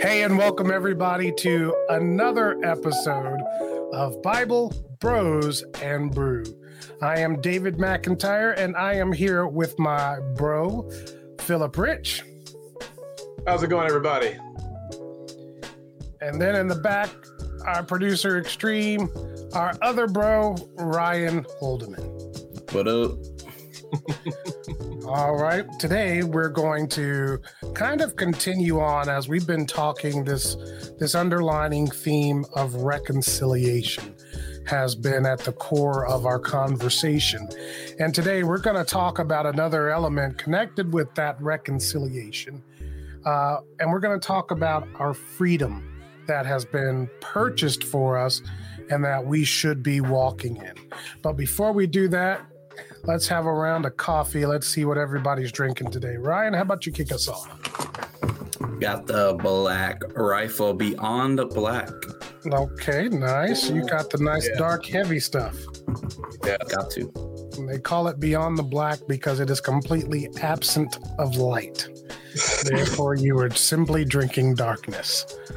Hey, 0.00 0.22
and 0.22 0.38
welcome 0.38 0.70
everybody 0.70 1.30
to 1.40 1.76
another 1.90 2.58
episode 2.64 3.38
of 3.92 4.22
Bible, 4.22 4.72
Bros, 4.98 5.62
and 5.82 6.10
Brew. 6.10 6.42
I 7.02 7.18
am 7.18 7.38
David 7.42 7.76
McIntyre, 7.76 8.58
and 8.58 8.74
I 8.78 8.94
am 8.94 9.12
here 9.12 9.46
with 9.46 9.78
my 9.78 10.18
bro, 10.36 10.90
Philip 11.40 11.76
Rich. 11.76 12.24
How's 13.46 13.62
it 13.62 13.68
going, 13.68 13.86
everybody? 13.86 14.38
And 16.22 16.40
then 16.40 16.54
in 16.54 16.66
the 16.66 16.80
back, 16.82 17.10
our 17.66 17.82
producer 17.82 18.38
extreme, 18.38 19.10
our 19.52 19.74
other 19.82 20.06
bro, 20.06 20.56
Ryan 20.78 21.44
Holdeman. 21.60 22.72
What 22.72 22.88
up? 22.88 23.18
All 25.06 25.36
right. 25.36 25.66
Today 25.78 26.22
we're 26.22 26.48
going 26.48 26.88
to 26.90 27.40
kind 27.74 28.00
of 28.00 28.16
continue 28.16 28.80
on 28.80 29.08
as 29.08 29.28
we've 29.28 29.46
been 29.46 29.66
talking 29.66 30.24
this 30.24 30.56
this 30.98 31.14
underlining 31.14 31.86
theme 31.86 32.44
of 32.54 32.74
reconciliation 32.74 34.14
has 34.66 34.94
been 34.94 35.26
at 35.26 35.40
the 35.40 35.52
core 35.52 36.06
of 36.06 36.26
our 36.26 36.38
conversation. 36.38 37.48
And 37.98 38.14
today 38.14 38.42
we're 38.44 38.58
going 38.58 38.76
to 38.76 38.84
talk 38.84 39.18
about 39.18 39.46
another 39.46 39.90
element 39.90 40.38
connected 40.38 40.92
with 40.92 41.12
that 41.14 41.40
reconciliation. 41.40 42.62
Uh, 43.24 43.58
and 43.78 43.90
we're 43.90 44.00
going 44.00 44.18
to 44.18 44.24
talk 44.24 44.50
about 44.50 44.86
our 44.96 45.12
freedom 45.12 45.86
that 46.26 46.46
has 46.46 46.64
been 46.64 47.10
purchased 47.20 47.82
for 47.84 48.16
us 48.16 48.42
and 48.90 49.04
that 49.04 49.24
we 49.24 49.44
should 49.44 49.82
be 49.82 50.00
walking 50.00 50.56
in. 50.56 50.74
But 51.22 51.32
before 51.32 51.72
we 51.72 51.86
do 51.86 52.08
that, 52.08 52.40
let's 53.04 53.26
have 53.28 53.46
a 53.46 53.52
round 53.52 53.86
of 53.86 53.96
coffee. 53.96 54.46
Let's 54.46 54.66
see 54.66 54.84
what 54.84 54.98
everybody's 54.98 55.52
drinking 55.52 55.90
today. 55.90 56.16
Ryan, 56.16 56.54
how 56.54 56.62
about 56.62 56.86
you 56.86 56.92
kick 56.92 57.12
us 57.12 57.28
off? 57.28 57.59
Got 58.80 59.06
the 59.06 59.34
black 59.42 60.00
rifle 60.16 60.72
beyond 60.74 61.38
the 61.38 61.46
black. 61.46 61.90
Okay, 62.46 63.08
nice. 63.08 63.68
You 63.68 63.86
got 63.86 64.08
the 64.10 64.18
nice 64.18 64.48
Yeah. 64.48 64.58
dark 64.58 64.86
heavy 64.86 65.20
stuff. 65.20 65.54
Yeah. 66.44 66.56
Got 66.68 66.90
to. 66.92 67.12
And 67.58 67.68
they 67.68 67.78
call 67.78 68.08
it 68.08 68.18
beyond 68.18 68.56
the 68.56 68.62
black 68.62 68.98
because 69.06 69.40
it 69.40 69.50
is 69.50 69.60
completely 69.60 70.28
absent 70.40 70.98
of 71.18 71.36
light. 71.36 71.86
Therefore, 72.64 73.14
you 73.16 73.38
are 73.40 73.50
simply 73.50 74.04
drinking 74.04 74.54
darkness. 74.54 75.26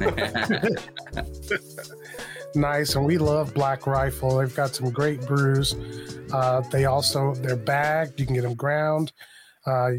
Nice, 2.56 2.94
and 2.94 3.04
we 3.04 3.18
love 3.18 3.52
Black 3.52 3.84
Rifle. 3.84 4.38
They've 4.38 4.54
got 4.54 4.76
some 4.76 4.90
great 4.90 5.20
brews. 5.26 5.74
Uh, 6.32 6.60
they 6.70 6.84
also 6.84 7.34
they're 7.34 7.56
bagged. 7.56 8.20
You 8.20 8.26
can 8.26 8.36
get 8.36 8.42
them 8.42 8.54
ground, 8.54 9.10
uh, 9.66 9.90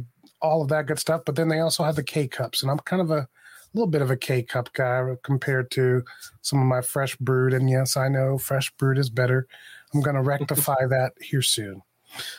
all 0.46 0.62
of 0.62 0.70
that 0.70 0.86
good 0.86 1.00
stuff. 1.00 1.22
But 1.26 1.36
then 1.36 1.50
they 1.50 1.60
also 1.60 1.84
have 1.84 1.96
the 1.96 2.04
K 2.04 2.28
cups, 2.28 2.62
and 2.62 2.72
I'm 2.72 2.80
kind 2.80 3.02
of 3.02 3.12
a 3.12 3.28
little 3.74 3.88
bit 3.88 4.02
of 4.02 4.12
a 4.12 4.18
K 4.18 4.44
cup 4.44 4.72
guy 4.74 5.04
compared 5.24 5.72
to 5.72 6.04
some 6.42 6.60
of 6.60 6.66
my 6.66 6.82
fresh 6.82 7.16
brewed. 7.18 7.54
And 7.54 7.70
yes, 7.70 7.98
I 7.98 8.08
know 8.08 8.38
fresh 8.38 8.72
brewed 8.78 8.98
is 8.98 9.10
better. 9.10 9.48
I'm 9.94 10.02
going 10.02 10.16
to 10.16 10.22
rectify 10.22 10.86
that 10.90 11.14
here 11.22 11.42
soon. 11.42 11.82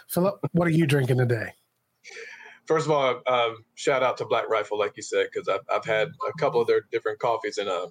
Philip, 0.08 0.38
what 0.52 0.66
are 0.66 0.72
you 0.72 0.86
drinking 0.86 1.18
today? 1.18 1.52
First 2.66 2.86
of 2.86 2.92
all, 2.92 3.22
um, 3.26 3.58
shout 3.74 4.02
out 4.02 4.16
to 4.18 4.24
Black 4.24 4.48
Rifle, 4.48 4.78
like 4.78 4.96
you 4.96 5.02
said, 5.02 5.28
because 5.32 5.48
I've, 5.48 5.60
I've 5.72 5.84
had 5.84 6.08
a 6.08 6.38
couple 6.38 6.60
of 6.60 6.66
their 6.66 6.82
different 6.90 7.20
coffees, 7.20 7.58
and 7.58 7.68
uh, 7.68 7.86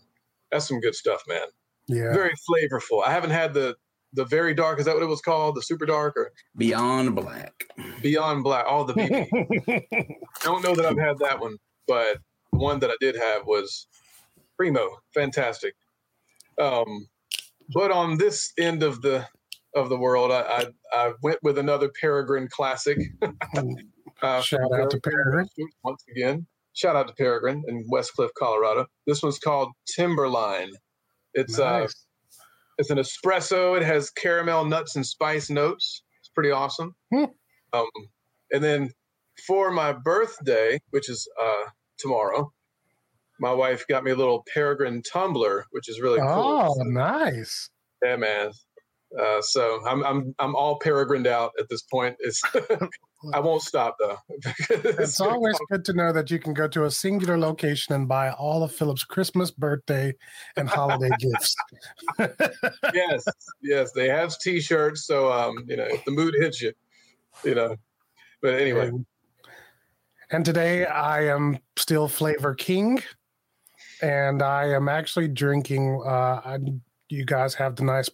that's 0.52 0.68
some 0.68 0.82
good 0.82 0.96
stuff, 0.96 1.24
man. 1.28 1.48
Yeah, 1.88 2.14
Very 2.14 2.34
flavorful. 2.50 3.06
I 3.06 3.12
haven't 3.12 3.30
had 3.30 3.54
the 3.54 3.76
the 4.16 4.26
very 4.26 4.54
dark. 4.54 4.80
Is 4.80 4.86
that 4.86 4.96
what 4.96 5.04
it 5.04 5.08
was 5.08 5.22
called? 5.22 5.56
The 5.56 5.62
super 5.62 5.86
dark 5.86 6.16
or 6.18 6.32
beyond 6.58 7.16
black. 7.16 7.54
beyond 8.02 8.44
black? 8.44 8.66
All 8.68 8.86
the 8.86 8.94
BB. 8.96 9.28
I 9.68 10.46
don't 10.46 10.64
know 10.64 10.76
that 10.76 10.86
I've 10.86 10.98
had 11.00 11.18
that 11.20 11.40
one, 11.40 11.58
but 11.88 12.18
the 12.52 12.60
one 12.60 12.80
that 12.80 12.90
I 12.90 12.96
did 13.00 13.16
have 13.16 13.46
was 13.46 13.88
primo, 14.58 14.98
fantastic. 15.14 15.76
Um, 16.60 17.08
but 17.74 17.92
on 17.92 18.18
this 18.18 18.52
end 18.58 18.84
of 18.84 19.02
the 19.02 19.28
of 19.76 19.90
the 19.90 19.98
world, 19.98 20.32
I 20.32 20.42
I, 20.42 20.66
I 20.94 21.14
went 21.22 21.40
with 21.44 21.58
another 21.58 21.90
Peregrine 22.00 22.48
classic. 22.50 22.98
Uh, 24.22 24.42
Shout 24.42 24.62
from 24.70 24.82
out 24.82 24.90
to 24.92 25.00
Peregrine. 25.02 25.50
once 25.84 26.02
again. 26.10 26.48
Shout 26.72 26.96
out 26.96 27.10
to 27.10 27.14
Peregrine 27.14 27.64
in 27.68 27.86
Westcliffe, 27.90 28.32
Colorado. 28.38 28.86
This 29.06 29.22
one's 29.22 29.40
called 29.40 29.74
Timberline. 29.94 30.72
It's 31.34 31.60
uh, 31.60 31.80
nice. 31.80 32.05
It's 32.78 32.90
an 32.90 32.98
espresso. 32.98 33.78
It 33.78 33.84
has 33.84 34.10
caramel, 34.10 34.66
nuts, 34.66 34.96
and 34.96 35.06
spice 35.06 35.50
notes. 35.50 36.04
It's 36.20 36.30
pretty 36.30 36.52
awesome. 36.52 36.96
Hmm. 37.14 37.26
Um, 37.74 37.88
and 38.52 38.64
then 38.64 38.92
for 39.46 39.72
my 39.72 39.94
birthday, 39.94 40.80
which 40.92 41.10
is 41.10 41.28
uh, 41.42 41.70
tomorrow, 41.98 42.52
my 43.40 43.52
wife 43.52 43.86
got 43.90 44.04
me 44.04 44.12
a 44.12 44.16
little 44.16 44.44
Peregrine 44.54 45.02
tumbler, 45.02 45.66
which 45.72 45.90
is 45.90 46.00
really 46.00 46.20
cool. 46.20 46.30
oh, 46.30 46.84
nice. 46.84 47.70
Yeah, 48.04 48.16
man. 48.16 48.52
Uh, 49.18 49.42
so 49.42 49.82
I'm 49.88 50.04
I'm 50.04 50.36
I'm 50.40 50.56
all 50.56 50.80
peregrined 50.80 51.28
out 51.28 51.52
at 51.60 51.70
this 51.70 51.84
point. 51.84 52.16
It's 52.20 52.42
I 53.34 53.40
won't 53.40 53.62
stop 53.62 53.96
though. 54.00 54.18
It's 54.70 55.22
always 55.22 55.58
good 55.72 55.86
to 55.86 55.94
know 55.94 56.12
that 56.12 56.30
you 56.30 56.40
can 56.40 56.54
go 56.54 56.68
to 56.68 56.86
a 56.86 56.92
singular 56.92 57.38
location 57.38 57.96
and 57.96 58.08
buy 58.08 58.32
all 58.32 58.64
of 58.64 58.72
Philip's 58.72 59.04
Christmas, 59.04 59.52
birthday, 59.52 60.14
and 60.58 60.68
holiday 60.68 61.10
gifts. 61.20 61.56
yes, 62.94 63.26
yes, 63.62 63.92
they 63.94 64.10
have 64.10 64.38
T-shirts. 64.40 65.06
So 65.06 65.32
um, 65.32 65.64
you 65.68 65.78
know, 65.78 65.86
if 65.86 66.04
the 66.06 66.12
mood 66.12 66.36
hits 66.38 66.62
you, 66.62 66.74
you 67.44 67.56
know. 67.56 67.76
But 68.42 68.56
anyway, 68.56 68.92
And, 70.32 70.46
today 70.46 70.86
I 70.86 71.26
am 71.28 71.58
still 71.78 72.08
Flavor 72.08 72.54
King, 72.54 73.02
and 74.02 74.42
I 74.42 74.66
am 74.66 74.90
actually 74.90 75.30
drinking. 75.30 76.04
Uh, 76.06 76.42
I, 76.44 76.60
you 77.10 77.26
guys 77.26 77.54
have 77.56 77.76
the 77.76 77.84
nice 77.84 78.10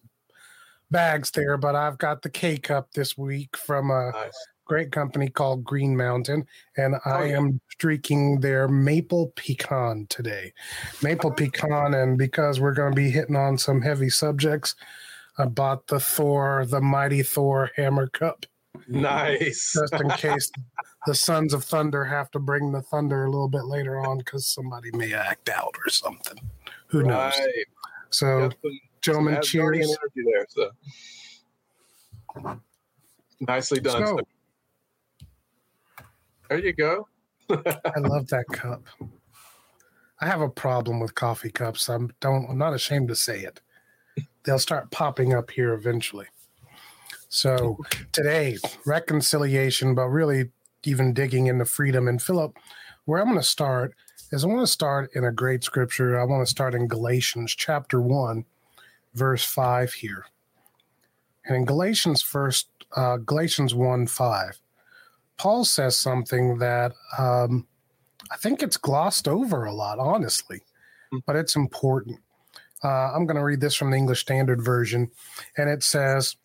bags 0.92 1.32
there, 1.32 1.58
but 1.58 1.76
I've 1.76 1.98
got 1.98 2.22
the 2.22 2.30
K 2.30 2.58
cup 2.58 2.92
this 2.94 3.18
week 3.18 3.56
from 3.58 3.90
a 3.90 4.12
nice. 4.12 4.32
great 4.66 4.92
company 4.92 5.30
called 5.30 5.64
Green 5.64 5.96
Mountain, 5.96 6.46
and 6.78 6.96
I 7.06 7.22
Oh, 7.22 7.24
yeah. 7.24 7.38
am 7.38 7.62
drinking 7.80 8.42
their 8.42 8.68
maple 8.68 9.34
pecan 9.36 10.06
today. 10.10 10.54
Maple 11.02 11.32
oh. 11.32 11.34
pecan, 11.34 11.94
and 11.94 12.18
because 12.18 12.60
we're 12.60 12.74
going 12.74 12.92
to 12.92 12.96
be 12.96 13.10
hitting 13.10 13.36
on 13.36 13.58
some 13.58 13.82
heavy 13.82 14.10
subjects, 14.10 14.76
I 15.38 15.46
bought 15.46 15.88
the 15.88 16.00
Thor, 16.00 16.66
the 16.68 16.82
mighty 16.82 17.24
Thor 17.24 17.72
hammer 17.76 18.08
cup, 18.08 18.46
nice. 18.88 19.74
just 19.74 19.94
in 19.94 20.10
case 20.18 20.52
the 21.08 21.16
Sons 21.16 21.54
of 21.54 21.64
Thunder 21.64 22.06
have 22.06 22.30
to 22.32 22.40
bring 22.40 22.72
the 22.72 22.82
thunder 22.82 23.26
a 23.26 23.32
little 23.32 23.48
bit 23.50 23.64
later 23.66 24.00
on 24.00 24.20
because 24.20 24.46
somebody 24.46 24.92
may 24.92 25.14
act 25.14 25.50
out 25.50 25.76
or 25.84 25.90
something. 25.90 26.38
Who 26.88 27.04
knows? 27.04 27.34
So, 28.12 28.52
gentlemen, 29.02 29.42
cheers. 29.42 29.76
energy 29.76 30.32
there. 30.32 30.46
So 30.50 30.72
nicely 33.40 33.80
done. 33.80 34.06
So, 34.06 34.20
there 36.50 36.60
you 36.60 36.74
go. 36.74 37.08
I 37.50 38.00
love 38.00 38.28
that 38.28 38.46
cup. 38.52 38.84
I 40.20 40.28
have 40.28 40.42
a 40.42 40.50
problem 40.50 41.00
with 41.00 41.16
coffee 41.16 41.52
cups. 41.52 41.90
I'm 41.90 42.12
don't 42.20 42.48
I'm 42.50 42.58
not 42.58 42.74
ashamed 42.74 43.08
to 43.10 43.16
say 43.16 43.40
it. 43.42 43.62
They'll 44.44 44.60
start 44.60 44.92
popping 44.92 45.34
up 45.34 45.52
here 45.52 45.74
eventually. 45.74 46.28
So 47.30 47.78
today, 48.12 48.58
reconciliation, 48.86 49.96
but 49.96 50.08
really 50.08 50.50
even 50.84 51.14
digging 51.14 51.48
into 51.48 51.64
freedom. 51.64 52.08
And 52.08 52.22
Philip, 52.22 52.58
where 53.06 53.22
I'm 53.22 53.28
going 53.28 53.40
to 53.40 53.44
start 53.44 53.96
is 54.32 54.44
I 54.44 54.48
want 54.48 54.62
to 54.62 54.68
start 54.68 55.12
in 55.16 55.24
a 55.24 55.32
great 55.32 55.64
scripture. 55.64 56.20
I 56.20 56.26
want 56.26 56.46
to 56.46 56.50
start 56.50 56.76
in 56.76 56.88
Galatians 56.88 57.56
chapter 57.56 58.02
one, 58.02 58.46
verse 59.14 59.44
five 59.44 59.94
here. 59.94 60.26
And 61.46 61.56
in 61.56 61.66
Galatians 61.66 62.22
first, 62.22 62.68
uh, 62.96 63.18
Galatians 63.18 63.74
one 63.74 64.08
five, 64.08 64.60
Paul 65.38 65.66
says 65.66 65.98
something 65.98 66.60
that 66.60 66.94
um, 67.18 67.68
I 68.32 68.38
think 68.38 68.62
it's 68.62 68.78
glossed 68.78 69.28
over 69.28 69.66
a 69.66 69.74
lot, 69.74 70.00
honestly, 70.00 70.62
but 71.26 71.36
it's 71.36 71.56
important. 71.56 72.20
Uh, 72.84 73.12
I'm 73.14 73.26
going 73.26 73.38
to 73.38 73.44
read 73.44 73.62
this 73.62 73.76
from 73.76 73.92
the 73.92 73.98
English 73.98 74.22
Standard 74.22 74.64
Version, 74.64 75.12
and 75.58 75.70
it 75.70 75.84
says, 75.84 76.36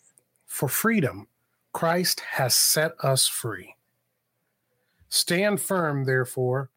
For 0.46 0.68
freedom, 0.68 1.28
Christ 1.72 2.20
has 2.20 2.54
set 2.54 2.92
us 3.02 3.26
free. 3.26 3.74
Stand 5.08 5.60
firm, 5.60 6.04
therefore, 6.04 6.70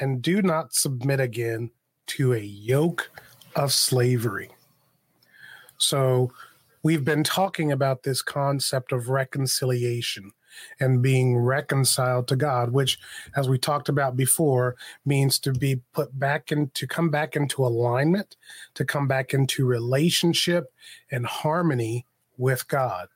and 0.00 0.20
do 0.20 0.42
not 0.42 0.74
submit 0.74 1.20
again 1.20 1.70
to 2.08 2.34
a 2.34 2.38
yoke 2.38 3.10
of 3.54 3.72
slavery. 3.72 4.50
So, 5.78 6.32
we've 6.82 7.04
been 7.04 7.24
talking 7.24 7.72
about 7.72 8.02
this 8.02 8.22
concept 8.22 8.92
of 8.92 9.08
reconciliation 9.08 10.30
and 10.80 11.02
being 11.02 11.36
reconciled 11.36 12.28
to 12.28 12.36
God, 12.36 12.70
which, 12.70 12.98
as 13.34 13.48
we 13.48 13.58
talked 13.58 13.88
about 13.88 14.16
before, 14.16 14.76
means 15.04 15.38
to 15.40 15.52
be 15.52 15.80
put 15.92 16.16
back 16.18 16.52
in, 16.52 16.70
to 16.74 16.86
come 16.86 17.10
back 17.10 17.36
into 17.36 17.64
alignment, 17.64 18.36
to 18.74 18.84
come 18.84 19.08
back 19.08 19.34
into 19.34 19.66
relationship 19.66 20.72
and 21.10 21.26
harmony 21.26 22.06
with 22.38 22.66
God. 22.68 23.08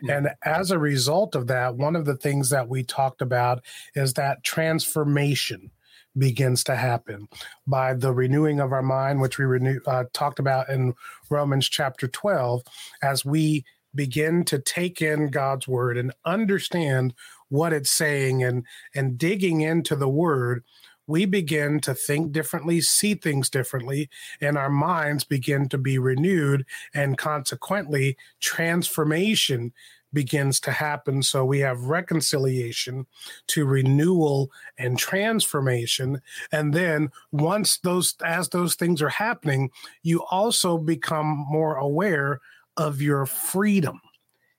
Hmm. 0.00 0.10
And 0.10 0.28
as 0.44 0.70
a 0.70 0.78
result 0.78 1.34
of 1.34 1.46
that, 1.48 1.74
one 1.74 1.96
of 1.96 2.04
the 2.04 2.16
things 2.16 2.50
that 2.50 2.68
we 2.68 2.82
talked 2.82 3.22
about 3.22 3.62
is 3.94 4.14
that 4.14 4.44
transformation 4.44 5.70
begins 6.18 6.64
to 6.64 6.76
happen. 6.76 7.28
By 7.66 7.94
the 7.94 8.12
renewing 8.12 8.60
of 8.60 8.72
our 8.72 8.82
mind, 8.82 9.20
which 9.20 9.38
we 9.38 9.44
renew, 9.44 9.80
uh, 9.86 10.04
talked 10.12 10.38
about 10.38 10.68
in 10.68 10.94
Romans 11.30 11.68
chapter 11.68 12.08
12, 12.08 12.62
as 13.02 13.24
we 13.24 13.64
begin 13.94 14.44
to 14.44 14.58
take 14.58 15.02
in 15.02 15.28
God's 15.28 15.66
word 15.66 15.96
and 15.96 16.12
understand 16.24 17.14
what 17.48 17.72
it's 17.72 17.90
saying 17.90 18.44
and 18.44 18.64
and 18.94 19.18
digging 19.18 19.62
into 19.62 19.96
the 19.96 20.08
word 20.08 20.62
we 21.10 21.24
begin 21.24 21.80
to 21.80 21.92
think 21.92 22.30
differently, 22.30 22.80
see 22.80 23.14
things 23.14 23.50
differently, 23.50 24.08
and 24.40 24.56
our 24.56 24.70
minds 24.70 25.24
begin 25.24 25.68
to 25.70 25.76
be 25.76 25.98
renewed, 25.98 26.64
and 26.94 27.18
consequently, 27.18 28.16
transformation 28.38 29.72
begins 30.12 30.60
to 30.60 30.72
happen. 30.72 31.22
So 31.22 31.44
we 31.44 31.60
have 31.60 31.84
reconciliation 31.84 33.06
to 33.48 33.64
renewal 33.64 34.50
and 34.78 34.98
transformation. 34.98 36.20
And 36.52 36.72
then 36.72 37.10
once 37.32 37.78
those, 37.78 38.14
as 38.24 38.48
those 38.48 38.74
things 38.74 39.00
are 39.02 39.08
happening, 39.08 39.70
you 40.02 40.24
also 40.30 40.78
become 40.78 41.46
more 41.48 41.76
aware 41.76 42.40
of 42.76 43.02
your 43.02 43.26
freedom 43.26 44.00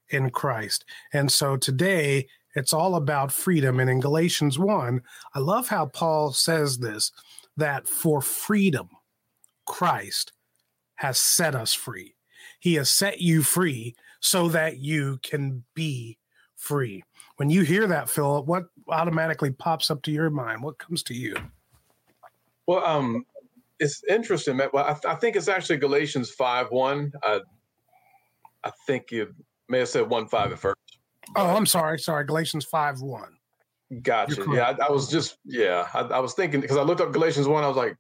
in 0.09 0.29
Christ. 0.29 0.85
And 1.13 1.31
so 1.31 1.57
today, 1.57 2.27
it's 2.55 2.73
all 2.73 2.95
about 2.95 3.31
freedom. 3.31 3.79
And 3.79 3.89
in 3.89 3.99
Galatians 3.99 4.59
1, 4.59 5.01
I 5.33 5.39
love 5.39 5.69
how 5.69 5.85
Paul 5.85 6.33
says 6.33 6.79
this 6.79 7.11
that 7.57 7.87
for 7.87 8.21
freedom, 8.21 8.89
Christ 9.65 10.33
has 10.95 11.17
set 11.17 11.55
us 11.55 11.73
free. 11.73 12.15
He 12.59 12.75
has 12.75 12.89
set 12.89 13.21
you 13.21 13.43
free 13.43 13.95
so 14.21 14.47
that 14.49 14.77
you 14.77 15.19
can 15.23 15.63
be 15.73 16.17
free. 16.55 17.03
When 17.37 17.49
you 17.49 17.63
hear 17.63 17.87
that, 17.87 18.09
Philip, 18.09 18.45
what 18.45 18.65
automatically 18.87 19.51
pops 19.51 19.91
up 19.91 20.01
to 20.03 20.11
your 20.11 20.29
mind? 20.29 20.63
What 20.63 20.77
comes 20.77 21.03
to 21.03 21.13
you? 21.13 21.35
Well, 22.67 22.85
um, 22.85 23.25
it's 23.79 24.03
interesting. 24.07 24.57
Well, 24.57 24.85
I, 24.85 24.93
th- 24.93 25.05
I 25.05 25.15
think 25.15 25.35
it's 25.35 25.47
actually 25.47 25.77
Galatians 25.77 26.29
5 26.29 26.67
1. 26.69 27.11
I, 27.23 27.39
I 28.63 28.71
think 28.85 29.11
you 29.11 29.33
may 29.67 29.79
have 29.79 29.89
said 29.89 30.07
1 30.07 30.27
5 30.27 30.51
at 30.51 30.59
first. 30.59 30.77
Oh, 31.35 31.55
I'm 31.55 31.65
sorry. 31.65 31.99
Sorry. 31.99 32.23
Galatians 32.23 32.63
5 32.65 33.01
1. 33.01 33.23
Gotcha. 34.03 34.45
Yeah, 34.53 34.75
I, 34.79 34.87
I, 34.87 34.91
was 34.91 35.09
just, 35.09 35.37
yeah, 35.43 35.87
I, 35.93 35.99
I 36.01 36.19
was 36.19 36.33
thinking 36.33 36.61
because 36.61 36.77
I 36.77 36.83
looked 36.83 37.01
up 37.01 37.11
Galatians 37.11 37.47
1. 37.47 37.63
I 37.63 37.67
was 37.67 37.75
like, 37.75 37.97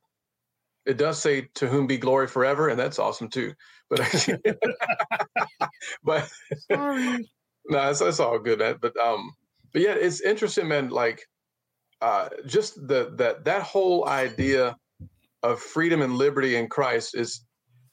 it 0.85 0.97
does 0.97 1.19
say 1.19 1.47
to 1.55 1.67
whom 1.67 1.87
be 1.87 1.97
glory 1.97 2.27
forever, 2.27 2.69
and 2.69 2.79
that's 2.79 2.99
awesome 2.99 3.29
too. 3.29 3.53
But, 3.89 4.01
but, 6.03 6.29
sorry. 6.71 7.29
no, 7.67 7.89
it's, 7.89 8.01
it's 8.01 8.19
all 8.19 8.39
good, 8.39 8.59
man. 8.59 8.77
But, 8.81 8.97
um, 8.97 9.33
but 9.73 9.81
yeah, 9.81 9.93
it's 9.93 10.21
interesting, 10.21 10.67
man. 10.67 10.89
Like, 10.89 11.21
uh, 12.01 12.29
just 12.47 12.87
the 12.87 13.13
that 13.17 13.45
that 13.45 13.61
whole 13.61 14.07
idea 14.07 14.75
of 15.43 15.59
freedom 15.59 16.01
and 16.01 16.15
liberty 16.15 16.55
in 16.55 16.67
Christ 16.67 17.15
is 17.15 17.45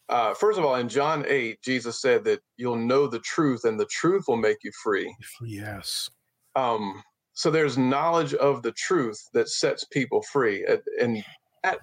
uh, 0.08 0.32
first 0.35 0.58
of 0.58 0.64
all, 0.64 0.75
in 0.76 0.88
John 0.88 1.25
8, 1.29 1.61
Jesus 1.62 2.00
said 2.00 2.25
that 2.25 2.40
you'll 2.56 2.76
know 2.76 3.06
the 3.06 3.20
truth 3.20 3.64
and 3.64 3.79
the 3.79 3.87
truth 3.87 4.25
will 4.26 4.38
make 4.38 4.58
you 4.64 4.73
free. 4.82 5.14
Yes. 5.43 6.08
Um, 6.56 7.02
so 7.35 7.50
there's 7.50 7.76
knowledge 7.76 8.35
of 8.35 8.62
the 8.62 8.73
truth 8.73 9.20
that 9.35 9.49
sets 9.49 9.85
people 9.85 10.23
free. 10.23 10.67
And 11.00 11.23
that 11.62 11.81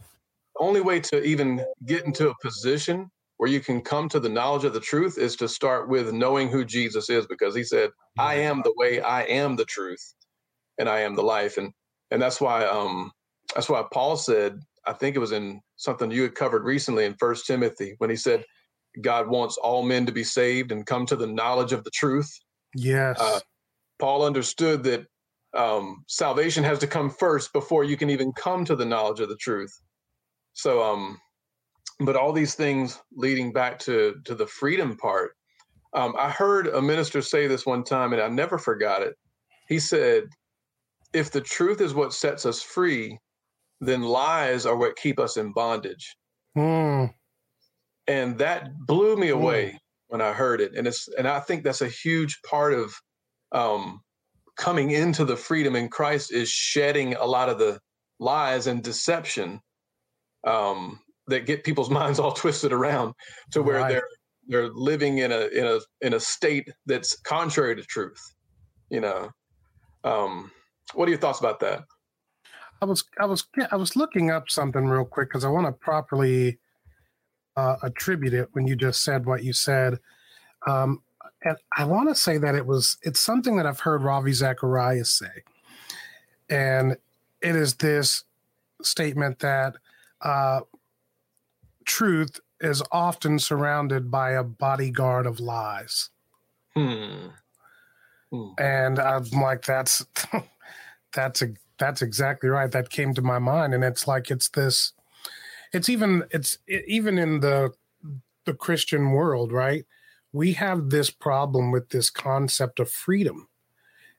only 0.59 0.81
way 0.81 0.99
to 0.99 1.23
even 1.23 1.63
get 1.85 2.05
into 2.05 2.29
a 2.29 2.35
position 2.41 3.09
where 3.37 3.49
you 3.49 3.59
can 3.59 3.81
come 3.81 4.07
to 4.09 4.19
the 4.19 4.29
knowledge 4.29 4.63
of 4.63 4.73
the 4.73 4.79
truth 4.79 5.17
is 5.17 5.35
to 5.35 5.47
start 5.47 5.89
with 5.89 6.13
knowing 6.13 6.49
who 6.49 6.63
Jesus 6.63 7.09
is, 7.09 7.25
because 7.27 7.55
he 7.55 7.63
said, 7.63 7.89
I 8.17 8.35
am 8.35 8.61
the 8.63 8.73
way, 8.77 9.01
I 9.01 9.23
am 9.23 9.55
the 9.57 9.65
truth, 9.65 10.13
and 10.77 10.87
I 10.87 11.01
am 11.01 11.15
the 11.15 11.23
life. 11.23 11.57
And 11.57 11.73
and 12.11 12.21
that's 12.21 12.39
why 12.39 12.65
um 12.65 13.11
that's 13.53 13.69
why 13.69 13.83
Paul 13.91 14.15
said, 14.15 14.59
I 14.87 14.93
think 14.93 15.15
it 15.15 15.19
was 15.19 15.31
in 15.31 15.61
something 15.75 16.11
you 16.11 16.23
had 16.23 16.35
covered 16.35 16.63
recently 16.63 17.05
in 17.05 17.15
First 17.15 17.45
Timothy 17.45 17.95
when 17.97 18.09
he 18.09 18.15
said 18.15 18.45
God 19.01 19.27
wants 19.27 19.57
all 19.57 19.83
men 19.83 20.05
to 20.05 20.11
be 20.11 20.23
saved 20.23 20.71
and 20.71 20.85
come 20.85 21.05
to 21.07 21.15
the 21.15 21.27
knowledge 21.27 21.73
of 21.73 21.83
the 21.83 21.91
truth. 21.91 22.31
Yes. 22.73 23.19
Uh, 23.19 23.39
Paul 23.99 24.23
understood 24.23 24.83
that 24.83 25.05
um, 25.55 26.03
salvation 26.07 26.63
has 26.63 26.79
to 26.79 26.87
come 26.87 27.09
first 27.09 27.53
before 27.53 27.83
you 27.83 27.97
can 27.97 28.09
even 28.09 28.31
come 28.33 28.65
to 28.65 28.75
the 28.75 28.85
knowledge 28.85 29.19
of 29.19 29.29
the 29.29 29.37
truth. 29.37 29.73
So, 30.55 30.83
um, 30.83 31.19
but 31.99 32.15
all 32.15 32.33
these 32.33 32.55
things 32.55 32.99
leading 33.13 33.53
back 33.53 33.79
to 33.79 34.15
to 34.25 34.35
the 34.35 34.47
freedom 34.47 34.97
part. 34.97 35.35
Um, 35.93 36.13
I 36.17 36.29
heard 36.29 36.67
a 36.67 36.81
minister 36.81 37.21
say 37.21 37.47
this 37.47 37.65
one 37.65 37.83
time, 37.83 38.11
and 38.11 38.21
I 38.21 38.27
never 38.27 38.57
forgot 38.57 39.01
it. 39.01 39.15
He 39.69 39.79
said, 39.79 40.23
"If 41.13 41.31
the 41.31 41.41
truth 41.41 41.79
is 41.79 41.93
what 41.93 42.13
sets 42.13 42.45
us 42.45 42.61
free, 42.61 43.19
then 43.81 44.01
lies 44.01 44.65
are 44.65 44.75
what 44.75 44.95
keep 44.95 45.19
us 45.19 45.37
in 45.37 45.51
bondage. 45.51 46.15
Mm. 46.57 47.13
And 48.07 48.37
that 48.37 48.69
blew 48.85 49.15
me 49.17 49.29
hmm. 49.29 49.33
away 49.33 49.65
mm. 49.75 49.79
when 50.07 50.21
I 50.21 50.33
heard 50.33 50.61
it. 50.61 50.75
And 50.75 50.87
it's 50.87 51.07
and 51.17 51.27
I 51.27 51.39
think 51.39 51.63
that's 51.63 51.81
a 51.81 51.89
huge 51.89 52.39
part 52.43 52.73
of 52.73 52.93
um, 53.51 54.01
coming 54.57 54.91
into 54.91 55.25
the 55.25 55.35
freedom 55.35 55.75
in 55.75 55.89
Christ 55.89 56.31
is 56.31 56.49
shedding 56.49 57.15
a 57.15 57.25
lot 57.25 57.49
of 57.49 57.59
the 57.59 57.79
lies 58.19 58.67
and 58.67 58.81
deception 58.81 59.59
um, 60.45 60.99
that 61.27 61.45
get 61.45 61.63
people's 61.63 61.89
minds 62.01 62.19
all 62.19 62.31
twisted 62.31 62.71
around 62.71 63.13
to 63.51 63.61
where 63.61 63.77
right. 63.77 63.89
they're 63.89 64.07
they're 64.47 64.69
living 64.69 65.19
in 65.19 65.31
a 65.31 65.47
in 65.47 65.65
a 65.65 65.79
in 66.01 66.13
a 66.13 66.19
state 66.19 66.69
that's 66.85 67.17
contrary 67.21 67.75
to 67.75 67.83
truth. 67.83 68.21
You 68.89 69.01
know, 69.01 69.29
um, 70.03 70.51
what 70.93 71.07
are 71.07 71.11
your 71.11 71.19
thoughts 71.19 71.39
about 71.39 71.59
that? 71.61 71.83
I 72.81 72.85
was 72.85 73.03
I 73.19 73.25
was 73.25 73.45
I 73.71 73.75
was 73.75 73.95
looking 73.95 74.31
up 74.31 74.49
something 74.49 74.85
real 74.85 75.05
quick 75.05 75.29
because 75.29 75.45
I 75.45 75.49
want 75.49 75.65
to 75.65 75.71
properly 75.71 76.59
uh, 77.57 77.77
attribute 77.83 78.33
it 78.33 78.49
when 78.51 78.67
you 78.67 78.75
just 78.75 79.03
said 79.03 79.25
what 79.25 79.43
you 79.43 79.53
said. 79.53 79.99
Um, 80.67 81.01
and 81.43 81.57
I 81.77 81.85
want 81.85 82.09
to 82.09 82.15
say 82.15 82.37
that 82.37 82.55
it 82.55 82.65
was 82.65 82.97
it's 83.01 83.19
something 83.19 83.57
that 83.57 83.65
I've 83.65 83.79
heard 83.79 84.03
Ravi 84.03 84.33
Zacharias 84.33 85.11
say, 85.11 85.43
and 86.49 86.97
it 87.41 87.55
is 87.55 87.75
this 87.75 88.23
statement 88.81 89.39
that 89.39 89.75
uh, 90.25 90.61
truth 91.85 92.39
is 92.59 92.81
often 92.91 93.37
surrounded 93.39 94.09
by 94.09 94.31
a 94.31 94.43
bodyguard 94.43 95.25
of 95.25 95.39
lies. 95.39 96.09
Hmm. 96.75 97.27
Hmm. 98.31 98.49
And 98.57 98.99
I'm 98.99 99.25
like, 99.29 99.63
that's 99.63 100.05
that's 101.13 101.41
a 101.41 101.53
that's 101.77 102.01
exactly 102.01 102.49
right. 102.49 102.71
That 102.71 102.89
came 102.89 103.13
to 103.13 103.21
my 103.21 103.39
mind, 103.39 103.73
and 103.73 103.83
it's 103.83 104.07
like 104.07 104.31
it's 104.31 104.49
this. 104.49 104.93
It's 105.71 105.89
even 105.89 106.23
it's 106.31 106.57
it, 106.67 106.85
even 106.87 107.17
in 107.17 107.41
the 107.41 107.71
the 108.45 108.53
Christian 108.53 109.11
world, 109.11 109.51
right? 109.51 109.85
We 110.33 110.53
have 110.53 110.89
this 110.89 111.09
problem 111.09 111.71
with 111.71 111.89
this 111.89 112.09
concept 112.09 112.79
of 112.79 112.89
freedom, 112.89 113.47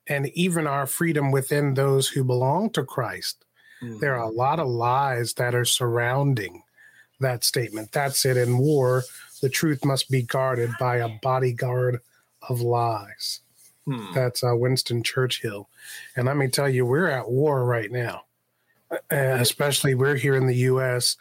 and 0.07 0.29
even 0.29 0.67
our 0.67 0.87
freedom 0.87 1.33
within 1.33 1.75
those 1.75 2.09
who 2.09 2.23
belong 2.23 2.71
to 2.71 2.85
Christ. 2.85 3.46
Mm-hmm. 3.83 3.99
There 3.99 4.15
are 4.17 4.25
a 4.25 4.31
lot 4.31 4.59
of 4.59 4.69
lies 4.69 5.35
that 5.35 5.55
are 5.55 5.65
surrounding 5.65 6.63
that 7.21 7.45
statement. 7.45 7.93
That's 7.93 8.25
it. 8.25 8.37
In 8.37 8.59
war, 8.59 9.03
the 9.41 9.49
truth 9.49 9.85
must 9.85 10.11
be 10.11 10.23
guarded 10.23 10.71
by 10.79 10.97
a 10.97 11.09
bodyguard 11.23 12.01
of 12.49 12.61
lies. 12.61 13.41
Hmm. 13.87 14.13
That's 14.15 14.43
uh, 14.43 14.57
Winston 14.57 15.03
Churchill. 15.03 15.69
And 16.17 16.27
let 16.27 16.37
me 16.37 16.49
tell 16.49 16.69
you, 16.69 16.85
we're 16.85 17.09
at 17.09 17.31
war 17.31 17.65
right 17.65 17.91
now, 17.91 18.23
uh, 18.91 18.99
especially 19.11 19.95
we're 19.95 20.17
here 20.17 20.37
in 20.37 20.47
the 20.47 20.57
U.S., 20.57 21.17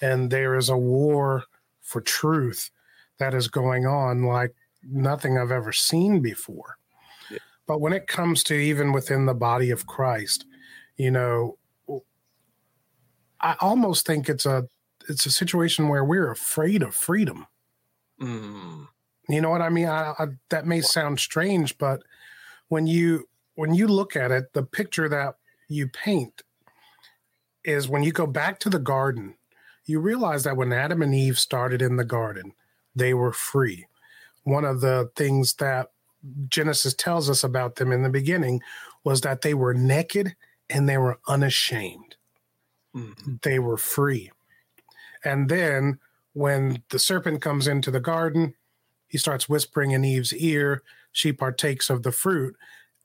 and 0.00 0.30
there 0.30 0.56
is 0.56 0.68
a 0.68 0.76
war 0.76 1.44
for 1.82 2.00
truth 2.00 2.70
that 3.18 3.34
is 3.34 3.48
going 3.48 3.86
on 3.86 4.24
like 4.24 4.54
nothing 4.88 5.38
I've 5.38 5.50
ever 5.50 5.72
seen 5.72 6.20
before. 6.20 6.78
Yeah. 7.30 7.38
But 7.66 7.80
when 7.80 7.92
it 7.92 8.06
comes 8.06 8.44
to 8.44 8.54
even 8.54 8.92
within 8.92 9.26
the 9.26 9.34
body 9.34 9.70
of 9.70 9.86
Christ, 9.86 10.44
you 10.96 11.10
know, 11.10 11.57
I 13.40 13.56
almost 13.60 14.06
think 14.06 14.28
it's 14.28 14.46
a 14.46 14.68
it's 15.08 15.26
a 15.26 15.30
situation 15.30 15.88
where 15.88 16.04
we're 16.04 16.30
afraid 16.30 16.82
of 16.82 16.94
freedom. 16.94 17.46
Mm. 18.20 18.88
You 19.28 19.40
know 19.40 19.50
what 19.50 19.62
I 19.62 19.68
mean? 19.68 19.86
I, 19.86 20.14
I, 20.18 20.26
that 20.50 20.66
may 20.66 20.80
sound 20.80 21.20
strange, 21.20 21.78
but 21.78 22.02
when 22.68 22.86
you 22.86 23.28
when 23.54 23.74
you 23.74 23.88
look 23.88 24.16
at 24.16 24.30
it, 24.30 24.52
the 24.52 24.62
picture 24.62 25.08
that 25.08 25.34
you 25.68 25.88
paint 25.88 26.42
is 27.64 27.88
when 27.88 28.02
you 28.02 28.12
go 28.12 28.26
back 28.26 28.58
to 28.60 28.70
the 28.70 28.78
garden, 28.78 29.34
you 29.84 30.00
realize 30.00 30.44
that 30.44 30.56
when 30.56 30.72
Adam 30.72 31.02
and 31.02 31.14
Eve 31.14 31.38
started 31.38 31.82
in 31.82 31.96
the 31.96 32.04
garden, 32.04 32.52
they 32.94 33.14
were 33.14 33.32
free. 33.32 33.86
One 34.44 34.64
of 34.64 34.80
the 34.80 35.10
things 35.16 35.54
that 35.54 35.88
Genesis 36.48 36.94
tells 36.94 37.28
us 37.28 37.44
about 37.44 37.76
them 37.76 37.92
in 37.92 38.02
the 38.02 38.08
beginning 38.08 38.60
was 39.04 39.20
that 39.22 39.42
they 39.42 39.54
were 39.54 39.74
naked 39.74 40.34
and 40.70 40.88
they 40.88 40.98
were 40.98 41.18
unashamed. 41.28 42.16
Mm-hmm. 42.94 43.34
They 43.42 43.58
were 43.58 43.76
free. 43.76 44.30
And 45.24 45.48
then 45.48 45.98
when 46.32 46.82
the 46.90 46.98
serpent 46.98 47.42
comes 47.42 47.66
into 47.66 47.90
the 47.90 48.00
garden, 48.00 48.54
he 49.08 49.18
starts 49.18 49.48
whispering 49.48 49.92
in 49.92 50.04
Eve's 50.04 50.34
ear. 50.34 50.82
She 51.12 51.32
partakes 51.32 51.90
of 51.90 52.02
the 52.02 52.12
fruit. 52.12 52.56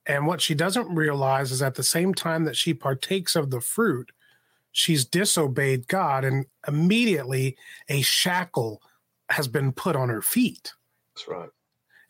And 0.05 0.27
what 0.27 0.41
she 0.41 0.53
doesn't 0.53 0.93
realize 0.93 1.51
is 1.51 1.61
at 1.61 1.75
the 1.75 1.83
same 1.83 2.13
time 2.13 2.43
that 2.43 2.57
she 2.57 2.73
partakes 2.73 3.35
of 3.35 3.49
the 3.49 3.61
fruit, 3.61 4.11
she's 4.71 5.05
disobeyed 5.05 5.87
God, 5.87 6.25
and 6.25 6.45
immediately 6.67 7.57
a 7.87 8.01
shackle 8.01 8.81
has 9.29 9.47
been 9.47 9.71
put 9.71 9.95
on 9.95 10.09
her 10.09 10.21
feet. 10.21 10.73
That's 11.15 11.27
right. 11.27 11.49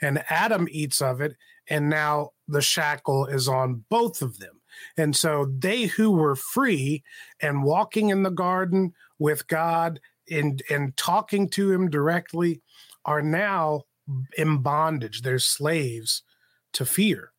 And 0.01 0.24
Adam 0.30 0.68
eats 0.72 1.01
of 1.01 1.22
it, 1.22 1.36
and 1.70 1.89
now 1.89 2.32
the 2.48 2.62
shackle 2.62 3.27
is 3.27 3.48
on 3.48 3.86
both 3.89 4.22
of 4.22 4.39
them. 4.39 4.52
And 4.98 5.15
so 5.15 5.51
they 5.58 5.84
who 5.84 6.12
were 6.12 6.36
free 6.36 7.03
and 7.42 7.63
walking 7.63 8.10
in 8.10 8.24
the 8.24 8.30
garden 8.32 8.94
with 9.20 9.48
God 9.48 10.00
and, 10.30 10.62
and 10.70 10.96
talking 10.98 11.50
to 11.50 11.72
him 11.72 11.89
directly 11.89 12.62
are 13.06 13.22
now 13.22 13.84
in 14.38 14.60
bondage. 14.60 15.22
They're 15.22 15.39
slaves 15.39 16.24
to 16.74 16.86
fear. 16.86 17.32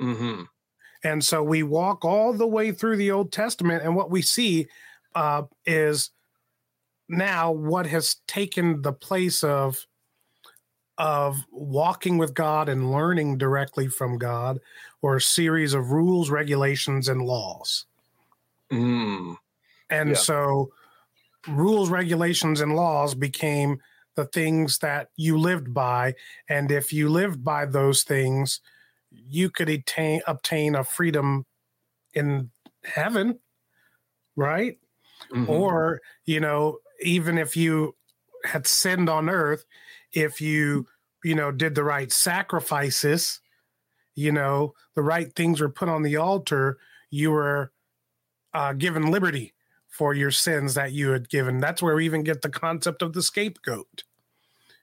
Mm-hmm. 0.00 0.44
And 1.04 1.24
so 1.24 1.42
we 1.42 1.62
walk 1.62 2.04
all 2.04 2.32
the 2.32 2.46
way 2.46 2.72
through 2.72 2.96
the 2.96 3.10
Old 3.10 3.32
Testament, 3.32 3.84
and 3.84 3.94
what 3.94 4.10
we 4.10 4.20
see 4.20 4.66
uh, 5.14 5.42
is 5.64 6.10
now 7.08 7.52
what 7.52 7.86
has 7.86 8.16
taken 8.26 8.82
the 8.82 8.92
place 8.92 9.44
of 9.44 9.86
of 10.98 11.44
walking 11.52 12.18
with 12.18 12.34
God 12.34 12.68
and 12.68 12.90
learning 12.90 13.38
directly 13.38 13.86
from 13.86 14.18
God, 14.18 14.58
or 15.02 15.16
a 15.16 15.20
series 15.20 15.74
of 15.74 15.90
rules, 15.92 16.30
regulations, 16.30 17.08
and 17.08 17.22
laws. 17.22 17.86
Mm. 18.70 19.36
And 19.90 20.10
Yeah. 20.10 20.16
so, 20.16 20.72
rules, 21.48 21.90
regulations, 21.90 22.60
and 22.60 22.76
laws 22.76 23.14
became 23.14 23.80
the 24.16 24.26
things 24.26 24.78
that 24.78 25.10
you 25.16 25.38
lived 25.38 25.74
by. 25.74 26.14
And 26.48 26.70
if 26.72 26.92
you 26.92 27.08
lived 27.08 27.44
by 27.44 27.66
those 27.66 28.04
things, 28.04 28.60
you 29.10 29.50
could 29.50 29.68
attain, 29.68 30.22
obtain 30.26 30.74
a 30.74 30.84
freedom 30.84 31.46
in 32.14 32.50
heaven, 32.84 33.40
right? 34.36 34.78
Mhm. 35.30 35.48
Or, 35.48 36.00
you 36.26 36.40
know, 36.40 36.78
even 37.02 37.38
if 37.38 37.56
you 37.56 37.96
had 38.44 38.66
sinned 38.66 39.08
on 39.08 39.30
earth, 39.30 39.64
if 40.12 40.40
you, 40.40 40.86
you 41.24 41.34
know, 41.34 41.52
did 41.52 41.74
the 41.74 41.84
right 41.84 42.12
sacrifices, 42.12 43.40
you 44.18 44.32
know, 44.32 44.74
the 44.96 45.02
right 45.02 45.32
things 45.36 45.60
were 45.60 45.68
put 45.68 45.88
on 45.88 46.02
the 46.02 46.16
altar, 46.16 46.76
you 47.08 47.30
were 47.30 47.72
uh, 48.52 48.72
given 48.72 49.12
liberty 49.12 49.54
for 49.86 50.12
your 50.12 50.32
sins 50.32 50.74
that 50.74 50.90
you 50.90 51.10
had 51.10 51.28
given. 51.28 51.60
That's 51.60 51.80
where 51.80 51.94
we 51.94 52.04
even 52.04 52.24
get 52.24 52.42
the 52.42 52.48
concept 52.50 53.00
of 53.00 53.12
the 53.12 53.22
scapegoat, 53.22 54.02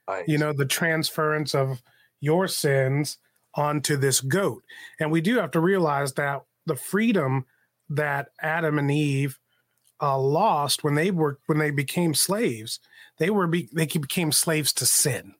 Right. 0.08 0.24
you 0.26 0.38
know, 0.38 0.54
the 0.54 0.64
transference 0.64 1.54
of 1.54 1.82
your 2.18 2.48
sins 2.48 3.18
onto 3.54 3.98
this 3.98 4.22
goat. 4.22 4.64
And 4.98 5.12
we 5.12 5.20
do 5.20 5.36
have 5.36 5.50
to 5.50 5.60
realize 5.60 6.14
that 6.14 6.42
the 6.64 6.76
freedom 6.76 7.44
that 7.90 8.28
Adam 8.40 8.78
and 8.78 8.90
Eve 8.90 9.38
uh, 10.00 10.18
lost 10.18 10.82
when 10.82 10.94
they 10.94 11.10
were 11.10 11.38
when 11.44 11.58
they 11.58 11.70
became 11.70 12.14
slaves, 12.14 12.80
they 13.18 13.28
were 13.28 13.46
be, 13.46 13.68
they 13.74 13.86
became 13.86 14.32
slaves 14.32 14.72
to 14.74 14.86
sin. 14.86 15.34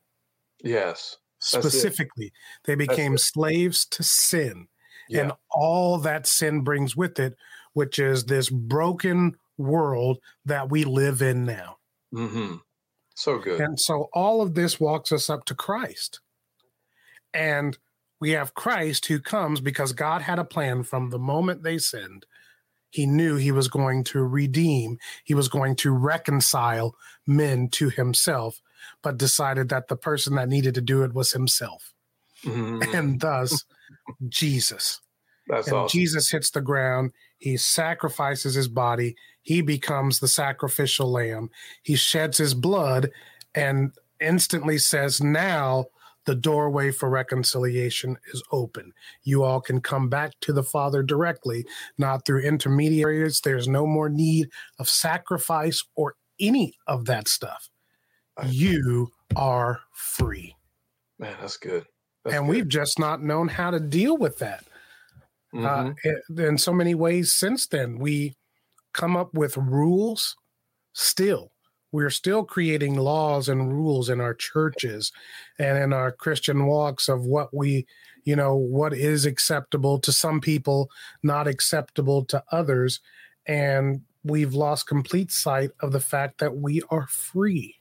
Yes. 0.63 1.17
Specifically, 1.39 2.33
they 2.65 2.75
became 2.75 3.19
slaves 3.19 3.85
to 3.87 4.03
sin 4.03 4.69
Yeah. 5.09 5.21
and 5.21 5.33
all 5.51 5.99
that 5.99 6.27
sin 6.27 6.63
brings 6.63 6.97
with 6.97 7.19
it, 7.19 7.37
which 7.75 7.99
is 7.99 8.25
this 8.25 8.49
broken 8.49 9.37
world 9.59 10.19
that 10.45 10.71
we 10.71 10.85
live 10.85 11.23
in 11.23 11.45
now. 11.45 11.79
mm-hmm. 12.15 12.57
So 13.15 13.39
good. 13.39 13.61
And 13.61 13.81
so 13.81 14.09
all 14.13 14.43
of 14.43 14.55
this 14.55 14.79
walks 14.79 15.11
us 15.11 15.31
up 15.31 15.47
to 15.47 15.55
Christ. 15.55 16.21
And 17.33 17.79
we 18.21 18.31
have 18.33 18.55
Christ 18.55 19.07
who 19.07 19.21
comes 19.21 19.61
because 19.61 19.93
God 19.93 20.23
had 20.23 20.39
a 20.39 20.45
plan 20.45 20.83
from 20.83 21.11
the 21.11 21.19
moment 21.19 21.63
they 21.63 21.79
sinned. 21.79 22.27
He 22.91 23.07
knew 23.07 23.37
he 23.37 23.53
was 23.53 23.69
going 23.69 24.05
to 24.05 24.23
redeem, 24.23 24.99
he 25.25 25.35
was 25.35 25.49
going 25.49 25.77
to 25.77 25.93
reconcile 25.93 26.95
men 27.27 27.69
to 27.71 27.89
himself, 27.91 28.61
but 29.03 29.19
decided 29.19 29.69
that 29.69 29.89
the 29.89 29.97
person 29.97 30.35
that 30.37 30.49
needed 30.49 30.75
to 30.75 30.81
do 30.81 31.03
it 31.03 31.15
was 31.15 31.33
himself. 31.33 31.93
Mhm. 32.45 32.95
And 32.95 33.21
thus, 33.21 33.65
Jesus. 34.29 35.01
That's 35.49 35.69
and 35.69 35.77
awesome. 35.77 35.99
Jesus 35.99 36.31
hits 36.31 36.51
the 36.51 36.61
ground. 36.61 37.13
He 37.39 37.57
sacrifices 37.57 38.55
his 38.55 38.69
body. 38.69 39.15
He 39.43 39.61
becomes 39.61 40.19
the 40.19 40.29
sacrificial 40.29 41.11
lamb. 41.11 41.51
He 41.83 41.95
sheds 41.95 42.39
his 42.39 42.55
blood 42.55 43.11
and 43.55 43.93
instantly 44.21 44.79
says, 44.79 45.21
Now 45.21 45.87
the 46.25 46.35
doorway 46.35 46.91
for 46.91 47.09
reconciliation 47.09 48.19
is 48.33 48.43
open. 48.51 48.93
You 49.23 49.45
all 49.45 49.61
can 49.61 49.81
come 49.81 50.09
back 50.09 50.33
to 50.41 50.53
the 50.53 50.65
Father 50.65 51.03
directly, 51.03 51.65
not 51.99 52.27
through 52.27 52.41
intermediaries. 52.41 53.41
There's 53.41 53.69
no 53.69 53.87
more 53.87 54.09
need 54.09 54.51
of 54.79 54.89
sacrifice 54.89 55.85
or 55.95 56.17
any 56.41 56.77
of 56.89 57.05
that 57.07 57.29
stuff. 57.29 57.71
You 58.45 59.09
are 59.35 59.81
free. 59.93 60.55
Man, 61.19 61.37
that's 61.41 61.57
good. 61.57 61.85
That's 62.25 62.37
and 62.37 62.47
good. 62.47 62.51
we've 62.51 62.69
just 62.69 62.99
not 62.99 63.23
known 63.23 63.49
how 63.49 63.71
to 63.71 63.81
deal 63.81 64.17
with 64.17 64.39
that 64.39 64.65
uh, 65.55 65.59
Mhm. 65.59 65.97
i- 66.05 66.43
in 66.43 66.59
so 66.59 66.73
many 66.73 66.95
ways 66.95 67.35
since 67.35 67.67
then. 67.67 67.99
We 67.99 68.37
come 68.93 69.17
up 69.17 69.33
with 69.35 69.57
rules 69.57 70.37
still. 70.93 71.53
We're 71.93 72.11
still 72.11 72.45
creating 72.45 72.97
laws 72.97 73.49
and 73.49 73.73
rules 73.73 74.11
in 74.11 74.21
our 74.21 74.35
churches 74.35 75.13
and 75.59 75.79
in 75.79 75.93
our 75.95 76.13
Christian 76.13 76.67
walks 76.67 77.09
of 77.09 77.25
what 77.25 77.55
we, 77.55 77.87
you 78.25 78.37
know, 78.37 78.55
what 78.55 78.93
is 78.93 79.25
acceptable 79.25 79.99
to 80.01 80.13
some 80.13 80.41
people, 80.41 80.91
not 81.23 81.47
acceptable 81.47 82.25
to 82.27 82.43
others. 82.53 83.01
And 83.47 84.03
we've 84.25 84.53
lost 84.53 84.87
complete 84.89 85.31
sight 85.31 85.71
of 85.81 85.93
the 85.93 86.01
fact 86.01 86.39
that 86.39 86.57
we 86.57 86.83
are 86.91 87.07
free. 87.07 87.76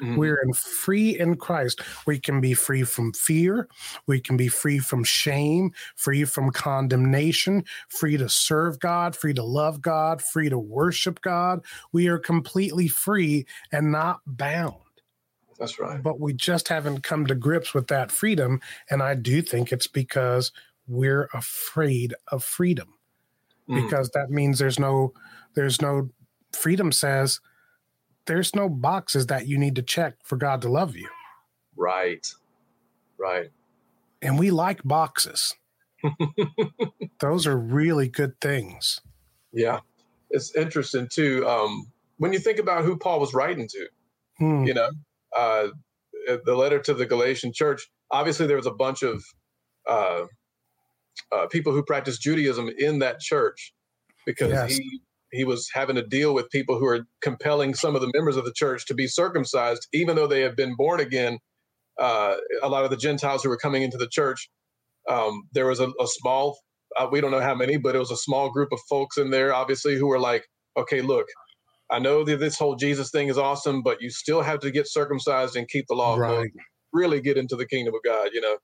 Mhm. 0.00 0.16
We're 0.16 0.36
in 0.42 0.52
free 0.52 1.18
in 1.18 1.36
Christ. 1.36 1.80
We 2.06 2.18
can 2.20 2.40
be 2.40 2.54
free 2.54 2.84
from 2.84 3.12
fear. 3.12 3.68
We 4.06 4.20
can 4.20 4.36
be 4.36 4.48
free 4.48 4.78
from 4.78 5.04
shame, 5.04 5.72
free 5.96 6.24
from 6.24 6.50
condemnation, 6.50 7.64
free 7.88 8.16
to 8.16 8.28
serve 8.28 8.78
God, 8.78 9.16
free 9.16 9.34
to 9.34 9.42
love 9.42 9.82
God, 9.82 10.22
free 10.22 10.48
to 10.48 10.58
worship 10.58 11.20
God. 11.20 11.64
We 11.92 12.06
are 12.08 12.18
completely 12.18 12.88
free 12.88 13.46
and 13.72 13.90
not 13.90 14.20
bound. 14.26 14.74
That's 15.58 15.78
right. 15.80 16.00
But 16.00 16.20
we 16.20 16.32
just 16.32 16.68
haven't 16.68 17.02
come 17.02 17.26
to 17.26 17.34
grips 17.34 17.74
with 17.74 17.88
that 17.88 18.12
freedom. 18.12 18.60
And 18.90 19.02
I 19.02 19.14
do 19.14 19.42
think 19.42 19.72
it's 19.72 19.88
because 19.88 20.52
we're 20.86 21.28
afraid 21.34 22.14
of 22.28 22.44
freedom 22.44 22.94
Mm. 23.68 23.82
because 23.82 24.08
that 24.14 24.30
means 24.30 24.58
there's 24.58 24.78
no 24.78 25.12
there's 25.54 25.82
no 25.82 26.08
freedom 26.52 26.90
says 26.92 27.40
there's 28.28 28.54
no 28.54 28.68
boxes 28.68 29.26
that 29.26 29.48
you 29.48 29.58
need 29.58 29.74
to 29.76 29.82
check 29.82 30.14
for 30.22 30.36
God 30.36 30.62
to 30.62 30.68
love 30.68 30.94
you. 30.96 31.08
Right. 31.76 32.26
Right. 33.18 33.50
And 34.22 34.38
we 34.38 34.50
like 34.50 34.82
boxes. 34.84 35.54
Those 37.20 37.46
are 37.46 37.56
really 37.58 38.08
good 38.08 38.40
things. 38.40 39.00
Yeah. 39.52 39.80
It's 40.30 40.54
interesting 40.54 41.08
too. 41.12 41.46
Um, 41.48 41.86
when 42.18 42.32
you 42.32 42.38
think 42.38 42.58
about 42.58 42.84
who 42.84 42.96
Paul 42.96 43.18
was 43.18 43.34
writing 43.34 43.66
to, 43.68 43.88
Hmm. 44.38 44.64
you 44.64 44.74
know, 44.74 44.90
uh, 45.36 45.68
the 46.44 46.54
letter 46.54 46.78
to 46.80 46.94
the 46.94 47.06
Galatian 47.06 47.52
church, 47.52 47.90
obviously 48.12 48.46
there 48.46 48.56
was 48.56 48.66
a 48.66 48.72
bunch 48.72 49.02
of 49.02 49.24
uh, 49.88 50.26
uh, 51.32 51.46
people 51.48 51.72
who 51.72 51.82
practiced 51.82 52.22
Judaism 52.22 52.68
in 52.78 52.98
that 53.00 53.18
church 53.20 53.74
because 54.26 54.50
Yes. 54.50 54.76
he 54.76 55.00
he 55.32 55.44
was 55.44 55.68
having 55.72 55.96
to 55.96 56.06
deal 56.06 56.34
with 56.34 56.50
people 56.50 56.78
who 56.78 56.86
are 56.86 57.06
compelling 57.20 57.74
some 57.74 57.94
of 57.94 58.00
the 58.00 58.10
members 58.14 58.36
of 58.36 58.44
the 58.44 58.52
church 58.52 58.86
to 58.86 58.94
be 58.94 59.06
circumcised, 59.06 59.86
even 59.92 60.16
though 60.16 60.26
they 60.26 60.40
have 60.40 60.56
been 60.56 60.74
born 60.76 61.00
again. 61.00 61.38
Uh, 62.00 62.36
a 62.62 62.68
lot 62.68 62.84
of 62.84 62.90
the 62.90 62.96
Gentiles 62.96 63.42
who 63.42 63.48
were 63.48 63.56
coming 63.56 63.82
into 63.82 63.98
the 63.98 64.08
church, 64.08 64.48
um, 65.08 65.42
there 65.52 65.66
was 65.66 65.80
a, 65.80 65.88
a 66.00 66.06
small, 66.06 66.58
uh, 66.96 67.08
we 67.10 67.20
don't 67.20 67.30
know 67.30 67.40
how 67.40 67.54
many, 67.54 67.76
but 67.76 67.96
it 67.96 67.98
was 67.98 68.10
a 68.10 68.16
small 68.16 68.50
group 68.50 68.68
of 68.72 68.78
folks 68.88 69.18
in 69.18 69.30
there, 69.30 69.52
obviously, 69.52 69.96
who 69.96 70.06
were 70.06 70.20
like, 70.20 70.44
okay, 70.76 71.00
look, 71.00 71.26
I 71.90 71.98
know 71.98 72.24
that 72.24 72.38
this 72.38 72.58
whole 72.58 72.76
Jesus 72.76 73.10
thing 73.10 73.28
is 73.28 73.38
awesome, 73.38 73.82
but 73.82 74.00
you 74.00 74.10
still 74.10 74.42
have 74.42 74.60
to 74.60 74.70
get 74.70 74.86
circumcised 74.86 75.56
and 75.56 75.68
keep 75.68 75.86
the 75.88 75.94
law 75.94 76.14
of 76.14 76.20
Moses 76.28 76.52
really 76.92 77.20
get 77.20 77.36
into 77.36 77.56
the 77.56 77.66
kingdom 77.66 77.94
of 77.94 78.00
God, 78.04 78.30
you 78.32 78.40
know. 78.40 78.56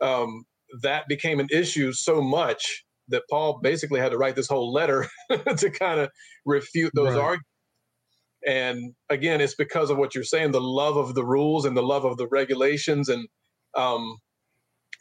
Um, 0.00 0.44
that 0.82 1.08
became 1.08 1.40
an 1.40 1.48
issue 1.50 1.92
so 1.92 2.20
much 2.20 2.84
that 3.08 3.22
Paul 3.30 3.60
basically 3.62 4.00
had 4.00 4.10
to 4.12 4.18
write 4.18 4.36
this 4.36 4.48
whole 4.48 4.72
letter 4.72 5.06
to 5.30 5.70
kind 5.70 6.00
of 6.00 6.10
refute 6.46 6.92
those 6.94 7.14
Right. 7.14 7.16
arguments. 7.16 7.44
And 8.46 8.94
again, 9.10 9.40
it's 9.40 9.54
because 9.56 9.90
of 9.90 9.98
what 9.98 10.14
you're 10.14 10.24
saying, 10.24 10.52
the 10.52 10.60
love 10.60 10.96
of 10.96 11.14
the 11.14 11.24
rules 11.24 11.64
and 11.64 11.76
the 11.76 11.82
love 11.82 12.04
of 12.04 12.16
the 12.16 12.28
regulations. 12.28 13.08
And 13.08 13.26
um, 13.76 14.16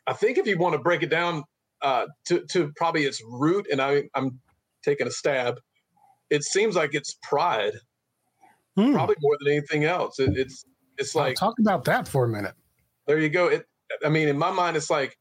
I 0.08 0.14
think 0.14 0.38
if 0.38 0.48
you 0.48 0.58
want 0.58 0.74
to 0.74 0.80
break 0.80 1.04
it 1.04 1.10
down 1.10 1.44
uh, 1.82 2.08
to, 2.26 2.44
to 2.52 2.72
probably 2.76 3.04
its 3.04 3.22
root, 3.24 3.68
and 3.72 3.80
I, 3.82 4.04
I'm 4.16 4.40
taking 4.84 5.08
a 5.08 5.12
stab, 5.12 5.60
it 6.30 6.44
seems 6.44 6.76
like 6.76 6.94
it's 6.96 7.18
pride, 7.24 7.74
Hmm. 8.76 8.92
probably 8.94 9.16
more 9.22 9.38
than 9.40 9.54
anything 9.54 9.86
else. 9.86 10.20
It, 10.20 10.32
it's 10.36 10.64
it's 10.98 11.16
I'll 11.16 11.24
like 11.24 11.36
talk 11.36 11.56
about 11.60 11.86
that 11.86 12.08
for 12.08 12.26
a 12.26 12.28
minute. 12.28 12.54
there 13.08 13.20
you 13.20 13.30
go. 13.30 13.48
It, 13.48 13.66
I 14.06 14.10
mean, 14.10 14.28
in 14.28 14.38
my 14.38 14.52
mind, 14.52 14.78
it's 14.78 14.90
like 14.90 15.18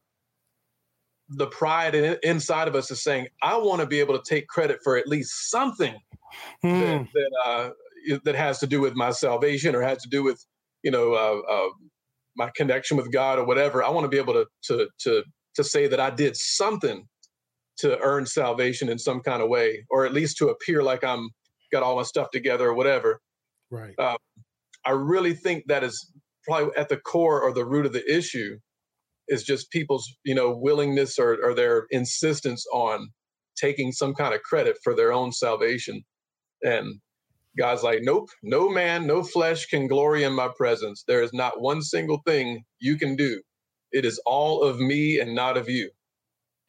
the 1.29 1.47
pride 1.47 1.95
in, 1.95 2.17
inside 2.23 2.67
of 2.67 2.75
us 2.75 2.89
is 2.91 3.03
saying, 3.03 3.27
I 3.41 3.57
want 3.57 3.81
to 3.81 3.87
be 3.87 3.99
able 3.99 4.17
to 4.17 4.23
take 4.27 4.47
credit 4.47 4.79
for 4.83 4.97
at 4.97 5.07
least 5.07 5.49
something 5.49 5.95
Hmm. 6.61 6.79
that 6.79 7.07
that, 7.13 7.31
uh, 7.45 7.69
that 8.23 8.35
has 8.35 8.59
to 8.59 8.67
do 8.67 8.81
with 8.81 8.95
my 8.95 9.11
salvation 9.11 9.75
or 9.75 9.81
has 9.81 10.01
to 10.03 10.09
do 10.09 10.23
with 10.23 10.43
you 10.83 10.91
know 10.91 11.13
uh, 11.13 11.53
uh, 11.53 11.69
my 12.35 12.51
connection 12.55 12.97
with 12.97 13.11
God 13.11 13.39
or 13.39 13.45
whatever. 13.45 13.83
I 13.83 13.89
want 13.89 14.05
to 14.05 14.09
be 14.09 14.17
able 14.17 14.33
to 14.33 14.45
to 14.63 14.87
to 14.99 15.23
to 15.55 15.63
say 15.63 15.87
that 15.87 15.99
I 15.99 16.09
did 16.09 16.35
something 16.35 17.07
to 17.77 17.99
earn 17.99 18.25
salvation 18.25 18.89
in 18.89 18.97
some 18.97 19.21
kind 19.21 19.41
of 19.41 19.49
way, 19.49 19.85
or 19.89 20.05
at 20.05 20.13
least 20.13 20.37
to 20.37 20.49
appear 20.49 20.81
like 20.83 21.03
I'm 21.03 21.29
got 21.71 21.83
all 21.83 21.97
my 21.97 22.03
stuff 22.03 22.31
together 22.31 22.69
or 22.69 22.73
whatever. 22.73 23.21
Right. 23.69 23.93
I 24.85 24.91
really 24.91 25.33
think 25.33 25.65
that 25.67 25.83
is 25.83 26.11
probably 26.43 26.75
at 26.77 26.89
the 26.89 26.97
core 26.97 27.41
or 27.41 27.51
the 27.51 27.65
root 27.65 27.85
of 27.85 27.93
the 27.93 28.09
issue 28.11 28.57
is 29.29 29.43
just 29.43 29.71
people's 29.71 30.07
you 30.25 30.35
know 30.35 30.55
willingness 30.55 31.19
or, 31.19 31.37
or 31.43 31.53
their 31.53 31.87
insistence 31.91 32.65
on 32.73 33.09
taking 33.57 33.91
some 33.91 34.13
kind 34.13 34.33
of 34.35 34.41
credit 34.43 34.77
for 34.83 34.95
their 34.95 35.13
own 35.13 35.31
salvation. 35.31 36.03
And 36.63 36.99
god's 37.57 37.83
like 37.83 37.99
nope 38.03 38.29
no 38.43 38.69
man 38.69 39.07
no 39.07 39.23
flesh 39.23 39.65
can 39.67 39.87
glory 39.87 40.23
in 40.23 40.33
my 40.33 40.49
presence. 40.57 41.03
There 41.07 41.23
is 41.23 41.33
not 41.33 41.61
one 41.61 41.81
single 41.81 42.21
thing 42.27 42.63
you 42.79 42.97
can 42.97 43.15
do. 43.15 43.41
It 43.91 44.05
is 44.05 44.21
all 44.25 44.63
of 44.63 44.79
me 44.79 45.19
and 45.19 45.35
not 45.35 45.57
of 45.57 45.69
you. 45.69 45.91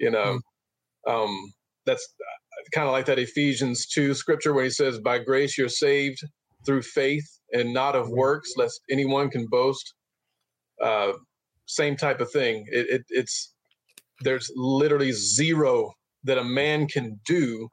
You 0.00 0.10
know 0.12 0.40
um 1.08 1.52
that's 1.86 2.06
kind 2.74 2.86
of 2.88 2.92
like 2.92 3.06
that 3.06 3.18
ephesians 3.18 3.86
2 3.88 4.14
scripture 4.14 4.54
where 4.54 4.64
he 4.64 4.70
says 4.70 5.00
by 5.00 5.18
grace 5.18 5.58
you're 5.58 5.68
saved 5.68 6.20
through 6.66 6.82
faith 6.82 7.26
and 7.52 7.72
not 7.74 7.96
of 7.96 8.10
works 8.10 8.52
lest 8.56 8.80
anyone 8.90 9.30
can 9.30 9.46
boast. 9.46 9.94
Uh 10.82 11.12
same 11.68 11.96
type 11.96 12.20
of 12.20 12.32
thing. 12.32 12.66
It, 12.72 12.86
it 12.90 13.04
it's 13.10 13.54
there's 14.22 14.50
literally 14.56 15.12
zero 15.12 15.92
that 16.24 16.38
a 16.38 16.44
man 16.44 16.88
can 16.88 17.20
do 17.24 17.68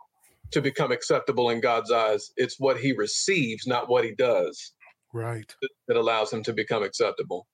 to 0.52 0.62
become 0.62 0.92
acceptable 0.92 1.50
in 1.50 1.62
god's 1.62 1.92
eyes. 1.92 2.32
It's 2.38 2.60
what 2.60 2.78
he 2.78 2.92
receives 2.92 3.66
not 3.66 3.90
what 3.90 4.04
he 4.04 4.14
does. 4.14 4.74
Right. 5.14 5.48
that, 5.62 5.70
that 5.88 5.98
allows 5.98 6.32
him 6.32 6.44
to 6.44 6.54
become 6.54 6.84
acceptable. 6.84 7.48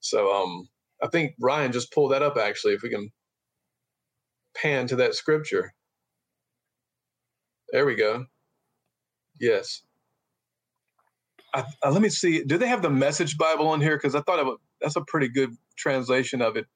So 0.00 0.30
um 0.32 0.68
i 1.02 1.06
think 1.06 1.32
ryan 1.40 1.70
just 1.72 1.92
pulled 1.92 2.10
that 2.12 2.22
up 2.22 2.36
actually 2.36 2.74
if 2.74 2.82
we 2.82 2.90
can 2.90 3.10
pan 4.56 4.86
to 4.88 4.96
that 4.96 5.14
scripture. 5.14 5.72
There 7.72 7.86
we 7.86 7.94
go. 7.94 8.26
Yes. 9.40 9.82
I, 11.54 11.64
uh, 11.84 11.90
let 11.90 12.02
me 12.02 12.08
see. 12.08 12.42
Do 12.44 12.58
they 12.58 12.66
have 12.66 12.82
the 12.82 12.90
message 12.90 13.38
bible 13.38 13.72
in 13.74 13.80
here? 13.80 13.96
Because 13.96 14.14
i 14.14 14.20
thought 14.22 14.40
it 14.40 14.46
was, 14.46 14.58
that's 14.80 14.96
a 14.96 15.04
pretty 15.06 15.28
good 15.28 15.50
translation 15.78 16.42
of 16.42 16.56
it 16.56 16.66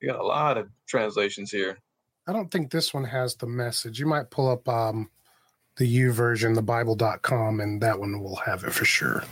you 0.00 0.08
got 0.10 0.20
a 0.20 0.22
lot 0.26 0.58
of 0.58 0.68
translations 0.86 1.50
here 1.50 1.78
I 2.26 2.32
don't 2.34 2.50
think 2.50 2.70
this 2.70 2.92
one 2.92 3.04
has 3.04 3.36
the 3.36 3.46
message. 3.46 3.98
You 3.98 4.04
might 4.04 4.28
pull 4.28 4.50
up 4.50 4.68
um, 4.68 5.08
the 5.78 5.86
YouVersion, 5.86 6.54
the 6.54 6.60
Bible.com, 6.60 7.58
and 7.60 7.80
that 7.80 7.98
one 7.98 8.22
will 8.22 8.36
have 8.36 8.64
it 8.64 8.72
for 8.74 8.84
sure. 8.84 9.24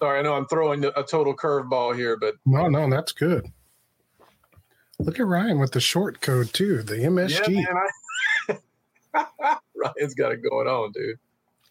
sorry 0.00 0.18
i 0.18 0.22
know 0.22 0.34
i'm 0.34 0.46
throwing 0.46 0.84
a 0.84 1.02
total 1.04 1.32
curveball 1.36 1.94
here 1.96 2.16
but 2.16 2.34
No, 2.44 2.66
no, 2.68 2.90
that's 2.90 3.12
good. 3.12 3.46
Look 4.98 5.20
at 5.20 5.26
Ryan 5.26 5.58
with 5.60 5.70
the 5.72 5.80
short 5.80 6.20
code 6.20 6.52
too, 6.52 6.82
the 6.82 6.96
MSG. 6.96 7.54
yeah 7.54 7.60
man 8.48 8.58
I, 9.38 9.56
ryan's 9.76 10.14
got 10.14 10.32
it 10.32 10.42
going 10.42 10.66
on 10.66 10.90
dude 10.92 11.18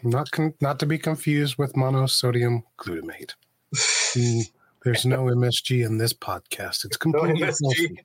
Not 0.03 0.31
con- 0.31 0.53
not 0.61 0.79
to 0.79 0.85
be 0.85 0.97
confused 0.97 1.57
with 1.57 1.73
monosodium 1.73 2.63
glutamate. 2.79 3.33
There's 4.85 5.03
no 5.03 5.23
MSG 5.23 5.83
in 5.83 5.97
this 5.97 6.13
podcast. 6.13 6.85
It's 6.85 7.03
no 7.03 7.19
completely 7.19 7.41
MSG. 7.41 7.97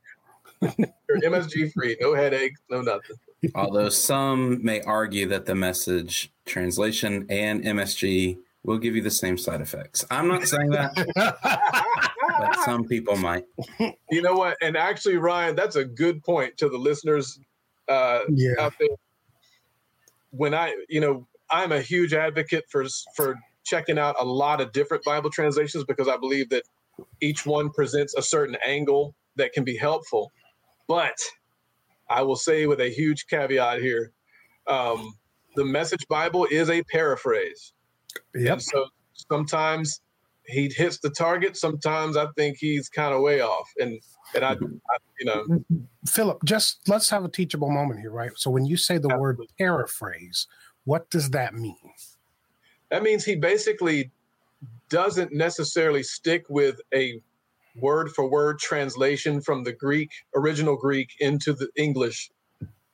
You're 1.08 1.20
MSG 1.20 1.72
free. 1.75 1.96
no 2.00 2.14
headaches 2.14 2.60
no 2.70 2.80
nothing 2.80 3.16
Although 3.54 3.90
some 3.90 4.64
may 4.64 4.80
argue 4.82 5.26
that 5.28 5.44
the 5.44 5.54
message 5.54 6.32
translation 6.47 7.26
and 7.28 7.62
MSG 7.62 8.38
will 8.64 8.78
give 8.78 8.97
you 8.97 9.02
the 9.02 9.10
same 9.10 9.36
side 9.36 9.60
effects. 9.60 10.06
I'm 10.10 10.26
not 10.26 10.47
saying 10.47 10.71
that, 10.71 10.95
but 11.14 12.56
some 12.64 12.84
people 12.84 13.16
might. 13.16 13.45
You 14.10 14.23
know 14.23 14.34
what? 14.34 14.56
And 14.62 14.76
actually, 14.76 15.16
Ryan, 15.16 15.56
that's 15.56 15.76
a 15.76 15.84
good 15.84 16.23
point 16.23 16.56
to 16.58 16.69
the 16.69 16.76
listeners 16.78 17.38
uh, 17.88 18.21
yeah, 18.30 18.52
out 18.58 18.75
there. 18.78 18.88
When 20.30 20.54
I, 20.54 20.76
you 20.88 21.00
know, 21.00 21.26
I'm 21.50 21.73
a 21.73 21.80
huge 21.80 22.12
advocate 22.12 22.64
for 22.69 22.86
for 23.14 23.38
checking 23.64 23.99
out 23.99 24.16
a 24.18 24.25
lot 24.25 24.60
of 24.60 24.73
different 24.73 25.04
Bible 25.04 25.30
translations 25.30 25.84
because 25.84 26.08
I 26.08 26.16
believe 26.16 26.49
that 26.50 26.64
each 27.20 27.46
one 27.46 27.70
presents 27.70 28.14
a 28.14 28.23
certain 28.23 28.56
angle 28.66 29.14
that 29.36 29.52
can 29.52 29.64
be 29.64 29.76
helpful. 29.76 30.30
But 30.88 31.16
I 32.08 32.23
will 32.23 32.36
say 32.36 32.66
with 32.66 32.80
a 32.80 32.90
huge 32.90 33.26
caveat 33.28 33.80
here, 33.80 34.12
um, 34.66 35.14
the 35.56 35.64
Message 35.64 36.06
Bible 36.08 36.46
is 36.50 36.70
a 36.70 36.82
paraphrase. 36.84 37.73
yep. 38.34 38.54
And 38.54 38.62
so 38.62 38.86
sometimes 39.14 40.00
he 40.46 40.70
hits 40.75 40.99
the 40.99 41.10
target. 41.10 41.56
Sometimes 41.56 42.16
I 42.16 42.26
think 42.36 42.56
he's 42.58 42.88
kind 42.88 43.14
of 43.14 43.20
way 43.20 43.40
off. 43.40 43.68
And 43.78 44.00
and 44.34 44.44
I, 44.44 44.52
I 44.52 44.96
you 45.18 45.26
know, 45.26 45.44
Philip, 46.06 46.44
just 46.44 46.88
let's 46.88 47.10
have 47.10 47.25
a 47.25 47.28
teachable 47.28 47.70
moment 47.70 48.00
here, 48.00 48.10
right? 48.10 48.30
So 48.36 48.50
when 48.50 48.66
you 48.66 48.76
say 48.76 48.99
the 48.99 49.16
word 49.16 49.38
paraphrase, 49.58 50.46
what 50.84 51.10
does 51.10 51.30
that 51.30 51.54
mean? 51.54 51.76
That 52.91 53.03
means 53.03 53.25
he 53.25 53.37
basically 53.37 54.11
doesn't 54.91 55.33
necessarily 55.33 56.03
stick 56.03 56.45
with 56.49 56.81
a 56.95 57.21
word 57.76 58.11
for 58.13 58.29
word 58.31 58.59
translation 58.59 59.41
from 59.41 59.65
the 59.65 59.73
Greek 59.73 60.11
original 60.37 60.76
Greek 60.76 61.11
into 61.21 61.53
the 61.55 61.69
English, 61.76 62.31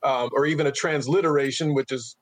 um, 0.05 0.31
or 0.35 0.47
even 0.47 0.67
a 0.67 0.73
transliteration, 0.73 1.75
which 1.75 1.93
is 1.93 2.17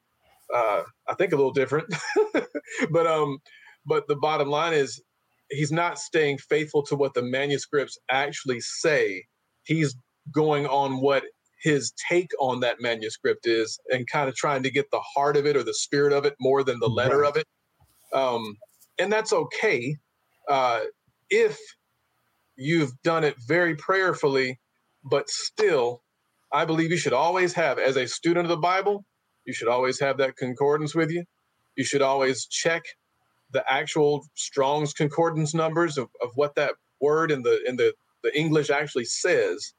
uh, 0.54 0.82
I 1.08 1.14
think 1.14 1.32
a 1.32 1.36
little 1.36 1.52
different. 1.52 1.92
but 2.90 3.06
um, 3.06 3.38
but 3.86 4.08
the 4.08 4.16
bottom 4.16 4.48
line 4.50 4.74
is 4.74 5.02
he's 5.50 5.72
not 5.72 5.98
staying 5.98 6.38
faithful 6.38 6.84
to 6.84 6.96
what 6.96 7.14
the 7.14 7.22
manuscripts 7.22 7.98
actually 8.10 8.60
say. 8.60 9.24
He's 9.64 9.96
going 10.32 10.66
on 10.66 11.00
what 11.00 11.24
his 11.62 11.92
take 12.10 12.30
on 12.40 12.60
that 12.60 12.80
manuscript 12.80 13.46
is 13.46 13.78
and 13.90 14.06
kind 14.08 14.28
of 14.28 14.36
trying 14.36 14.62
to 14.64 14.70
get 14.70 14.90
the 14.92 15.00
heart 15.16 15.36
of 15.36 15.46
it 15.46 15.56
or 15.56 15.64
the 15.64 15.74
spirit 15.74 16.12
of 16.12 16.24
it 16.26 16.34
more 16.40 16.62
than 16.64 16.78
the 16.80 16.88
letter 16.88 17.20
Right. 17.20 17.30
of 17.30 17.36
it. 17.38 17.46
Um, 18.14 18.56
and 18.98 19.12
that's 19.12 19.32
okay 19.34 19.96
uh, 20.48 20.80
if 21.30 21.58
you've 22.56 22.92
done 23.02 23.24
it 23.24 23.36
very 23.48 23.76
prayerfully, 23.76 24.60
but 25.04 25.28
still, 25.30 26.02
I 26.52 26.64
believe 26.64 26.90
you 26.90 26.96
should 26.96 27.12
always 27.14 27.54
have, 27.54 27.78
as 27.78 27.96
a 27.96 28.06
student 28.08 28.46
of 28.46 28.50
the 28.50 28.56
Bible, 28.58 29.04
you 29.46 29.54
should 29.54 29.68
always 29.68 30.00
have 30.00 30.18
that 30.18 30.36
concordance 30.36 30.94
with 30.94 31.10
you. 31.10 31.24
You 31.76 31.84
should 31.84 32.02
always 32.02 32.46
check 32.46 32.82
the 33.52 33.64
actual 33.72 34.26
Strong's 34.34 34.92
concordance 34.94 35.54
numbers 35.54 35.98
of, 35.98 36.08
of 36.22 36.30
what 36.36 36.54
that 36.56 36.74
word 37.00 37.30
in 37.32 37.42
the 37.42 37.60
in 37.66 37.76
the, 37.76 37.94
the 38.24 38.36
English 38.38 38.70
actually 38.70 39.06
says 39.06 39.74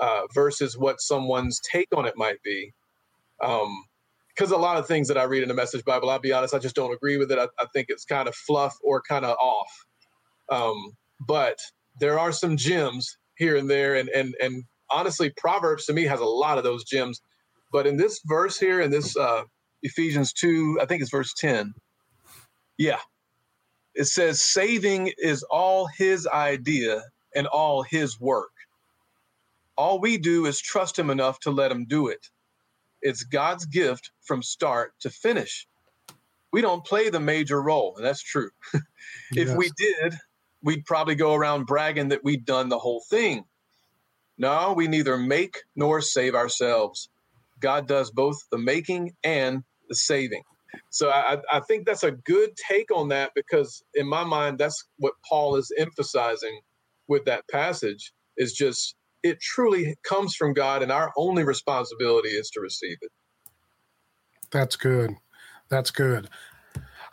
uh, 0.00 0.22
versus 0.34 0.78
what 0.78 1.00
someone's 1.00 1.60
take 1.72 1.88
on 1.96 2.06
it 2.06 2.14
might 2.16 2.42
be. 2.44 2.72
Because 4.38 4.52
a 4.52 4.56
lot 4.56 4.76
of 4.76 4.86
things 4.86 5.08
that 5.08 5.18
I 5.18 5.24
read 5.24 5.42
in 5.42 5.48
the 5.48 5.54
Message 5.54 5.84
Bible, 5.84 6.10
I'll 6.10 6.20
be 6.20 6.32
honest, 6.32 6.54
I 6.54 6.60
just 6.60 6.76
don't 6.76 6.94
agree 6.94 7.16
with 7.16 7.32
it. 7.32 7.40
I, 7.40 7.48
I 7.58 7.66
think 7.72 7.86
it's 7.88 8.04
kind 8.04 8.28
of 8.28 8.36
fluff 8.36 8.76
or 8.84 9.02
kind 9.02 9.24
of 9.24 9.36
off. 9.36 9.86
Um, 10.48 10.92
but 11.26 11.58
there 11.98 12.20
are 12.20 12.30
some 12.30 12.56
gems 12.56 13.18
here 13.36 13.56
and 13.56 13.68
there, 13.68 13.96
and 13.96 14.08
and 14.10 14.36
and 14.40 14.62
honestly, 14.90 15.30
Proverbs 15.36 15.86
to 15.86 15.92
me 15.92 16.04
has 16.04 16.20
a 16.20 16.24
lot 16.24 16.56
of 16.56 16.62
those 16.62 16.84
gems. 16.84 17.20
But 17.72 17.88
in 17.88 17.96
this 17.96 18.20
verse 18.26 18.58
here, 18.58 18.80
in 18.80 18.92
this 18.92 19.16
uh, 19.16 19.42
Ephesians 19.82 20.32
two, 20.32 20.78
I 20.80 20.86
think 20.86 21.02
it's 21.02 21.10
verse 21.10 21.34
ten. 21.36 21.74
Yeah, 22.78 23.00
it 23.96 24.04
says, 24.04 24.40
"Saving 24.40 25.12
is 25.18 25.42
all 25.50 25.88
His 25.98 26.28
idea 26.28 27.02
and 27.34 27.48
all 27.48 27.82
His 27.82 28.20
work. 28.20 28.52
All 29.76 30.00
we 30.00 30.16
do 30.16 30.46
is 30.46 30.60
trust 30.60 30.96
Him 30.96 31.10
enough 31.10 31.40
to 31.40 31.50
let 31.50 31.72
Him 31.72 31.86
do 31.86 32.06
it. 32.06 32.28
It's 33.02 33.24
God's 33.24 33.66
gift 33.66 34.10
from 34.24 34.42
start 34.42 34.92
to 35.00 35.10
finish. 35.10 35.66
We 36.52 36.62
don't 36.62 36.84
play 36.84 37.10
the 37.10 37.20
major 37.20 37.60
role, 37.62 37.94
and 37.96 38.04
that's 38.04 38.22
true. 38.22 38.50
if 39.32 39.54
we 39.54 39.70
did, 39.76 40.14
we'd 40.62 40.84
probably 40.86 41.14
go 41.14 41.34
around 41.34 41.66
bragging 41.66 42.08
that 42.08 42.24
we'd 42.24 42.44
done 42.44 42.68
the 42.68 42.78
whole 42.78 43.02
thing. 43.10 43.44
No, 44.38 44.72
we 44.72 44.88
neither 44.88 45.16
make 45.16 45.58
nor 45.76 46.00
save 46.00 46.34
ourselves. 46.34 47.10
God 47.60 47.88
does 47.88 48.10
both 48.10 48.38
the 48.50 48.58
making 48.58 49.12
and 49.24 49.62
the 49.88 49.94
saving. 49.94 50.42
So 50.90 51.10
I, 51.10 51.38
I 51.50 51.60
think 51.60 51.86
that's 51.86 52.04
a 52.04 52.12
good 52.12 52.50
take 52.56 52.90
on 52.94 53.08
that 53.08 53.32
because 53.34 53.82
in 53.94 54.06
my 54.06 54.24
mind, 54.24 54.58
that's 54.58 54.84
what 54.98 55.14
Paul 55.28 55.56
is 55.56 55.72
emphasizing 55.76 56.60
with 57.08 57.24
that 57.24 57.48
passage 57.48 58.12
is 58.36 58.52
just 58.52 58.94
it 59.22 59.40
truly 59.40 59.96
comes 60.04 60.34
from 60.36 60.52
God, 60.52 60.82
and 60.82 60.92
our 60.92 61.12
only 61.16 61.44
responsibility 61.44 62.30
is 62.30 62.50
to 62.50 62.60
receive 62.60 62.96
it. 63.02 63.10
That's 64.50 64.76
good. 64.76 65.14
That's 65.68 65.90
good. 65.90 66.28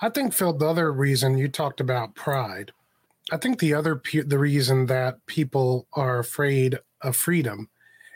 I 0.01 0.09
think 0.09 0.33
Phil, 0.33 0.53
the 0.53 0.67
other 0.67 0.91
reason 0.91 1.37
you 1.37 1.47
talked 1.47 1.79
about 1.81 2.15
pride, 2.15 2.71
I 3.31 3.37
think 3.37 3.59
the 3.59 3.73
other 3.73 3.95
pe- 3.95 4.21
the 4.21 4.37
reason 4.39 4.85
that 4.87 5.25
people 5.25 5.87
are 5.93 6.19
afraid 6.19 6.79
of 7.01 7.15
freedom 7.15 7.69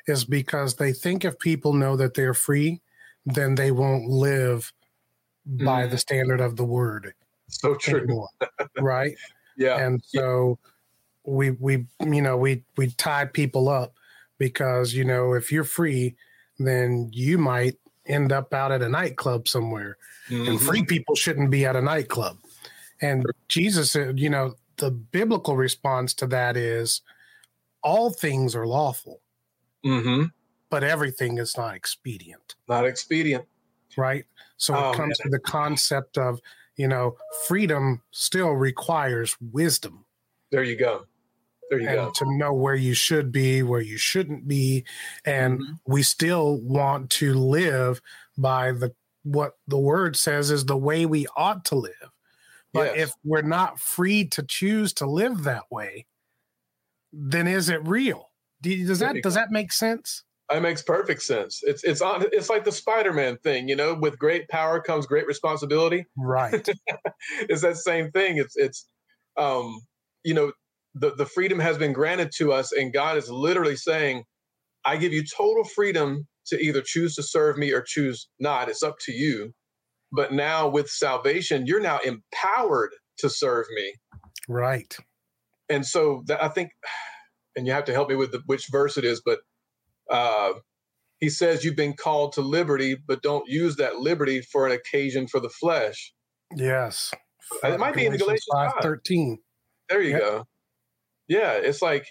is 0.08 0.25
because 0.25 0.75
they 0.75 0.93
think 0.93 1.25
if 1.25 1.38
people 1.39 1.73
know 1.73 1.95
that 1.95 2.13
they're 2.13 2.34
free, 2.34 2.82
then 3.25 3.56
they 3.56 3.71
won't 3.71 4.08
live 4.10 4.71
by 5.45 5.86
Mm. 5.88 5.91
the 5.91 5.97
standard 5.97 6.41
of 6.41 6.56
the 6.58 6.65
word 6.65 7.13
So 7.49 7.75
true. 7.75 7.99
anymore. 8.02 8.30
right? 8.80 9.15
Yeah. 9.58 9.78
and 9.86 10.02
so 10.06 10.58
we 11.30 11.52
we 11.52 11.86
you 12.02 12.22
know 12.22 12.36
we 12.38 12.63
we 12.78 12.89
tie 12.92 13.26
people 13.26 13.70
up 13.70 13.94
because 14.38 14.94
you 14.94 15.04
know 15.04 15.34
if 15.34 15.52
you're 15.52 15.63
free 15.63 16.15
then 16.58 17.10
you 17.13 17.38
might 17.38 17.76
end 18.06 18.32
up 18.32 18.54
out 18.54 18.72
at 18.72 18.82
a 18.82 18.89
nightclub 18.89 19.48
somewhere 19.48 19.98
and 20.30 20.60
Mhm. 20.60 20.60
free 20.60 20.84
people 20.84 21.15
shouldn't 21.15 21.52
be 21.52 21.65
at 21.65 21.76
a 21.76 21.82
nightclub 21.82 22.38
and 23.02 23.26
jesus 23.48 23.92
said 23.92 24.20
you 24.20 24.30
know 24.30 24.56
the 24.78 24.92
biblical 24.92 25.56
response 25.56 26.13
to 26.15 26.28
that 26.28 26.58
is 26.58 27.02
all 27.84 28.12
things 28.12 28.56
are 28.56 28.65
lawful 28.68 29.22
Mhm. 29.86 30.32
but 30.70 30.84
everything 30.84 31.38
is 31.38 31.56
not 31.58 31.76
expedient 31.76 32.56
Not 32.68 32.86
expedient. 32.86 33.46
right 33.98 34.26
so 34.58 34.76
Oh, 34.76 34.92
it 34.92 34.96
comes 34.96 35.18
to 35.20 35.30
the 35.30 35.39
concept 35.39 36.18
of 36.18 36.39
you 36.76 36.88
know 36.88 37.15
freedom 37.48 38.02
still 38.12 38.52
requires 38.52 39.36
wisdom 39.39 40.06
There 40.52 40.63
you 40.63 40.76
go. 40.78 41.06
There 41.69 41.79
you 41.79 41.88
and 41.88 41.95
go. 41.97 42.12
to 42.15 42.38
know 42.38 42.53
where 42.53 42.75
you 42.75 42.93
should 42.93 43.32
be, 43.32 43.63
where 43.63 43.82
you 43.82 43.97
shouldn't 43.97 44.47
be, 44.47 44.86
and 45.25 45.60
Mhm. 45.60 45.79
we 45.86 46.03
still 46.03 46.58
want 46.62 47.10
to 47.12 47.34
live 47.34 48.01
by 48.38 48.71
the 48.71 48.93
what 49.23 49.53
the 49.67 49.77
word 49.77 50.15
says 50.15 50.49
is 50.49 50.65
the 50.65 50.77
way 50.77 51.05
we 51.05 51.27
ought 51.36 51.65
to 51.65 51.75
live. 51.75 52.10
But 52.73 52.95
Yes. 52.95 53.10
if 53.10 53.13
we're 53.23 53.41
not 53.41 53.79
free 53.79 54.25
to 54.29 54.43
choose 54.43 54.93
to 54.95 55.05
live 55.05 55.43
that 55.43 55.69
way, 55.71 56.05
then 57.12 57.47
is 57.47 57.69
it 57.69 57.86
real? 57.88 58.32
Does 58.62 58.99
that 58.99 59.21
does 59.23 59.34
that 59.36 59.51
make 59.51 59.71
sense? 59.71 60.23
It 60.51 60.62
makes 60.62 60.82
perfect 60.82 61.21
sense. 61.21 61.62
It's 61.63 61.84
it's 61.84 62.01
on. 62.01 62.25
It's 62.32 62.49
like 62.49 62.65
the 62.65 62.71
Spider-Man 62.71 63.38
thing, 63.38 63.67
you 63.69 63.75
know. 63.75 63.93
With 63.93 64.17
great 64.17 64.47
power 64.49 64.82
comes 64.82 65.05
great 65.05 65.27
responsibility. 65.27 66.05
Right. 66.17 66.67
It's 67.49 67.62
that 67.62 67.77
same 67.77 68.12
thing. 68.12 68.38
It's 68.38 68.55
it's, 68.58 68.88
um, 69.38 69.79
you 70.23 70.34
know, 70.34 70.51
the 70.95 71.15
the 71.15 71.25
freedom 71.25 71.60
has 71.60 71.78
been 71.78 71.93
granted 71.93 72.32
to 72.38 72.52
us, 72.54 72.71
and 72.71 72.93
God 72.93 73.17
is 73.17 73.30
literally 73.30 73.75
saying, 73.75 74.23
"I 74.86 74.97
give 74.97 75.13
you 75.13 75.23
total 75.25 75.63
freedom 75.63 76.28
to 76.47 76.60
either 76.60 76.82
choose 76.82 77.15
to 77.15 77.23
serve 77.23 77.58
me 77.58 77.71
or 77.71 77.82
choose 77.82 78.28
not. 78.39 78.69
It's 78.69 78.84
up 78.84 78.95
to 79.06 79.12
you." 79.12 79.54
But 80.12 80.34
now 80.34 80.67
with 80.67 80.89
salvation, 80.89 81.65
you're 81.67 81.80
now 81.82 81.99
empowered 81.99 82.91
to 83.19 83.30
serve 83.30 83.67
me. 83.75 83.93
right. 84.47 84.97
and 85.69 85.86
so 85.86 86.23
that, 86.28 86.41
I 86.43 86.47
think, 86.49 86.71
and 87.56 87.67
you 87.67 87.73
have 87.73 87.86
to 87.86 87.93
help 87.93 88.10
me 88.10 88.15
with 88.15 88.32
the, 88.32 88.41
which 88.47 88.67
verse 88.71 88.97
it 88.97 89.06
is, 89.06 89.21
but 89.23 89.39
uh, 90.10 90.54
he 91.19 91.30
says 91.30 91.63
you've 91.63 91.75
been 91.75 91.93
called 91.95 92.34
to 92.34 92.41
liberty, 92.41 92.95
but 92.95 93.21
don't 93.21 93.47
use 93.47 93.75
that 93.78 93.97
liberty 93.97 94.41
for 94.41 94.65
an 94.65 94.71
occasion 94.73 95.28
for 95.28 95.39
the 95.39 95.49
flesh. 95.49 96.13
Yes. 96.56 97.12
It 97.63 97.80
might 97.80 97.95
be 97.95 98.06
in 98.06 98.15
Galatians 98.17 98.45
5. 98.52 98.71
13. 98.82 99.38
There 99.89 100.02
you 100.02 100.12
Yep. 100.12 100.21
go. 100.21 100.43
Yeah, 101.30 101.54
it's 101.54 101.82
like 101.82 102.06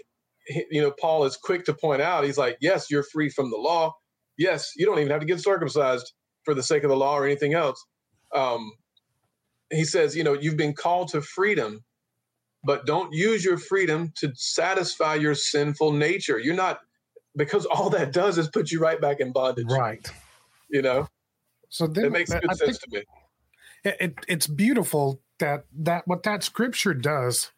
you 0.71 0.81
know 0.81 0.93
Paul 0.99 1.25
is 1.25 1.37
quick 1.37 1.65
to 1.67 1.75
point 1.75 2.01
out. 2.01 2.25
He's 2.25 2.39
like, 2.39 2.57
yes, 2.61 2.91
you're 2.91 3.03
free 3.03 3.29
from 3.29 3.51
the 3.51 3.59
law. 3.59 3.93
Yes, 4.39 4.73
you 4.77 4.87
don't 4.87 4.99
even 4.99 5.11
have 5.11 5.21
to 5.21 5.27
get 5.27 5.41
circumcised 5.41 6.13
for 6.45 6.55
the 6.55 6.63
sake 6.63 6.85
of 6.85 6.89
the 6.89 6.97
law 6.97 7.19
or 7.19 7.27
anything 7.27 7.53
else. 7.55 7.85
Um, 8.35 8.73
he 9.71 9.85
says, 9.85 10.17
you 10.17 10.25
know, 10.25 10.33
you've 10.33 10.57
been 10.57 10.73
called 10.75 11.09
to 11.09 11.21
freedom, 11.21 11.85
but 12.65 12.87
don't 12.87 13.13
use 13.13 13.45
your 13.45 13.59
freedom 13.59 14.13
to 14.19 14.33
satisfy 14.35 15.17
your 15.17 15.35
sinful 15.35 15.93
nature. 15.93 16.39
You're 16.39 16.55
not 16.55 16.81
because 17.37 17.67
all 17.71 17.91
that 17.91 18.13
does 18.13 18.39
is 18.39 18.49
put 18.49 18.71
you 18.71 18.81
right 18.81 19.01
back 19.01 19.21
in 19.21 19.33
bondage. 19.33 19.67
Right. 19.69 20.09
You 20.71 20.83
know, 20.83 21.09
So 21.69 21.87
then 21.87 22.07
it 22.07 22.13
makes 22.13 22.31
good 22.31 22.43
think 22.43 22.55
sense 22.57 22.79
to 22.79 22.91
me. 22.91 23.03
it, 23.85 23.97
it, 24.01 24.15
it's 24.29 24.47
beautiful 24.47 25.21
that 25.39 25.65
that 25.77 26.07
what 26.07 26.23
that 26.25 26.43
scripture 26.45 26.95
does 26.95 27.51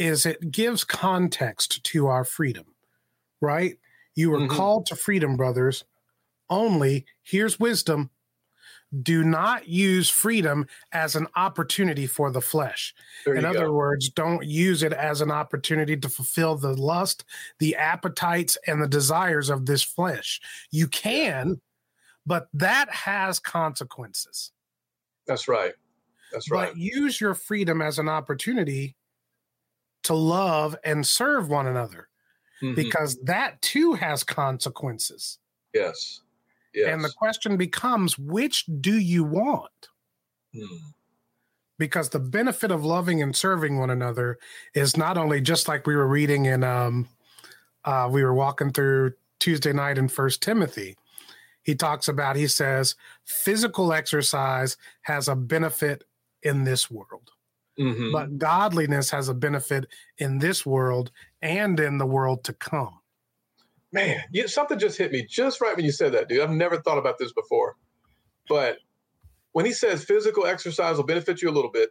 is 0.00 0.24
it 0.26 0.50
gives 0.50 0.82
context 0.82 1.84
to 1.84 2.06
our 2.06 2.24
freedom 2.24 2.64
right 3.40 3.78
you 4.16 4.30
were 4.30 4.40
Mhm. 4.40 4.48
called 4.50 4.86
to 4.86 4.96
freedom 4.96 5.36
brothers 5.36 5.84
only 6.48 7.04
here's 7.22 7.60
wisdom 7.60 8.10
do 9.02 9.22
not 9.22 9.68
use 9.68 10.10
freedom 10.10 10.66
as 10.90 11.14
an 11.14 11.28
opportunity 11.36 12.08
for 12.08 12.32
the 12.32 12.40
flesh 12.40 12.92
There 13.24 13.34
in 13.34 13.44
other 13.44 13.66
go. 13.66 13.72
words 13.72 14.08
don't 14.08 14.44
use 14.44 14.82
it 14.82 14.92
as 14.92 15.20
an 15.20 15.30
opportunity 15.30 15.96
to 15.96 16.08
fulfill 16.08 16.56
the 16.56 16.74
lust 16.74 17.24
the 17.60 17.76
appetites 17.76 18.56
and 18.66 18.82
the 18.82 18.88
desires 18.88 19.48
of 19.50 19.66
this 19.66 19.82
flesh 19.82 20.40
you 20.72 20.88
can 20.88 21.60
but 22.26 22.48
that 22.54 22.90
has 22.90 23.38
consequences 23.38 24.50
That's 25.26 25.46
right. 25.46 25.74
That's 26.32 26.50
right. 26.50 26.70
but 26.70 26.76
use 26.78 27.20
your 27.20 27.34
freedom 27.34 27.80
as 27.82 27.98
an 27.98 28.08
opportunity 28.08 28.96
to 30.04 30.14
love 30.14 30.76
and 30.84 31.06
serve 31.06 31.48
one 31.48 31.66
another 31.66 32.08
Mhm. 32.62 32.74
because 32.76 33.18
that 33.24 33.60
too 33.62 33.94
has 33.94 34.24
consequences. 34.24 35.38
yes. 35.74 36.20
Yes. 36.72 36.88
And 36.92 37.02
the 37.02 37.10
question 37.18 37.56
becomes 37.56 38.16
which 38.16 38.64
do 38.80 38.96
you 38.96 39.24
want? 39.24 39.88
Hmm. 40.54 40.62
Because 41.78 42.10
the 42.10 42.20
benefit 42.20 42.70
of 42.70 42.84
loving 42.84 43.20
and 43.22 43.34
serving 43.34 43.76
one 43.78 43.90
another 43.90 44.38
is 44.74 44.96
not 44.96 45.18
only 45.18 45.40
just 45.40 45.66
like 45.66 45.84
we 45.86 45.96
were 45.96 46.06
reading 46.06 46.44
in 46.44 46.62
um 46.62 47.08
uh 47.84 48.08
we 48.12 48.22
were 48.22 48.34
walking 48.34 48.72
through 48.72 49.14
Tuesday 49.40 49.72
night 49.72 49.98
in 49.98 50.06
First 50.06 50.42
Timothy. 50.42 50.96
He 51.64 51.74
talks 51.74 52.06
about 52.06 52.36
he 52.36 52.46
says 52.46 52.94
physical 53.24 53.92
exercise 53.92 54.76
has 55.02 55.26
a 55.26 55.34
benefit 55.34 56.04
in 56.44 56.62
this 56.62 56.88
world. 56.90 57.32
Mhm. 57.80 58.12
but 58.12 58.36
godliness 58.38 59.10
has 59.10 59.28
a 59.30 59.34
benefit 59.34 59.86
in 60.18 60.38
this 60.38 60.66
world 60.66 61.10
and 61.40 61.80
in 61.80 61.96
the 61.98 62.06
world 62.06 62.44
to 62.44 62.52
come. 62.52 63.00
Man, 63.92 64.20
you, 64.30 64.46
something 64.48 64.78
just 64.78 64.98
hit 64.98 65.10
me 65.12 65.26
just 65.26 65.60
right 65.60 65.74
when 65.74 65.84
you 65.84 65.90
said 65.92 66.12
that, 66.12 66.28
dude. 66.28 66.40
I've 66.42 66.50
never 66.50 66.80
thought 66.80 66.98
about 66.98 67.18
this 67.18 67.32
before. 67.32 67.76
But 68.48 68.78
when 69.52 69.64
he 69.64 69.72
says 69.72 70.04
physical 70.04 70.46
exercise 70.46 70.96
will 70.96 71.04
benefit 71.04 71.40
you 71.42 71.48
a 71.48 71.52
little 71.52 71.70
bit, 71.72 71.90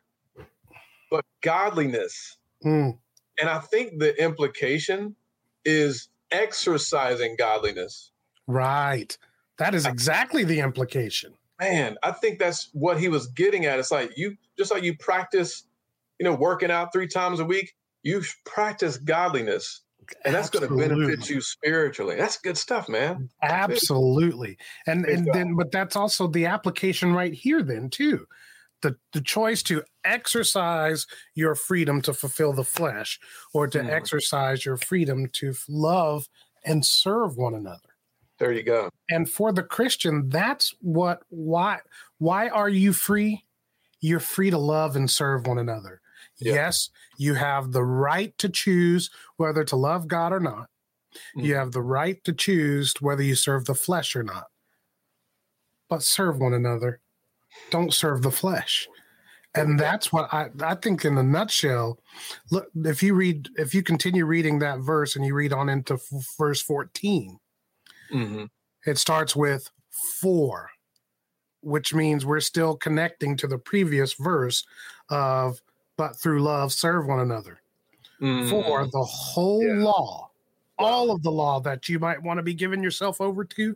but 1.12 1.26
godliness, 1.42 2.38
Mm, 2.64 2.98
and 3.40 3.50
I 3.50 3.60
think 3.60 4.00
the 4.00 4.14
implication 4.22 5.16
is 5.66 6.10
exercising 6.32 7.36
godliness. 7.38 8.12
right. 8.48 9.18
That 9.58 9.76
is 9.76 9.86
exactly 9.86 10.44
the 10.46 10.60
implication. 10.62 11.34
Man, 11.60 11.98
I 12.04 12.12
think 12.12 12.40
that's 12.40 12.70
what 12.74 12.98
he 13.00 13.10
was 13.10 13.28
getting 13.28 13.66
at. 13.66 13.78
It's 13.80 13.92
like 13.92 14.18
you 14.18 14.38
just 14.58 14.72
like 14.72 14.84
you 14.84 14.96
practice, 14.98 15.66
you 16.20 16.24
know, 16.26 16.36
working 16.36 16.72
out 16.72 16.92
three 16.94 17.08
times 17.08 17.40
a 17.40 17.46
week, 17.46 17.74
you 18.04 18.22
practice 18.46 18.98
godliness, 18.98 19.82
and 20.26 20.34
that's 20.36 20.50
going 20.50 20.68
to 20.68 20.76
benefit 20.76 21.30
you 21.30 21.42
spiritually. 21.42 22.16
That's 22.16 22.38
good 22.40 22.58
stuff, 22.58 22.90
man. 22.90 23.30
Absolutely. 23.42 24.58
And 24.88 25.06
and 25.06 25.26
God. 25.26 25.34
then 25.36 25.56
but 25.56 25.72
that's 25.72 25.96
also 25.96 26.28
the 26.28 26.46
application 26.46 27.14
right 27.14 27.34
here 27.34 27.62
then 27.64 27.90
too. 27.90 28.26
The 28.82 28.96
the 29.14 29.22
choice 29.22 29.62
to 29.64 29.84
exercise 30.06 31.06
your 31.36 31.56
freedom 31.56 32.02
to 32.04 32.14
fulfill 32.14 32.54
the 32.54 32.64
flesh 32.64 33.20
or 33.54 33.68
to 33.68 33.80
Mhm. 33.80 33.90
exercise 33.90 34.66
your 34.66 34.78
freedom 34.78 35.28
to 35.34 35.54
love 35.68 36.28
and 36.66 36.86
serve 36.86 37.36
one 37.38 37.54
another. 37.56 37.90
There 38.40 38.54
you 38.54 38.64
go. 38.64 38.90
and 39.10 39.30
for 39.30 39.52
the 39.52 39.64
christian 39.64 40.30
that's 40.30 40.74
what 40.80 41.24
why 41.30 41.80
why 42.20 42.48
are 42.50 42.70
you 42.70 42.94
free 42.94 43.44
you're 44.02 44.20
free 44.22 44.50
to 44.50 44.58
love 44.58 44.96
and 44.96 45.10
serve 45.12 45.46
one 45.48 45.58
another 45.60 45.99
Yeah. 46.40 46.54
yes 46.56 46.90
you 47.18 47.34
have 47.36 47.72
the 47.72 47.84
right 47.84 48.38
to 48.38 48.50
choose 48.50 49.10
whether 49.38 49.64
to 49.66 49.76
love 49.76 50.08
god 50.08 50.34
or 50.34 50.40
not. 50.40 50.70
You 51.36 51.54
Mhm. 51.54 51.58
have 51.58 51.72
the 51.72 51.82
right 51.82 52.24
to 52.24 52.34
choose 52.34 52.94
whether 53.02 53.24
you 53.24 53.36
serve 53.36 53.66
the 53.66 53.76
flesh 53.76 54.16
or 54.16 54.24
not. 54.24 54.46
But 55.90 56.04
serve 56.04 56.40
one 56.40 56.54
another. 56.54 57.02
Don't 57.72 57.94
serve 57.94 58.22
the 58.22 58.32
flesh. 58.32 58.88
And 59.56 59.80
that's 59.80 60.14
what 60.14 60.32
I, 60.34 60.50
I 60.62 60.76
think 60.76 61.06
in 61.06 61.18
a 61.18 61.24
nutshell 61.24 62.00
look 62.52 62.68
if 62.76 63.02
you 63.04 63.16
read 63.16 63.50
if 63.58 63.74
you 63.74 63.82
continue 63.84 64.26
reading 64.26 64.60
that 64.60 64.80
verse 64.80 65.16
and 65.16 65.26
you 65.26 65.34
read 65.36 65.54
on 65.54 65.70
into 65.70 65.96
f- 65.96 66.26
verse 66.38 66.62
14 66.62 67.40
hmm 68.12 68.46
it 68.86 68.98
starts 68.98 69.36
with 69.36 69.70
for, 70.22 70.70
which 71.62 71.94
means 71.94 72.26
we're 72.26 72.40
still 72.40 72.78
connecting 72.78 73.36
to 73.38 73.48
the 73.48 73.58
previous 73.58 74.14
verse 74.14 74.64
of, 75.10 75.62
but 76.00 76.16
through 76.16 76.42
love 76.42 76.72
serve 76.72 77.08
one 77.08 77.20
another. 77.20 77.60
For 78.20 78.26
mm. 78.26 78.92
the 78.92 79.04
whole. 79.04 79.62
Yeah. 79.62 79.84
law, 79.84 80.30
all 80.78 81.12
of 81.12 81.22
the 81.24 81.30
law 81.30 81.60
that 81.60 81.90
you 81.90 82.00
might 82.00 82.24
want 82.24 82.38
to 82.38 82.42
be 82.42 82.54
giving 82.54 82.82
yourself 82.82 83.20
over 83.20 83.44
to 83.44 83.76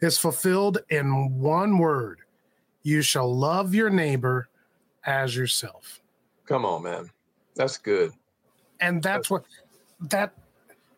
is 0.00 0.16
fulfilled 0.16 0.78
in 0.88 1.38
one 1.38 1.76
word 1.76 2.20
you 2.84 3.02
shall 3.02 3.34
love 3.34 3.74
your 3.74 3.90
neighbor 3.90 4.48
as 5.04 5.36
yourself. 5.36 6.00
Come 6.46 6.64
on, 6.64 6.84
man. 6.84 7.10
That's 7.54 7.76
good. 7.76 8.12
and 8.80 9.02
that's 9.02 9.28
what 9.28 9.44
that 10.00 10.32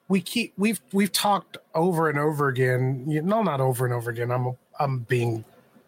we 0.06 0.20
keep 0.20 0.52
we've 0.56 0.80
we've 0.92 1.12
talked 1.12 1.56
over 1.74 2.08
and 2.08 2.18
over 2.18 2.46
again 2.48 3.04
you 3.08 3.22
know 3.22 3.42
not 3.42 3.60
over 3.60 3.84
and 3.84 3.94
over 3.94 4.10
again 4.10 4.32
i'm 4.32 4.56
I'm 4.80 5.00
being 5.00 5.44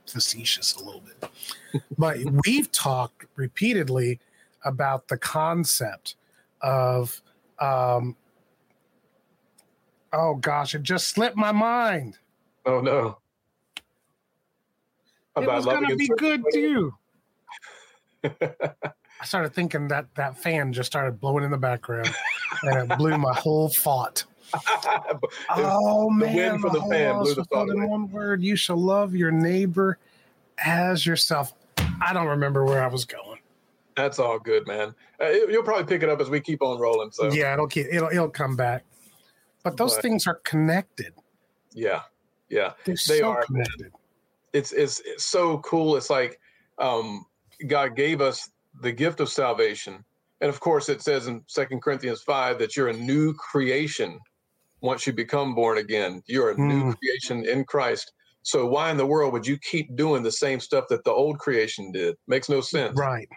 facetious 0.06 0.74
a 0.74 0.84
little 0.84 1.02
bit. 1.02 1.82
but 1.98 2.18
we've 2.44 2.70
talked 2.72 3.26
repeatedly 3.36 4.20
about 4.64 5.08
the 5.08 5.16
concept 5.16 6.16
of 6.60 7.20
um 7.58 8.16
oh 10.12 10.34
gosh, 10.34 10.74
it 10.74 10.82
just 10.82 11.08
slipped 11.08 11.36
my 11.36 11.52
mind. 11.52 12.18
Oh 12.66 12.80
no. 12.80 13.18
It 15.36 15.46
was 15.46 15.64
gonna 15.64 15.96
be 15.96 16.08
good 16.18 16.44
too. 16.52 16.94
I 19.20 19.24
started 19.24 19.54
thinking 19.54 19.88
that 19.88 20.06
that 20.16 20.38
fan 20.38 20.72
just 20.72 20.86
started 20.86 21.20
blowing 21.20 21.44
in 21.44 21.50
the 21.50 21.58
background, 21.58 22.10
and 22.62 22.90
it 22.90 22.98
blew 22.98 23.16
my 23.18 23.34
whole 23.34 23.68
thought. 23.68 24.24
oh 25.50 26.10
man! 26.10 26.32
The 26.32 26.36
wind 26.36 26.60
from 26.60 26.72
the, 26.72 26.80
the 26.80 26.86
fan 26.86 27.18
blew 27.18 27.34
the 27.34 27.44
thought 27.44 27.68
in 27.68 27.88
one 27.88 28.10
word. 28.10 28.42
You 28.42 28.56
shall 28.56 28.76
love 28.76 29.14
your 29.14 29.30
neighbor 29.30 29.98
as 30.58 31.06
yourself. 31.06 31.52
I 32.02 32.12
don't 32.12 32.26
remember 32.26 32.64
where 32.64 32.82
I 32.82 32.88
was 32.88 33.04
going. 33.04 33.29
That's 34.00 34.18
all 34.18 34.38
good, 34.38 34.66
man. 34.66 34.94
Uh, 35.20 35.28
you'll 35.28 35.62
probably 35.62 35.84
pick 35.84 36.02
it 36.02 36.08
up 36.08 36.22
as 36.22 36.30
we 36.30 36.40
keep 36.40 36.62
on 36.62 36.80
rolling. 36.80 37.10
So 37.10 37.30
yeah, 37.30 37.52
it'll 37.52 37.66
keep 37.66 37.86
it'll 37.92 38.08
it'll 38.08 38.30
come 38.30 38.56
back. 38.56 38.84
But 39.62 39.76
those 39.76 39.94
but, 39.94 40.02
things 40.02 40.26
are 40.26 40.36
connected. 40.36 41.12
Yeah, 41.74 42.00
yeah, 42.48 42.72
They're 42.86 42.94
they 43.06 43.18
so 43.18 43.28
are 43.32 43.44
connected. 43.44 43.92
It's, 44.54 44.72
it's 44.72 45.02
it's 45.04 45.24
so 45.24 45.58
cool. 45.58 45.96
It's 45.96 46.08
like 46.08 46.40
um, 46.78 47.26
God 47.66 47.94
gave 47.94 48.22
us 48.22 48.48
the 48.80 48.90
gift 48.90 49.20
of 49.20 49.28
salvation, 49.28 50.02
and 50.40 50.48
of 50.48 50.60
course, 50.60 50.88
it 50.88 51.02
says 51.02 51.26
in 51.26 51.42
Second 51.46 51.82
Corinthians 51.82 52.22
five 52.22 52.58
that 52.58 52.78
you're 52.78 52.88
a 52.88 52.96
new 52.96 53.34
creation 53.34 54.18
once 54.80 55.06
you 55.06 55.12
become 55.12 55.54
born 55.54 55.76
again. 55.76 56.22
You're 56.26 56.52
a 56.52 56.54
mm. 56.54 56.68
new 56.68 56.94
creation 56.94 57.44
in 57.44 57.64
Christ. 57.64 58.12
So 58.44 58.66
why 58.66 58.90
in 58.90 58.96
the 58.96 59.04
world 59.04 59.34
would 59.34 59.46
you 59.46 59.58
keep 59.58 59.94
doing 59.94 60.22
the 60.22 60.32
same 60.32 60.58
stuff 60.58 60.86
that 60.88 61.04
the 61.04 61.12
old 61.12 61.38
creation 61.38 61.92
did? 61.92 62.16
Makes 62.26 62.48
no 62.48 62.62
sense. 62.62 62.98
Right. 62.98 63.28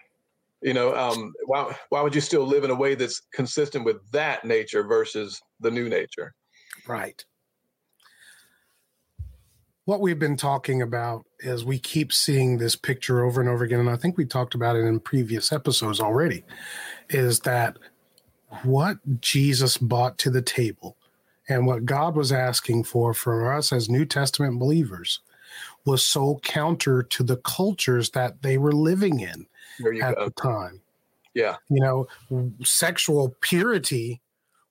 You 0.64 0.74
know, 0.74 0.96
um, 0.96 1.34
why 1.46 1.76
why 1.90 2.02
would 2.02 2.16
you 2.16 2.22
still 2.22 2.46
live 2.46 2.64
in 2.64 2.72
a 2.72 2.76
way 2.76 2.96
that's 2.96 3.22
consistent 3.34 3.84
with 3.84 3.98
that 4.12 4.46
nature 4.46 4.84
versus 4.84 5.42
the 5.60 5.70
new 5.70 5.90
nature? 5.90 6.34
Right. 6.88 7.24
What 9.86 10.00
we've 10.00 10.20
been 10.20 10.38
talking 10.38 10.82
about 10.82 11.26
is 11.40 11.66
we 11.66 11.78
keep 11.78 12.14
seeing 12.14 12.58
this 12.58 12.78
picture 12.78 13.26
over 13.26 13.42
and 13.42 13.50
over 13.50 13.66
again, 13.66 13.82
and 13.82 13.90
I 13.90 13.98
think 13.98 14.18
we 14.18 14.26
talked 14.26 14.56
about 14.56 14.78
it 14.78 14.86
in 14.86 15.02
previous 15.02 15.52
episodes 15.52 16.00
already, 16.00 16.46
is 17.10 17.42
that 17.42 17.78
what 18.64 18.98
Jesus 19.20 19.78
brought 19.78 20.18
to 20.20 20.30
the 20.30 20.42
table 20.42 20.96
and 21.50 21.68
what 21.68 21.86
God 21.86 22.16
was 22.16 22.32
asking 22.32 22.86
for 22.86 23.14
for 23.14 23.52
us 23.52 23.74
as 23.74 23.90
New 23.90 24.06
Testament 24.06 24.58
believers 24.58 25.20
was 25.86 26.02
so 26.02 26.40
counter 26.44 27.04
to 27.04 27.24
the 27.24 27.38
cultures 27.38 28.12
that 28.12 28.42
they 28.42 28.58
were 28.58 28.72
living 28.72 29.20
in 29.20 29.48
at 30.02 30.16
go. 30.16 30.26
the 30.26 30.32
time. 30.32 30.82
Yeah. 31.34 31.56
You 31.70 31.80
know, 31.82 32.08
sexual 32.64 33.36
purity 33.42 34.22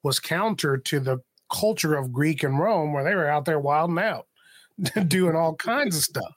was 0.02 0.18
counter 0.18 0.76
to 0.76 1.00
the 1.00 1.18
culture 1.52 1.94
of 1.94 2.12
Greek 2.12 2.42
and 2.42 2.58
Rome 2.58 2.92
where 2.92 3.04
they 3.04 3.14
were 3.14 3.28
out 3.28 3.44
there 3.44 3.60
wilding 3.60 3.98
out, 3.98 4.26
doing 5.08 5.36
all 5.36 5.54
kinds 5.54 5.96
of 5.96 6.02
stuff. 6.02 6.36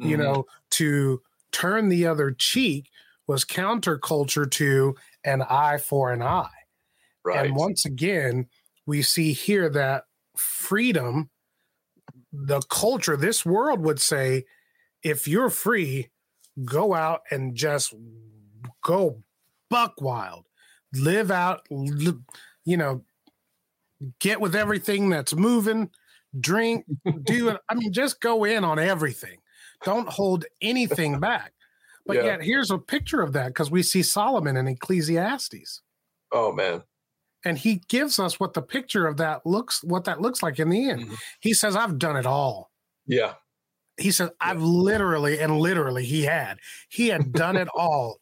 Mm-hmm. 0.00 0.10
You 0.10 0.16
know, 0.16 0.46
to 0.72 1.22
turn 1.52 1.88
the 1.88 2.06
other 2.06 2.30
cheek 2.30 2.90
was 3.26 3.44
counterculture 3.44 4.50
to 4.50 4.96
an 5.24 5.42
eye 5.42 5.78
for 5.78 6.12
an 6.12 6.22
eye. 6.22 6.48
Right. 7.24 7.46
And 7.46 7.56
once 7.56 7.84
again, 7.84 8.48
we 8.86 9.02
see 9.02 9.32
here 9.32 9.68
that 9.70 10.04
freedom, 10.36 11.30
the 12.32 12.60
culture, 12.62 13.16
this 13.16 13.44
world 13.44 13.80
would 13.80 14.00
say, 14.00 14.44
if 15.02 15.28
you're 15.28 15.50
free, 15.50 16.08
go 16.64 16.94
out 16.94 17.22
and 17.30 17.54
just 17.54 17.94
go 18.82 19.22
buck 19.68 20.00
wild, 20.00 20.46
live 20.94 21.30
out, 21.30 21.66
you 21.70 22.76
know, 22.76 23.04
get 24.18 24.40
with 24.40 24.54
everything 24.54 25.10
that's 25.10 25.34
moving, 25.34 25.90
drink, 26.38 26.84
do 27.22 27.48
it. 27.48 27.58
I 27.68 27.74
mean, 27.74 27.92
just 27.92 28.20
go 28.20 28.44
in 28.44 28.64
on 28.64 28.78
everything. 28.78 29.38
Don't 29.84 30.08
hold 30.08 30.44
anything 30.60 31.20
back. 31.20 31.52
But 32.06 32.16
yeah. 32.16 32.24
yet, 32.24 32.42
here's 32.42 32.70
a 32.70 32.78
picture 32.78 33.20
of 33.20 33.34
that 33.34 33.48
because 33.48 33.70
we 33.70 33.82
see 33.82 34.02
Solomon 34.02 34.56
in 34.56 34.66
Ecclesiastes. 34.66 35.82
Oh 36.32 36.52
man! 36.52 36.82
and 37.44 37.58
he 37.58 37.82
gives 37.88 38.18
us 38.18 38.38
what 38.38 38.54
the 38.54 38.62
picture 38.62 39.06
of 39.06 39.16
that 39.16 39.44
looks 39.46 39.82
what 39.84 40.04
that 40.04 40.20
looks 40.20 40.42
like 40.42 40.58
in 40.58 40.68
the 40.68 40.90
end 40.90 41.02
mm-hmm. 41.02 41.14
he 41.40 41.52
says 41.52 41.76
i've 41.76 41.98
done 41.98 42.16
it 42.16 42.26
all 42.26 42.70
yeah 43.06 43.34
he 44.00 44.10
says 44.10 44.30
i've 44.40 44.62
literally 44.62 45.38
and 45.38 45.58
literally 45.58 46.04
he 46.04 46.22
had 46.22 46.58
he 46.88 47.08
had 47.08 47.32
done 47.32 47.56
it 47.56 47.68
all 47.74 48.18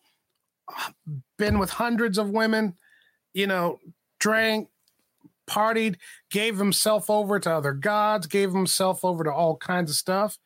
been 1.38 1.58
with 1.58 1.70
hundreds 1.70 2.18
of 2.18 2.30
women 2.30 2.74
you 3.32 3.46
know 3.46 3.78
drank 4.20 4.68
partied 5.48 5.96
gave 6.30 6.58
himself 6.58 7.08
over 7.08 7.38
to 7.38 7.50
other 7.50 7.72
gods 7.72 8.26
gave 8.26 8.52
himself 8.52 9.04
over 9.04 9.24
to 9.24 9.32
all 9.32 9.56
kinds 9.56 9.90
of 9.90 9.96
stuff 9.96 10.38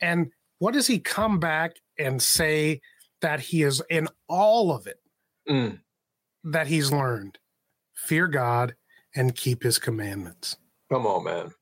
and 0.00 0.30
what 0.58 0.74
does 0.74 0.88
he 0.88 0.98
come 0.98 1.38
back 1.38 1.76
and 1.98 2.20
say 2.20 2.80
that 3.20 3.38
he 3.38 3.62
is 3.62 3.80
in 3.90 4.08
all 4.28 4.72
of 4.72 4.86
it 4.86 4.98
mm. 5.48 5.78
that 6.42 6.66
he's 6.66 6.90
learned 6.90 7.38
fear 8.00 8.26
God, 8.26 8.74
and 9.14 9.34
keep 9.34 9.62
his 9.62 9.78
commandments. 9.78 10.56
Come 10.90 11.06
on, 11.06 11.24
man. 11.24 11.52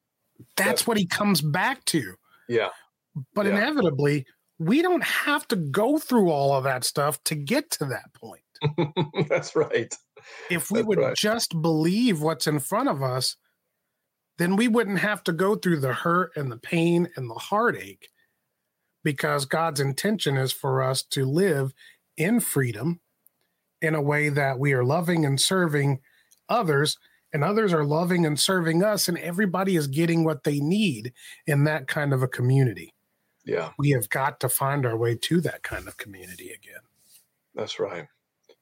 That's, 0.57 0.69
That's 0.69 0.87
what 0.87 0.97
he 0.97 1.07
comes 1.07 1.41
back 1.41 1.85
to. 1.87 2.15
Yeah. 2.49 2.69
But 3.35 3.47
yeah. 3.47 3.53
inevitably, 3.53 4.27
we 4.59 4.83
don't 4.83 5.05
have 5.05 5.47
to 5.49 5.57
go 5.57 5.99
through 5.99 6.31
all 6.31 6.55
of 6.55 6.65
that 6.65 6.85
stuff 6.85 7.23
to 7.25 7.35
get 7.35 7.71
to 7.73 7.85
that 7.87 8.13
point. 8.15 8.43
That's 9.29 9.55
right. 9.55 9.93
If 10.51 10.71
we 10.71 10.79
That's 10.79 10.89
would 10.89 10.99
right. 10.99 11.17
just 11.17 11.61
believe 11.61 12.21
what's 12.21 12.47
in 12.47 12.59
front 12.59 12.89
of 12.89 13.03
us, 13.03 13.37
then 14.39 14.57
we 14.57 14.69
wouldn't 14.69 14.99
have 15.01 15.23
to 15.25 15.33
go 15.33 15.55
through 15.55 15.81
the 15.81 15.93
hurt 15.93 16.33
and 16.37 16.51
the 16.51 16.59
pain 16.59 17.09
and 17.17 17.29
the 17.29 17.35
heartache 17.35 18.09
because 19.05 19.45
God's 19.45 19.81
intention 19.81 20.37
is 20.37 20.53
for 20.53 20.83
us 20.83 21.03
to 21.03 21.25
live 21.25 21.73
in 22.17 22.41
freedom 22.41 23.01
in 23.81 23.95
a 23.95 24.03
way 24.03 24.29
that 24.29 24.59
we 24.59 24.73
are 24.73 24.85
loving 24.85 25.25
and 25.25 25.41
serving 25.41 26.01
others 26.49 26.99
and 27.33 27.45
others 27.45 27.73
are 27.73 27.85
loving 27.85 28.27
and 28.27 28.39
serving 28.39 28.83
us 28.83 29.09
and 29.09 29.19
everybody 29.19 29.77
is 29.77 29.87
getting 29.87 30.25
what 30.25 30.45
they 30.45 30.61
need 30.61 31.13
in 31.47 31.65
that 31.65 31.87
kind 31.87 32.13
of 32.13 32.23
a 32.23 32.29
community 32.29 32.93
yeah 33.49 33.71
we 33.79 33.91
have 33.91 34.09
got 34.11 34.39
to 34.41 34.49
find 34.49 34.87
our 34.87 34.97
way 34.97 35.17
to 35.17 35.41
that 35.41 35.63
kind 35.63 35.89
of 35.89 35.97
community 35.97 36.51
again 36.51 36.83
that's 37.55 37.81
right 37.81 38.07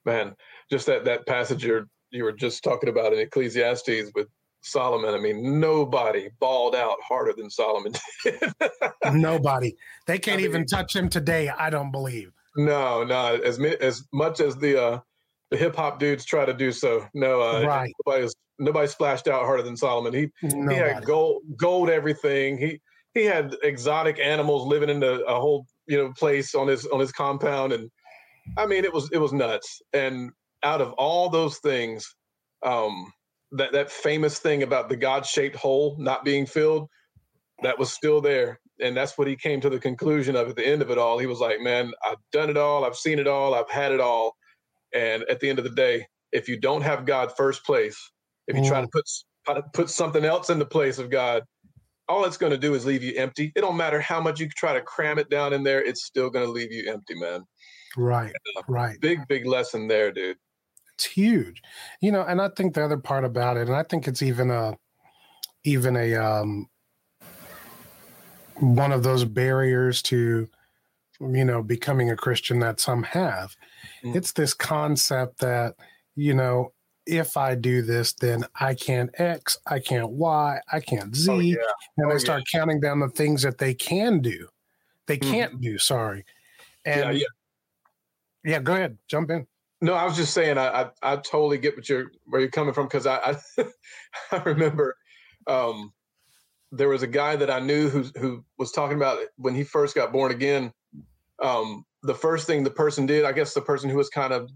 man 0.04 0.34
just 0.70 0.86
that 0.86 1.04
that 1.04 1.26
passage 1.26 1.64
you're 1.64 1.88
you 2.10 2.24
were 2.24 2.32
just 2.32 2.62
talking 2.62 2.88
about 2.88 3.12
in 3.12 3.18
ecclesiastes 3.18 4.12
with 4.14 4.28
solomon 4.62 5.12
i 5.14 5.18
mean 5.18 5.60
nobody 5.60 6.28
balled 6.40 6.74
out 6.74 6.96
harder 7.06 7.32
than 7.36 7.50
solomon 7.50 7.92
did 8.24 8.40
nobody 9.12 9.74
they 10.06 10.18
can't 10.18 10.38
I 10.38 10.42
mean, 10.42 10.50
even 10.50 10.66
touch 10.66 10.94
him 10.94 11.08
today 11.08 11.48
i 11.48 11.68
don't 11.68 11.90
believe 11.90 12.32
no 12.56 13.04
no 13.04 13.36
as 13.36 13.58
as 13.60 14.04
much 14.12 14.40
as 14.40 14.56
the 14.56 14.82
uh 14.82 15.00
the 15.50 15.56
hip 15.56 15.76
hop 15.76 15.98
dudes 15.98 16.24
try 16.24 16.44
to 16.44 16.52
do 16.52 16.72
so. 16.72 17.06
No, 17.14 17.40
uh, 17.40 17.64
right. 17.64 17.92
Nobody's 18.04 18.34
nobody 18.58 18.88
splashed 18.88 19.28
out 19.28 19.44
harder 19.44 19.62
than 19.62 19.76
Solomon. 19.76 20.12
He 20.12 20.30
nobody. 20.42 20.74
he 20.74 20.80
had 20.80 21.04
gold 21.04 21.42
gold 21.56 21.88
everything. 21.88 22.58
He 22.58 22.80
he 23.16 23.24
had 23.24 23.56
exotic 23.62 24.18
animals 24.18 24.66
living 24.66 24.88
in 24.88 25.00
the, 25.00 25.24
a 25.24 25.40
whole 25.40 25.66
you 25.86 25.96
know 25.96 26.12
place 26.12 26.54
on 26.54 26.68
his 26.68 26.86
on 26.86 27.00
his 27.00 27.12
compound, 27.12 27.72
and 27.72 27.90
I 28.56 28.66
mean 28.66 28.84
it 28.84 28.92
was 28.92 29.10
it 29.12 29.18
was 29.18 29.32
nuts. 29.32 29.80
And 29.92 30.30
out 30.62 30.80
of 30.80 30.92
all 30.92 31.28
those 31.28 31.58
things, 31.58 32.14
um, 32.62 33.12
that 33.52 33.72
that 33.72 33.90
famous 33.90 34.38
thing 34.38 34.62
about 34.62 34.88
the 34.88 34.96
God 34.96 35.26
shaped 35.26 35.56
hole 35.56 35.96
not 35.98 36.24
being 36.24 36.46
filled, 36.46 36.88
that 37.62 37.78
was 37.78 37.92
still 37.92 38.20
there. 38.20 38.60
And 38.78 38.94
that's 38.94 39.16
what 39.16 39.26
he 39.26 39.36
came 39.36 39.60
to 39.62 39.70
the 39.70 39.78
conclusion 39.78 40.36
of 40.36 40.50
at 40.50 40.56
the 40.56 40.66
end 40.66 40.82
of 40.82 40.90
it 40.90 40.98
all. 40.98 41.18
He 41.18 41.26
was 41.26 41.40
like, 41.40 41.60
Man, 41.60 41.92
I've 42.04 42.18
done 42.32 42.50
it 42.50 42.58
all, 42.58 42.84
I've 42.84 42.96
seen 42.96 43.18
it 43.18 43.26
all, 43.26 43.54
I've 43.54 43.70
had 43.70 43.92
it 43.92 44.00
all 44.00 44.36
and 44.96 45.24
at 45.24 45.40
the 45.40 45.48
end 45.48 45.58
of 45.58 45.64
the 45.64 45.70
day, 45.70 46.06
if 46.32 46.48
you 46.48 46.58
don't 46.58 46.82
have 46.82 47.06
God 47.06 47.32
first 47.36 47.64
place, 47.64 47.98
if 48.48 48.56
you 48.56 48.62
mm. 48.62 48.68
try 48.68 48.80
to 48.80 48.88
put 48.88 49.04
put 49.74 49.90
something 49.90 50.24
else 50.24 50.50
in 50.50 50.58
the 50.58 50.66
place 50.66 50.98
of 50.98 51.10
God, 51.10 51.42
all 52.08 52.24
it's 52.24 52.36
going 52.36 52.52
to 52.52 52.58
do 52.58 52.74
is 52.74 52.86
leave 52.86 53.02
you 53.02 53.14
empty. 53.16 53.52
It 53.54 53.60
don't 53.60 53.76
matter 53.76 54.00
how 54.00 54.20
much 54.20 54.40
you 54.40 54.48
try 54.48 54.72
to 54.72 54.80
cram 54.80 55.18
it 55.18 55.30
down 55.30 55.52
in 55.52 55.62
there; 55.62 55.82
it's 55.82 56.04
still 56.04 56.30
going 56.30 56.44
to 56.44 56.50
leave 56.50 56.72
you 56.72 56.90
empty, 56.90 57.14
man. 57.14 57.44
Right, 57.96 58.32
uh, 58.56 58.62
right. 58.68 59.00
Big, 59.00 59.26
big 59.28 59.46
lesson 59.46 59.88
there, 59.88 60.12
dude. 60.12 60.36
It's 60.94 61.04
huge, 61.04 61.62
you 62.00 62.12
know. 62.12 62.22
And 62.22 62.40
I 62.40 62.48
think 62.48 62.74
the 62.74 62.84
other 62.84 62.98
part 62.98 63.24
about 63.24 63.56
it, 63.56 63.68
and 63.68 63.76
I 63.76 63.82
think 63.82 64.08
it's 64.08 64.22
even 64.22 64.50
a, 64.50 64.76
even 65.64 65.96
a 65.96 66.14
um, 66.14 66.68
one 68.60 68.92
of 68.92 69.02
those 69.02 69.24
barriers 69.24 70.02
to 70.02 70.48
you 71.20 71.44
know, 71.44 71.62
becoming 71.62 72.10
a 72.10 72.16
Christian 72.16 72.60
that 72.60 72.80
some 72.80 73.02
have. 73.02 73.56
Mm. 74.04 74.16
It's 74.16 74.32
this 74.32 74.54
concept 74.54 75.38
that, 75.40 75.74
you 76.14 76.34
know, 76.34 76.72
if 77.06 77.36
I 77.36 77.54
do 77.54 77.82
this, 77.82 78.12
then 78.12 78.44
I 78.60 78.74
can't 78.74 79.10
X, 79.18 79.58
I 79.66 79.78
can't 79.78 80.10
Y, 80.10 80.60
I 80.70 80.80
can't 80.80 81.14
Z. 81.14 81.30
Oh, 81.30 81.38
yeah. 81.38 81.56
And 81.96 82.06
Oh, 82.06 82.10
they 82.10 82.18
start 82.18 82.42
counting 82.50 82.80
down 82.80 83.00
the 83.00 83.08
things 83.08 83.42
that 83.42 83.58
they 83.58 83.74
can 83.74 84.20
do. 84.20 84.48
They 85.06 85.18
Mhm. 85.18 85.30
can't 85.30 85.60
do, 85.60 85.78
sorry. 85.78 86.24
Yeah, 86.84 87.10
yeah. 87.10 87.26
yeah, 88.44 88.58
go 88.60 88.74
ahead, 88.74 88.98
jump 89.08 89.30
in. 89.30 89.46
No, 89.80 89.94
I 89.94 90.04
was 90.04 90.16
just 90.16 90.32
saying 90.32 90.56
I 90.58 90.82
I, 90.82 90.90
I 91.02 91.16
totally 91.16 91.58
get 91.58 91.76
what 91.76 91.88
you're 91.88 92.10
where 92.24 92.40
you're 92.40 92.50
coming 92.50 92.74
from 92.74 92.86
because 92.86 93.06
I, 93.06 93.18
I 93.18 93.36
I 94.32 94.42
remember 94.44 94.96
um, 95.46 95.92
there 96.72 96.88
was 96.88 97.02
a 97.02 97.06
guy 97.06 97.36
that 97.36 97.50
I 97.50 97.60
knew 97.60 97.88
who 97.88 98.04
who 98.18 98.44
was 98.58 98.72
talking 98.72 98.96
about 98.96 99.18
when 99.36 99.54
he 99.54 99.64
first 99.64 99.94
got 99.94 100.12
born 100.12 100.32
again. 100.32 100.72
Um, 101.40 101.84
the 102.02 102.14
first 102.14 102.46
thing 102.46 102.64
the 102.64 102.70
person 102.70 103.04
did, 103.04 103.24
I 103.24 103.32
guess 103.32 103.52
the 103.52 103.60
person 103.60 103.90
who 103.90 103.96
was 103.96 104.08
kind 104.08 104.32
of 104.32 104.50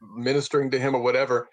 ministering 0.00 0.70
to 0.72 0.78
him 0.78 0.94
or 0.94 1.00
whatever, 1.00 1.48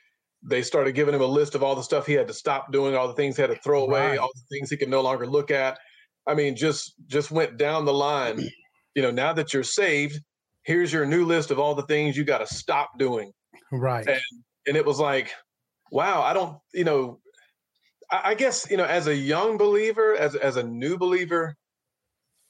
they 0.46 0.62
started 0.62 0.94
giving 0.94 1.14
him 1.16 1.22
a 1.22 1.26
list 1.26 1.56
of 1.56 1.64
all 1.64 1.76
the 1.76 1.84
stuff 1.84 2.06
he 2.06 2.14
had 2.14 2.28
to 2.28 2.34
stop 2.34 2.72
doing, 2.72 2.96
all 2.96 3.08
the 3.08 3.14
things 3.14 3.36
he 3.38 3.42
had 3.42 3.50
to 3.52 3.56
throw 3.58 3.84
away, 3.84 4.10
Right. 4.10 4.18
all 4.20 4.30
the 4.34 4.56
things 4.58 4.70
he 4.70 4.78
could 4.78 4.90
no 4.90 5.02
longer 5.02 5.26
look 5.26 5.52
at. 5.52 5.80
I 6.28 6.34
mean, 6.36 6.56
just 6.56 6.94
just 7.08 7.32
went 7.32 7.58
down 7.58 7.86
the 7.86 7.94
line. 7.94 8.40
You 8.96 9.02
know, 9.02 9.12
now 9.12 9.34
that 9.34 9.54
you're 9.54 9.64
saved, 9.64 10.20
here's 10.64 10.92
your 10.94 11.06
new 11.06 11.26
list 11.26 11.52
of 11.52 11.60
all 11.60 11.76
the 11.76 11.86
things 11.88 12.16
you 12.18 12.24
got 12.24 12.38
to 12.40 12.48
stop 12.48 12.98
doing 13.00 13.32
Right. 13.72 14.08
And- 14.08 14.22
and 14.66 14.78
it 14.78 14.86
was 14.86 14.98
like 14.98 15.34
wow 15.92 16.22
i 16.22 16.32
don't 16.34 16.58
you 16.74 16.86
know 16.86 17.20
I, 18.10 18.32
I 18.32 18.34
guess 18.36 18.66
you 18.72 18.78
know 18.78 18.86
as 18.86 19.08
a 19.08 19.16
young 19.16 19.58
believer 19.58 20.16
as 20.16 20.36
as 20.36 20.56
a 20.56 20.64
new 20.64 20.98
believer 20.98 21.56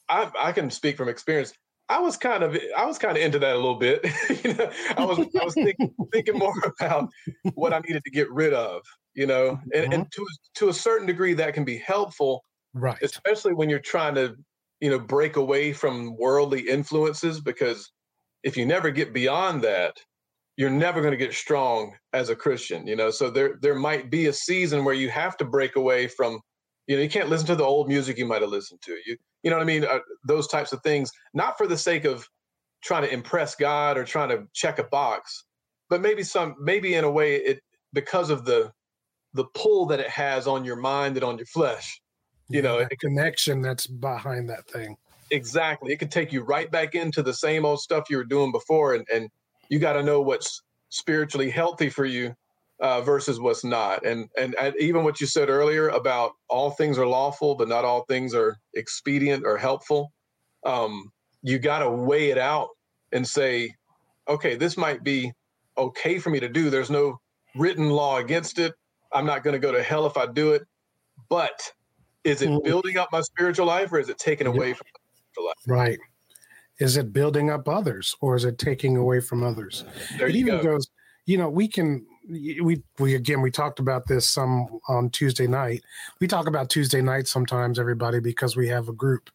i 0.07 0.31
i 0.39 0.51
can 0.51 0.69
speak 0.69 0.95
from 0.95 1.09
experience 1.09 1.51
i 1.89 1.99
was 1.99 2.17
kind 2.17 2.43
of 2.43 2.57
i 2.77 2.85
was 2.85 2.97
kind 2.97 3.17
of 3.17 3.23
into 3.23 3.39
that 3.39 3.53
a 3.53 3.59
little 3.59 3.75
bit. 3.75 4.05
You 4.43 4.53
know 4.53 4.71
i 4.97 5.05
was 5.05 5.19
i 5.19 5.43
was 5.43 5.53
thinking, 5.53 5.93
thinking 6.11 6.37
more 6.37 6.53
about 6.79 7.09
what 7.53 7.73
i 7.73 7.79
needed 7.79 8.03
to 8.03 8.11
get 8.11 8.31
rid 8.31 8.53
of 8.53 8.81
you 9.13 9.27
know 9.27 9.59
and, 9.73 9.85
uh-huh. 9.85 9.93
and 9.93 10.11
to 10.11 10.25
to 10.55 10.69
a 10.69 10.73
certain 10.73 11.07
degree 11.07 11.33
that 11.33 11.53
can 11.53 11.65
be 11.65 11.77
helpful 11.77 12.43
Right. 12.75 12.97
especially 13.03 13.53
when 13.53 13.69
you're 13.69 13.79
trying 13.79 14.15
to 14.15 14.35
you 14.81 14.89
know 14.89 14.99
break 14.99 15.35
away 15.35 15.73
from 15.73 16.17
worldly 16.17 16.61
influences 16.61 17.39
because 17.39 17.91
if 18.43 18.57
you 18.57 18.65
never 18.65 18.89
get 18.89 19.13
beyond 19.13 19.63
that 19.63 19.95
you're 20.57 20.69
never 20.69 21.01
going 21.01 21.11
to 21.11 21.17
get 21.17 21.33
strong 21.33 21.93
as 22.13 22.29
a 22.29 22.35
christian 22.35 22.87
you 22.87 22.95
know? 22.95 23.11
So 23.11 23.29
there 23.29 23.59
there 23.61 23.75
might 23.75 24.09
be 24.09 24.25
a 24.27 24.33
season 24.33 24.83
where 24.83 24.95
you 24.95 25.09
have 25.09 25.37
to 25.37 25.45
break 25.45 25.75
away 25.75 26.07
from 26.07 26.39
you 26.87 26.95
know 26.95 27.01
you 27.01 27.09
can't 27.09 27.29
listen 27.29 27.47
to 27.47 27.55
the 27.55 27.63
old 27.63 27.87
music 27.87 28.17
you 28.17 28.25
might 28.25 28.41
have 28.41 28.51
listened 28.51 28.81
to 28.81 28.93
you 29.05 29.17
you 29.43 29.49
know 29.49 29.57
what 29.57 29.63
i 29.63 29.65
mean 29.65 29.85
uh, 29.85 29.99
those 30.25 30.47
types 30.47 30.71
of 30.73 30.81
things 30.81 31.11
not 31.33 31.57
for 31.57 31.67
the 31.67 31.77
sake 31.77 32.05
of 32.05 32.27
trying 32.81 33.03
to 33.03 33.13
impress 33.13 33.55
god 33.55 33.97
or 33.97 34.03
trying 34.03 34.29
to 34.29 34.43
check 34.53 34.79
a 34.79 34.83
box 34.83 35.45
but 35.89 36.01
maybe 36.01 36.23
some 36.23 36.55
maybe 36.59 36.95
in 36.95 37.03
a 37.03 37.11
way 37.11 37.35
it 37.35 37.59
because 37.93 38.29
of 38.29 38.45
the 38.45 38.71
the 39.33 39.45
pull 39.55 39.85
that 39.85 39.99
it 39.99 40.09
has 40.09 40.45
on 40.47 40.63
your 40.63 40.75
mind 40.75 41.15
and 41.15 41.23
on 41.23 41.37
your 41.37 41.47
flesh 41.47 41.99
you 42.49 42.61
know, 42.61 42.79
that 42.79 42.99
connection 42.99 43.61
that's 43.61 43.87
behind 43.87 44.49
that 44.49 44.67
thing. 44.67 44.95
Exactly. 45.31 45.91
It 45.91 45.97
could 45.97 46.11
take 46.11 46.31
you 46.31 46.43
right 46.43 46.69
back 46.69 46.93
into 46.93 47.23
the 47.23 47.33
same 47.33 47.65
old 47.65 47.79
stuff 47.79 48.09
you 48.09 48.17
were 48.17 48.23
doing 48.23 48.51
before, 48.51 48.93
and, 48.93 49.07
and 49.11 49.29
you 49.69 49.79
got 49.79 49.93
to 49.93 50.03
know 50.03 50.21
what's 50.21 50.61
spiritually 50.89 51.49
healthy 51.49 51.89
for 51.89 52.05
you 52.05 52.35
uh, 52.83 53.01
versus 53.01 53.39
what's 53.39 53.63
not. 53.63 54.05
And, 54.05 54.29
and 54.37 54.55
and 54.55 54.75
even 54.77 55.05
what 55.05 55.21
you 55.21 55.25
said 55.25 55.49
earlier 55.49 55.87
about 55.87 56.33
all 56.49 56.69
things 56.71 56.97
are 56.99 57.07
lawful, 57.07 57.55
but 57.55 57.69
not 57.69 57.85
all 57.85 58.03
things 58.09 58.35
are 58.35 58.57
expedient 58.75 59.45
or 59.45 59.57
helpful. 59.57 60.11
Um, 60.65 61.09
you 61.41 61.59
got 61.59 61.79
to 61.79 61.89
weigh 61.89 62.29
it 62.29 62.37
out 62.37 62.67
and 63.13 63.25
say, 63.25 63.73
okay, 64.27 64.55
this 64.57 64.75
might 64.75 65.01
be 65.01 65.31
okay 65.77 66.19
for 66.19 66.29
me 66.29 66.41
to 66.41 66.49
do. 66.49 66.69
There's 66.69 66.89
no 66.91 67.19
written 67.55 67.89
law 67.89 68.17
against 68.17 68.59
it. 68.59 68.73
I'm 69.13 69.25
not 69.25 69.43
going 69.43 69.53
to 69.53 69.59
go 69.59 69.71
to 69.71 69.81
hell 69.81 70.05
if 70.05 70.17
I 70.17 70.25
do 70.25 70.51
it. 70.51 70.63
But 71.29 71.71
is 72.25 72.41
it 72.41 72.49
Mhm. 72.49 72.63
building 72.65 72.97
up 72.97 73.09
my 73.13 73.21
spiritual 73.21 73.65
life 73.65 73.93
or 73.93 73.99
is 73.99 74.09
it 74.09 74.17
taking 74.17 74.47
away 74.47 74.73
from 74.73 74.87
my 74.93 74.99
spiritual 75.15 75.45
life? 75.45 75.55
Right. 75.67 75.99
Is 76.79 76.97
it 76.97 77.13
building 77.13 77.49
up 77.49 77.69
others 77.69 78.15
or 78.19 78.35
is 78.35 78.43
it 78.43 78.57
taking 78.57 78.97
away 78.97 79.21
from 79.21 79.41
others? 79.43 79.85
There 80.17 80.27
it 80.27 80.35
even 80.35 80.57
go. 80.57 80.63
goes, 80.63 80.87
you 81.25 81.37
know, 81.37 81.49
we 81.49 81.67
can 81.67 82.05
we 82.29 82.81
we 82.99 83.15
again 83.15 83.41
we 83.41 83.51
talked 83.51 83.79
about 83.79 84.07
this 84.07 84.27
some 84.27 84.79
on 84.87 85.09
Tuesday 85.09 85.47
night. 85.47 85.83
We 86.19 86.27
talk 86.27 86.47
about 86.47 86.69
Tuesday 86.69 87.01
night 87.01 87.27
sometimes, 87.27 87.79
everybody, 87.79 88.19
because 88.19 88.55
we 88.55 88.67
have 88.69 88.87
a 88.89 88.93
group 88.93 89.29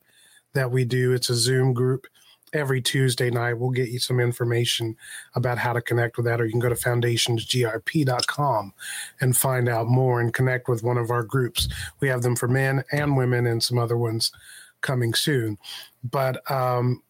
that 0.55 0.71
we 0.71 0.85
do. 0.85 1.13
It's 1.13 1.31
a 1.31 1.35
Zoom 1.35 1.73
group. 1.73 2.07
Every 2.55 2.81
Tuesday 2.81 3.29
night, 3.31 3.59
we'll 3.59 3.69
get 3.71 3.91
you 3.91 3.99
some 3.99 4.19
information 4.21 4.97
about 5.35 5.59
how 5.59 5.75
to 5.75 5.83
connect 5.83 6.17
with 6.17 6.25
that, 6.25 6.41
or 6.41 6.47
you 6.47 6.51
can 6.51 6.61
go 6.61 6.71
to 6.71 6.75
foundationsgrp.com 6.75 8.73
and 9.21 9.37
find 9.37 9.69
out 9.69 9.87
more 9.87 10.21
and 10.21 10.33
connect 10.33 10.67
with 10.67 10.83
one 10.83 10.97
of 10.97 11.11
our 11.11 11.23
groups. 11.23 11.69
We 12.01 12.09
have 12.09 12.23
them 12.23 12.37
for 12.37 12.49
men 12.49 12.85
and 12.91 13.19
women 13.19 13.47
and 13.47 13.63
some 13.63 13.77
other 13.77 13.99
ones 13.99 14.33
coming 14.81 15.13
soon. 15.13 15.59
But 16.03 16.51
um, 16.51 17.03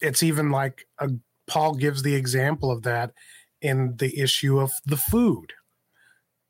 it's 0.00 0.22
even 0.22 0.50
like 0.50 0.86
a, 1.00 1.10
Paul 1.46 1.74
gives 1.74 2.02
the 2.02 2.14
example 2.14 2.70
of 2.70 2.82
that 2.84 3.12
in 3.60 3.96
the 3.96 4.18
issue 4.18 4.58
of 4.60 4.72
the 4.86 4.96
food. 4.96 5.52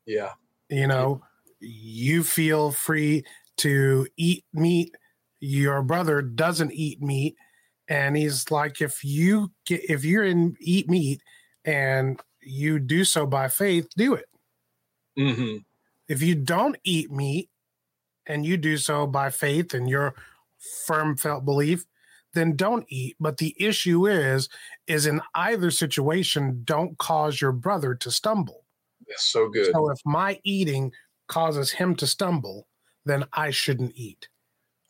Yeah. 0.05 0.33
You 0.69 0.87
know, 0.87 1.23
you 1.59 2.23
feel 2.23 2.71
free 2.71 3.23
to 3.57 4.07
eat 4.17 4.45
meat. 4.53 4.95
Your 5.39 5.81
brother 5.81 6.21
doesn't 6.21 6.73
eat 6.73 7.01
meat, 7.01 7.35
and 7.87 8.17
he's 8.17 8.51
like, 8.51 8.81
if 8.81 9.03
you 9.03 9.51
get, 9.65 9.89
if 9.89 10.03
you're 10.03 10.23
in 10.23 10.55
eat 10.59 10.89
meat 10.89 11.21
and 11.65 12.19
you 12.41 12.79
do 12.79 13.03
so 13.05 13.25
by 13.25 13.47
faith, 13.47 13.87
do 13.95 14.13
it. 14.13 14.25
hmm 15.17 15.57
If 16.07 16.21
you 16.21 16.35
don't 16.35 16.77
eat 16.83 17.11
meat 17.11 17.49
and 18.25 18.45
you 18.45 18.57
do 18.57 18.77
so 18.77 19.07
by 19.07 19.29
faith 19.29 19.73
and 19.73 19.89
your 19.89 20.15
firm 20.85 21.17
felt 21.17 21.45
belief, 21.45 21.85
then 22.33 22.55
don't 22.55 22.85
eat. 22.89 23.15
But 23.19 23.37
the 23.37 23.55
issue 23.59 24.07
is, 24.07 24.49
is 24.87 25.05
in 25.05 25.21
either 25.35 25.71
situation, 25.71 26.61
don't 26.63 26.97
cause 26.97 27.41
your 27.41 27.51
brother 27.51 27.95
to 27.95 28.11
stumble. 28.11 28.63
That's 29.07 29.25
so 29.25 29.49
good. 29.49 29.71
So 29.71 29.89
if 29.89 29.99
my 30.05 30.39
eating 30.43 30.91
causes 31.27 31.71
him 31.71 31.95
to 31.95 32.07
stumble, 32.07 32.67
then 33.05 33.25
I 33.33 33.49
shouldn't 33.49 33.93
eat. 33.95 34.27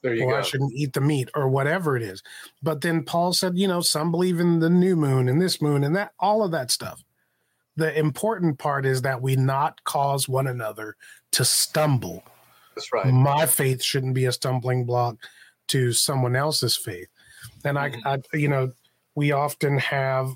There 0.02 0.14
you 0.14 0.26
or 0.26 0.36
I 0.36 0.42
shouldn't 0.42 0.74
eat 0.74 0.94
the 0.94 1.02
meat 1.02 1.30
or 1.36 1.50
whatever 1.50 1.98
it 1.98 2.04
is. 2.04 2.24
But 2.64 2.82
then 2.82 3.04
Paul 3.04 3.34
said, 3.34 3.58
you 3.58 3.68
know, 3.68 3.82
some 3.82 4.12
believe 4.12 4.40
in 4.40 4.60
the 4.60 4.70
new 4.70 4.96
moon 4.96 5.28
and 5.28 5.42
this 5.42 5.62
moon 5.62 5.84
and 5.84 5.96
that, 5.96 6.14
all 6.20 6.44
of 6.44 6.52
that 6.52 6.72
stuff. 6.72 7.04
The 7.76 7.98
important 7.98 8.60
part 8.60 8.86
is 8.86 9.02
that 9.02 9.22
we 9.22 9.36
not 9.36 9.84
cause 9.84 10.28
one 10.28 10.48
another 10.48 10.96
to 11.32 11.46
stumble. 11.46 12.24
That's 12.76 12.92
right. 12.92 13.08
My 13.08 13.46
faith 13.46 13.82
shouldn't 13.84 14.16
be 14.16 14.26
a 14.26 14.32
stumbling 14.32 14.86
block 14.86 15.18
to 15.70 15.92
someone 15.92 16.36
else's 16.36 16.76
faith. 16.76 17.08
And 17.64 17.78
I, 17.80 17.92
Mhm. 17.92 18.04
I, 18.06 18.20
you 18.34 18.48
know, 18.48 18.74
we 19.16 19.32
often 19.32 19.78
have 19.80 20.36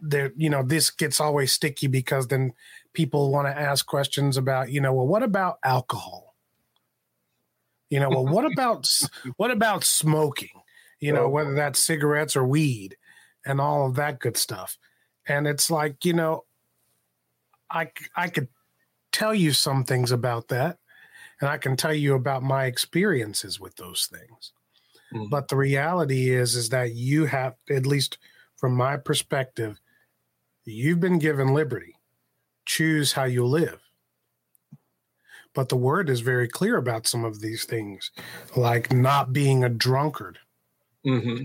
there, 0.00 0.32
you 0.36 0.50
know, 0.50 0.62
this 0.62 0.90
gets 0.90 1.20
always 1.20 1.52
sticky 1.52 1.88
because 1.88 2.28
then 2.28 2.52
people 2.94 3.30
want 3.32 3.48
to 3.48 3.58
ask 3.58 3.86
questions 3.86 4.36
about, 4.36 4.70
you 4.70 4.80
know, 4.80 4.92
well, 4.94 5.06
what 5.06 5.22
about 5.22 5.58
alcohol? 5.64 6.36
You 7.90 8.00
know, 8.00 8.10
well, 8.10 8.26
what 8.26 8.44
about 8.44 8.86
what 9.36 9.50
about 9.50 9.84
smoking? 9.84 10.62
You 11.00 11.12
know, 11.12 11.28
Oh. 11.28 11.28
whether 11.28 11.54
that's 11.54 11.82
cigarettes 11.82 12.36
or 12.36 12.46
weed 12.46 12.96
and 13.46 13.60
all 13.60 13.86
of 13.88 13.94
that 13.96 14.18
good 14.18 14.36
stuff. 14.36 14.76
And 15.26 15.46
it's 15.46 15.70
like, 15.70 16.04
you 16.04 16.12
know, 16.12 16.44
I 17.70 17.92
I 18.16 18.28
could 18.28 18.48
tell 19.12 19.34
you 19.34 19.52
some 19.52 19.84
things 19.84 20.12
about 20.12 20.48
that, 20.48 20.78
and 21.40 21.50
I 21.50 21.58
can 21.58 21.76
tell 21.76 21.94
you 21.94 22.14
about 22.14 22.42
my 22.42 22.66
experiences 22.66 23.60
with 23.60 23.76
those 23.76 24.06
things. 24.06 24.52
Mhm. 25.12 25.30
But 25.30 25.48
the 25.48 25.56
reality 25.56 26.30
is, 26.30 26.54
is 26.56 26.68
that 26.70 26.94
you 26.94 27.26
have, 27.26 27.54
at 27.70 27.86
least 27.86 28.18
from 28.56 28.74
my 28.74 28.96
perspective, 28.96 29.80
you've 30.64 31.00
been 31.00 31.18
given 31.18 31.54
liberty. 31.54 31.96
Choose 32.66 33.12
how 33.12 33.24
you 33.24 33.46
live. 33.46 33.80
But 35.54 35.68
the 35.68 35.76
word 35.76 36.08
is 36.08 36.20
very 36.20 36.48
clear 36.48 36.76
about 36.76 37.06
some 37.06 37.24
of 37.24 37.40
these 37.40 37.64
things, 37.64 38.10
like 38.56 38.92
not 38.92 39.32
being 39.32 39.64
a 39.64 39.68
drunkard. 39.68 40.38
hmm 41.04 41.42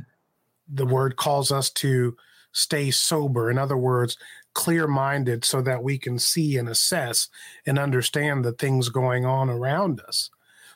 The 0.68 0.86
word 0.86 1.16
calls 1.18 1.52
us 1.52 1.70
to 1.72 2.16
stay 2.54 2.92
sober. 2.92 3.50
In 3.50 3.58
other 3.58 3.78
words, 3.78 4.18
clear 4.54 4.88
minded 4.88 5.44
so 5.46 5.62
that 5.62 5.84
we 5.84 5.98
can 5.98 6.20
see 6.20 6.58
and 6.58 6.70
assess 6.70 7.30
and 7.66 7.80
understand 7.80 8.46
the 8.46 8.54
things 8.54 8.90
going 8.90 9.26
on 9.26 9.50
around 9.50 10.02
us. 10.02 10.30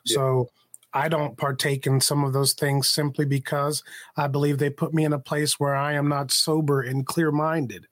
Yeah. 0.05 0.15
So 0.15 0.49
I 0.93 1.09
don't 1.09 1.37
partake 1.37 1.85
in 1.85 1.99
some 2.01 2.23
of 2.23 2.33
those 2.33 2.53
things 2.53 2.87
simply 2.87 3.25
because 3.25 3.83
I 4.15 4.27
believe 4.27 4.57
they 4.57 4.69
put 4.69 4.93
me 4.93 5.03
in 5.03 5.13
a 5.13 5.19
place 5.19 5.59
where 5.59 5.75
I 5.75 5.93
am 5.93 6.07
not 6.07 6.31
sober 6.31 6.81
and 6.81 7.05
clear 7.05 7.31
minded 7.31 7.87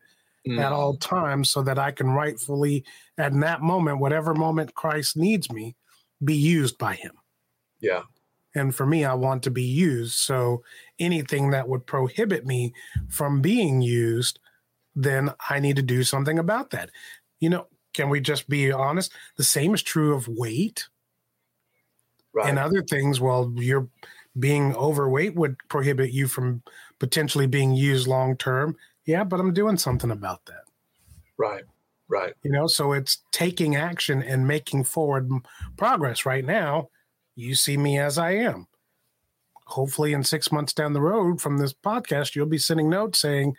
Mm-hmm. 0.47 0.59
at 0.59 0.71
all 0.71 0.95
times 0.97 1.49
so 1.49 1.63
that 1.63 1.79
I 1.79 1.89
can 1.89 2.11
rightfully, 2.11 2.85
at 3.17 3.33
that 3.39 3.63
moment, 3.63 3.97
whatever 3.97 4.35
moment 4.35 4.75
Christ 4.75 5.17
needs 5.17 5.51
me, 5.51 5.75
be 6.23 6.35
used 6.35 6.77
by 6.77 6.93
him. 6.93 7.13
Yeah. 7.79 8.03
And 8.53 8.75
for 8.75 8.85
me, 8.85 9.05
I 9.05 9.15
want 9.15 9.41
to 9.43 9.49
be 9.49 9.63
used. 9.63 10.13
So 10.13 10.61
anything 10.99 11.49
that 11.49 11.67
would 11.67 11.87
prohibit 11.87 12.45
me 12.45 12.73
from 13.09 13.41
being 13.41 13.81
used, 13.81 14.37
then 14.93 15.31
I 15.49 15.59
need 15.59 15.77
to 15.77 15.81
do 15.81 16.03
something 16.03 16.37
about 16.37 16.69
that. 16.69 16.91
You 17.39 17.49
know, 17.49 17.65
can 17.95 18.09
we 18.09 18.19
just 18.19 18.47
be 18.47 18.71
honest? 18.71 19.11
The 19.37 19.43
same 19.43 19.73
is 19.73 19.81
true 19.81 20.13
of 20.13 20.27
weight 20.27 20.87
Right. 22.35 22.49
and 22.49 22.59
other 22.59 22.83
things. 22.83 23.19
while 23.21 23.51
you're 23.55 23.87
being 24.37 24.75
overweight 24.75 25.35
would 25.35 25.55
prohibit 25.69 26.11
you 26.11 26.27
from 26.27 26.61
potentially 26.99 27.47
being 27.47 27.73
used 27.73 28.07
long 28.07 28.35
term. 28.37 28.75
Yeah, 29.05 29.23
but 29.23 29.39
I'm 29.39 29.53
doing 29.53 29.77
something 29.77 30.11
about 30.11 30.45
that. 30.45 30.63
right. 31.37 31.63
Right. 32.07 32.33
You 32.43 32.51
know, 32.51 32.67
so 32.67 32.91
it's 32.91 33.23
taking 33.31 33.75
action 33.75 34.21
and 34.21 34.47
making 34.47 34.83
forward 34.83 35.27
progress. 35.75 36.23
Right 36.23 36.45
now, 36.45 36.89
you 37.35 37.55
see 37.55 37.77
me 37.77 37.97
as 37.97 38.19
I 38.19 38.33
am. 38.33 38.67
Hopefully, 39.65 40.13
in 40.13 40.23
six 40.23 40.51
months 40.51 40.71
down 40.71 40.93
the 40.93 41.01
road 41.01 41.41
from 41.41 41.57
this 41.57 41.73
podcast, 41.73 42.35
you'll 42.35 42.45
be 42.45 42.59
sending 42.59 42.91
notes 42.91 43.19
saying, 43.19 43.55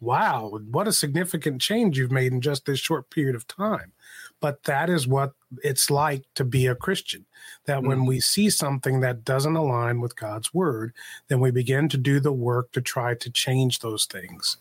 Wow, 0.00 0.60
what 0.70 0.86
a 0.86 0.92
significant 0.92 1.60
change 1.60 1.98
you've 1.98 2.12
made 2.12 2.32
in 2.32 2.40
just 2.40 2.66
this 2.66 2.78
short 2.78 3.10
period 3.10 3.34
of 3.34 3.48
time. 3.48 3.92
But 4.40 4.62
that 4.64 4.88
is 4.88 5.06
what 5.06 5.32
it's 5.64 5.90
like 5.90 6.22
to 6.34 6.44
be 6.44 6.66
a 6.66 6.74
Christian. 6.74 7.26
That 7.64 7.82
when 7.82 8.04
we 8.04 8.20
see 8.20 8.50
something 8.50 9.00
that 9.00 9.24
doesn't 9.24 9.56
align 9.56 10.00
with 10.00 10.16
God's 10.16 10.52
word, 10.54 10.92
then 11.28 11.40
we 11.40 11.50
begin 11.50 11.88
to 11.88 11.96
do 11.96 12.20
the 12.20 12.32
work 12.32 12.72
to 12.72 12.80
try 12.80 13.14
to 13.14 13.30
change 13.30 13.80
those 13.80 14.04
things. 14.04 14.56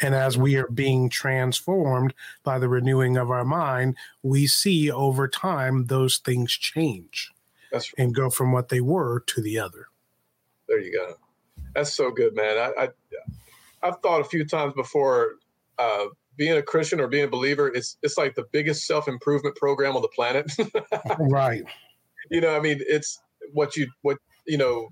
And 0.00 0.14
as 0.14 0.36
we 0.36 0.56
are 0.56 0.68
being 0.68 1.08
transformed 1.08 2.14
by 2.42 2.58
the 2.58 2.68
renewing 2.68 3.16
of 3.16 3.30
our 3.30 3.44
mind, 3.44 3.96
we 4.22 4.46
see 4.46 4.90
over 4.90 5.28
time 5.28 5.86
those 5.86 6.18
things 6.18 6.52
change 6.52 7.30
That's 7.70 7.92
and 7.96 8.14
go 8.14 8.30
from 8.30 8.52
what 8.52 8.68
they 8.68 8.80
were 8.80 9.20
to 9.28 9.40
the 9.40 9.58
other. 9.58 9.88
there. 10.68 10.80
You 10.80 10.92
go. 10.92 11.14
That's 11.74 11.94
so 11.94 12.10
good, 12.10 12.34
man. 12.34 12.58
I, 12.58 12.84
I 12.84 12.88
I've 13.82 13.98
thought 14.00 14.20
a 14.20 14.24
few 14.24 14.44
times 14.44 14.74
before. 14.74 15.36
Uh, 15.78 16.06
being 16.36 16.56
a 16.56 16.62
Christian 16.62 17.00
or 17.00 17.08
being 17.08 17.24
a 17.24 17.28
believer, 17.28 17.68
it's 17.68 17.96
it's 18.02 18.16
like 18.16 18.34
the 18.34 18.44
biggest 18.52 18.86
self 18.86 19.08
improvement 19.08 19.56
program 19.56 19.96
on 19.96 20.02
the 20.02 20.08
planet. 20.08 20.50
right. 21.18 21.62
you 22.30 22.40
know, 22.40 22.56
I 22.56 22.60
mean, 22.60 22.80
it's 22.80 23.20
what 23.52 23.76
you 23.76 23.88
what 24.02 24.18
you 24.46 24.58
know 24.58 24.88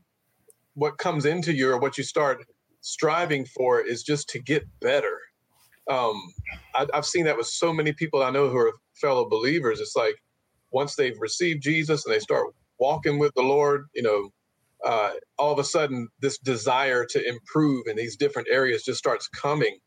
what 0.74 0.98
comes 0.98 1.24
into 1.24 1.52
you 1.52 1.70
or 1.70 1.78
what 1.78 1.98
you 1.98 2.04
start 2.04 2.44
striving 2.80 3.44
for 3.44 3.80
is 3.80 4.02
just 4.02 4.28
to 4.30 4.38
get 4.38 4.64
better. 4.80 5.18
Um, 5.90 6.14
I, 6.74 6.86
I've 6.94 7.06
seen 7.06 7.24
that 7.24 7.36
with 7.36 7.46
so 7.46 7.72
many 7.72 7.92
people 7.92 8.22
I 8.22 8.30
know 8.30 8.48
who 8.48 8.56
are 8.56 8.72
fellow 9.00 9.28
believers. 9.28 9.80
It's 9.80 9.96
like 9.96 10.16
once 10.70 10.94
they've 10.94 11.18
received 11.18 11.62
Jesus 11.62 12.04
and 12.04 12.14
they 12.14 12.20
start 12.20 12.46
walking 12.78 13.18
with 13.18 13.34
the 13.34 13.42
Lord, 13.42 13.86
you 13.94 14.02
know, 14.02 14.30
uh, 14.84 15.12
all 15.38 15.52
of 15.52 15.58
a 15.58 15.64
sudden 15.64 16.08
this 16.20 16.38
desire 16.38 17.04
to 17.04 17.28
improve 17.28 17.86
in 17.86 17.96
these 17.96 18.16
different 18.16 18.48
areas 18.50 18.82
just 18.82 18.98
starts 18.98 19.28
coming. 19.28 19.78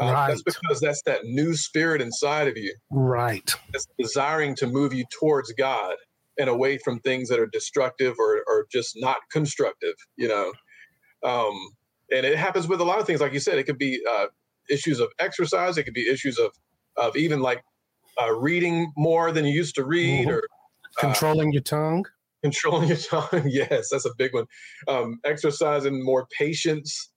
Uh, 0.00 0.26
That's 0.28 0.42
because 0.42 0.80
that's 0.80 1.02
that 1.06 1.24
new 1.24 1.54
spirit 1.54 2.02
inside 2.02 2.48
of 2.48 2.56
you 2.56 2.74
Right. 2.90 3.54
that's 3.72 3.86
desiring 3.98 4.54
to 4.56 4.66
move 4.66 4.92
you 4.94 5.04
towards 5.20 5.52
God 5.52 5.94
and 6.38 6.48
away 6.50 6.78
from 6.78 7.00
things 7.00 7.28
that 7.30 7.38
are 7.40 7.46
destructive 7.46 8.14
or, 8.18 8.42
or 8.46 8.66
just 8.70 8.92
not 8.96 9.18
constructive, 9.32 9.94
you 10.16 10.28
know. 10.28 10.52
Um, 11.24 11.54
and 12.12 12.24
it 12.26 12.36
happens 12.38 12.68
with 12.68 12.80
a 12.80 12.84
lot 12.84 13.00
of 13.00 13.06
things, 13.06 13.20
like 13.20 13.32
you 13.32 13.40
said, 13.40 13.58
it 13.58 13.64
could 13.64 13.78
be 13.78 14.00
uh, 14.08 14.26
issues 14.70 15.00
of 15.00 15.08
exercise, 15.18 15.78
it 15.78 15.84
could 15.84 15.94
be 15.94 16.08
issues 16.10 16.38
of 16.38 16.52
of 16.96 17.16
even 17.16 17.40
like 17.40 17.62
uh, 18.22 18.32
reading 18.32 18.92
more 18.96 19.32
than 19.32 19.44
you 19.44 19.52
used 19.52 19.74
to 19.76 19.84
read, 19.84 20.28
Mhm. 20.28 20.32
or 20.32 20.38
uh, 20.38 21.00
Controlling 21.00 21.52
your 21.52 21.62
tongue. 21.62 22.06
controlling 22.42 22.88
your 22.90 22.96
tongue. 22.98 23.44
yes, 23.48 23.88
that's 23.90 24.06
a 24.06 24.14
big 24.16 24.32
one. 24.34 24.46
Um, 24.88 25.18
exercising 25.24 26.04
more 26.04 26.26
patience 26.38 27.10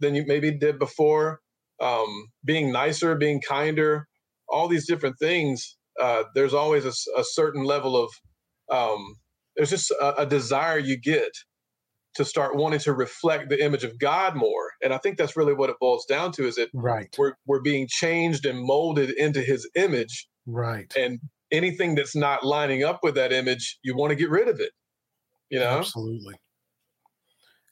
than 0.00 0.14
you 0.14 0.24
maybe 0.26 0.50
did 0.52 0.78
before. 0.78 1.40
Um, 1.80 2.26
being 2.44 2.72
nicer, 2.72 3.14
being 3.16 3.40
kinder, 3.40 4.06
all 4.48 4.68
these 4.68 4.86
different 4.86 5.16
things. 5.18 5.76
Uh, 6.00 6.24
there's 6.34 6.54
always 6.54 6.84
a 6.84 7.24
certain 7.24 7.64
level 7.64 7.96
of 7.96 8.10
um, 8.70 9.16
there's 9.56 9.70
just 9.70 9.90
a, 9.90 10.22
a 10.22 10.26
desire 10.26 10.78
you 10.78 10.98
get 10.98 11.30
to 12.14 12.24
start 12.24 12.56
wanting 12.56 12.80
to 12.80 12.92
reflect 12.92 13.48
the 13.50 13.62
image 13.62 13.84
of 13.84 13.98
God 13.98 14.34
more. 14.34 14.72
And 14.82 14.92
I 14.92 14.98
think 14.98 15.16
that's 15.16 15.36
really 15.36 15.54
what 15.54 15.70
it 15.70 15.76
boils 15.80 16.04
down 16.06 16.32
to 16.32 16.46
is 16.46 16.56
that 16.56 16.70
Right. 16.74 17.14
we're, 17.16 17.34
we're 17.46 17.62
being 17.62 17.86
changed 17.88 18.46
and 18.46 18.58
molded 18.60 19.10
into 19.10 19.40
his 19.42 19.68
image 19.76 20.28
Right. 20.46 20.92
and 20.96 21.20
anything 21.52 21.94
that's 21.94 22.16
not 22.16 22.44
lining 22.44 22.82
up 22.82 23.00
with 23.02 23.14
that 23.14 23.32
image, 23.32 23.78
you 23.82 23.96
want 23.96 24.10
to 24.10 24.16
get 24.16 24.30
rid 24.30 24.48
of 24.48 24.58
it. 24.60 24.72
You 25.50 25.60
know? 25.60 25.78
Absolutely. 25.78 26.36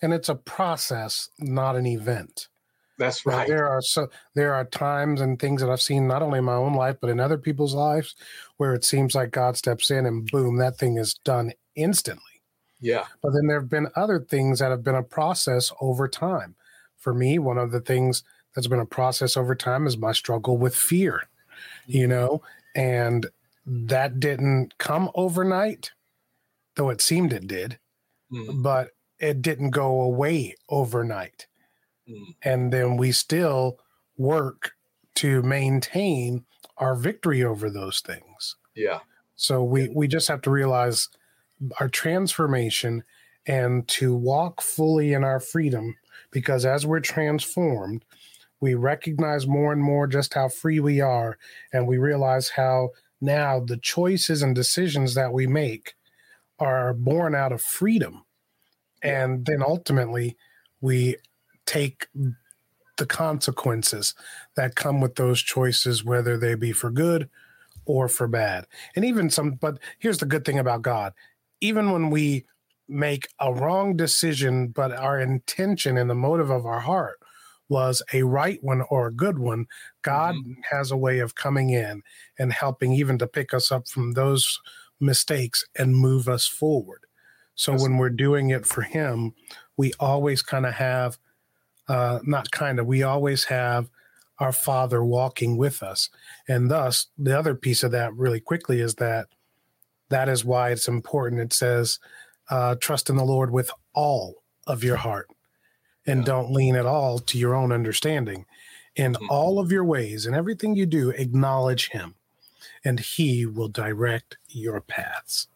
And 0.01 0.13
it's 0.13 0.29
a 0.29 0.37
process, 0.37 1.29
not 1.39 1.75
an 1.77 1.87
event. 1.87 2.49
That's 2.99 3.25
right. 3.25 3.47
There 3.47 3.69
are 3.69 3.81
so 3.81 4.09
there 4.35 4.55
are 4.55 4.65
times 4.65 5.21
and 5.21 5.39
things 5.39 5.61
that 5.61 5.71
I've 5.71 5.81
seen 5.81 6.09
not 6.09 6.23
only 6.23 6.41
in 6.41 6.45
my 6.45 6.55
own 6.55 6.75
life 6.75 6.97
but 7.01 7.11
in 7.11 7.21
other 7.21 7.39
people's 7.39 7.75
lives 7.75 8.17
where 8.57 8.75
it 8.75 8.85
seems 8.85 9.15
like 9.15 9.31
God 9.31 9.57
steps 9.57 9.91
in 9.91 10.07
and 10.07 10.29
boom, 10.31 10.57
that 10.57 10.79
thing 10.79 10.97
is 10.99 11.15
done 11.15 11.53
instantly. 11.77 12.43
Yeah. 12.81 13.07
But 13.23 13.33
then 13.33 13.47
there 13.47 13.61
have 13.61 13.69
been 13.71 13.89
other 13.97 14.21
things 14.21 14.59
that 14.59 14.71
have 14.71 14.85
been 14.85 14.95
a 14.95 15.03
process 15.03 15.73
over 15.81 16.09
time. 16.09 16.57
For 16.97 17.15
me, 17.15 17.39
one 17.39 17.59
of 17.59 17.71
the 17.71 17.81
things 17.81 18.25
that's 18.55 18.67
been 18.67 18.81
a 18.81 18.87
process 18.87 19.37
over 19.37 19.55
time 19.55 19.87
is 19.87 19.97
my 19.97 20.13
struggle 20.13 20.57
with 20.59 20.75
fear, 20.75 21.29
you 21.87 22.07
know, 22.07 22.43
and 22.75 23.27
that 23.67 24.21
didn't 24.21 24.79
come 24.79 25.11
overnight, 25.15 25.93
though 26.77 26.91
it 26.91 27.01
seemed 27.01 27.33
it 27.33 27.47
did, 27.47 27.79
Mm, 28.33 28.63
but 28.63 28.91
it 29.21 29.43
didn't 29.43 29.71
go 29.71 30.03
away 30.03 30.55
overnight. 30.69 31.48
Mm. 32.09 32.35
And 32.43 32.73
then 32.73 32.97
we 32.97 33.13
still 33.13 33.79
work 34.17 34.73
to 35.17 35.43
maintain 35.43 36.45
our 36.77 36.95
victory 36.95 37.43
over 37.43 37.71
those 37.71 38.01
things. 38.01 38.57
Yeah. 38.75 39.01
So 39.37 39.63
we 39.63 39.89
we 39.89 40.09
just 40.09 40.29
have 40.29 40.43
to 40.43 40.51
realize 40.51 41.09
our 41.81 41.89
transformation 41.89 43.03
and 43.47 43.87
to 43.89 44.15
walk 44.15 44.61
fully 44.61 45.13
in 45.13 45.25
our 45.25 45.41
freedom 45.41 45.97
because 46.31 46.65
as 46.65 46.87
we're 46.87 47.01
transformed, 47.01 48.05
we 48.61 48.75
recognize 48.75 49.47
more 49.47 49.73
and 49.73 49.83
more 49.83 50.07
just 50.07 50.35
how 50.35 50.49
free 50.49 50.81
we 50.81 51.01
are 51.01 51.39
and 51.73 51.87
we 51.87 51.99
realize 51.99 52.51
how 52.51 52.91
now 53.21 53.61
the 53.61 53.77
choices 53.77 54.43
and 54.43 54.55
decisions 54.55 55.15
that 55.15 55.33
we 55.33 55.47
make 55.47 55.95
are 56.59 56.93
born 56.93 57.35
out 57.35 57.53
of 57.53 57.63
freedom. 57.63 58.25
And 59.03 59.47
then 59.47 59.63
ultimately 59.63 60.37
we 60.81 61.17
take 61.69 62.09
the 62.97 63.07
consequences 63.07 64.15
that 64.57 64.75
come 64.75 65.01
with 65.01 65.17
those 65.17 65.43
choices, 65.43 66.03
whether 66.03 66.39
they 66.39 66.55
be 66.55 66.73
for 66.73 66.91
good 66.91 67.29
or 67.85 68.09
for 68.09 68.27
bad. 68.27 68.67
And 68.97 69.05
even 69.05 69.29
some, 69.29 69.53
but 69.53 69.79
here's 69.99 70.19
the 70.19 70.27
good 70.27 70.45
thing 70.45 70.59
about 70.59 70.83
God 70.83 71.13
even 71.61 71.91
when 71.91 72.09
we 72.11 72.47
make 72.89 73.29
a 73.41 73.53
wrong 73.53 73.97
decision, 73.97 74.69
but 74.69 74.93
our 74.93 75.19
intention 75.19 75.99
and 75.99 76.09
the 76.09 76.15
motive 76.15 76.51
of 76.51 76.65
our 76.65 76.79
heart 76.79 77.19
was 77.69 78.01
a 78.13 78.23
right 78.23 78.63
one 78.63 78.83
or 78.91 79.09
a 79.09 79.13
good 79.13 79.39
one, 79.41 79.67
God 80.03 80.37
mm-hmm. 80.37 80.53
has 80.71 80.93
a 80.93 80.97
way 80.97 81.19
of 81.19 81.35
coming 81.35 81.71
in 81.71 82.03
and 82.39 82.53
helping 82.53 82.93
even 82.93 83.19
to 83.19 83.27
pick 83.27 83.53
us 83.53 83.73
up 83.73 83.89
from 83.89 84.13
those 84.13 84.61
mistakes 85.01 85.65
and 85.77 85.97
move 85.97 86.29
us 86.29 86.47
forward. 86.47 87.01
So 87.57 87.73
Yes. 87.73 87.83
when 87.83 87.99
we're 87.99 88.11
doing 88.11 88.51
it 88.51 88.65
for 88.65 88.83
Him, 88.83 89.35
we 89.77 89.93
always 89.99 90.43
kind 90.43 90.65
of 90.65 90.75
have, 90.75 91.19
uh, 91.89 92.21
not 92.25 92.51
kind 92.51 92.79
of, 92.79 92.87
we 92.87 93.03
always 93.03 93.45
have 93.45 93.89
our 94.39 94.53
Father 94.53 95.03
walking 95.05 95.57
with 95.57 95.83
us. 95.83 96.11
And 96.47 96.71
thus, 96.71 97.07
the 97.19 97.37
other 97.37 97.55
piece 97.55 97.83
of 97.83 97.91
that, 97.93 98.15
really 98.15 98.41
quickly, 98.41 98.81
is 98.81 98.95
that 98.97 99.27
that 100.11 100.29
is 100.29 100.45
why 100.45 100.71
it's 100.71 100.89
important. 100.89 101.41
It 101.41 101.53
says, 101.53 101.99
uh, 102.51 102.77
trust 102.77 103.11
in 103.11 103.17
the 103.17 103.25
Lord 103.25 103.51
with 103.51 103.71
all 103.95 104.43
of 104.67 104.85
your 104.85 104.97
heart 104.97 105.29
and 106.07 106.21
Yeah. 106.21 106.27
don't 106.27 106.53
lean 106.53 106.77
at 106.77 106.87
all 106.87 107.19
to 107.19 107.39
your 107.39 107.55
own 107.55 107.73
understanding. 107.73 108.47
In 108.95 109.15
Mhm. 109.15 109.29
all 109.29 109.59
of 109.59 109.71
your 109.71 109.85
ways 109.85 110.25
and 110.27 110.35
everything 110.35 110.75
you 110.75 110.87
do, 110.87 111.11
acknowledge 111.11 111.91
Him, 111.91 112.15
and 112.85 113.01
He 113.01 113.45
will 113.47 113.69
direct 113.69 114.39
your 114.49 114.81
paths. 114.81 115.49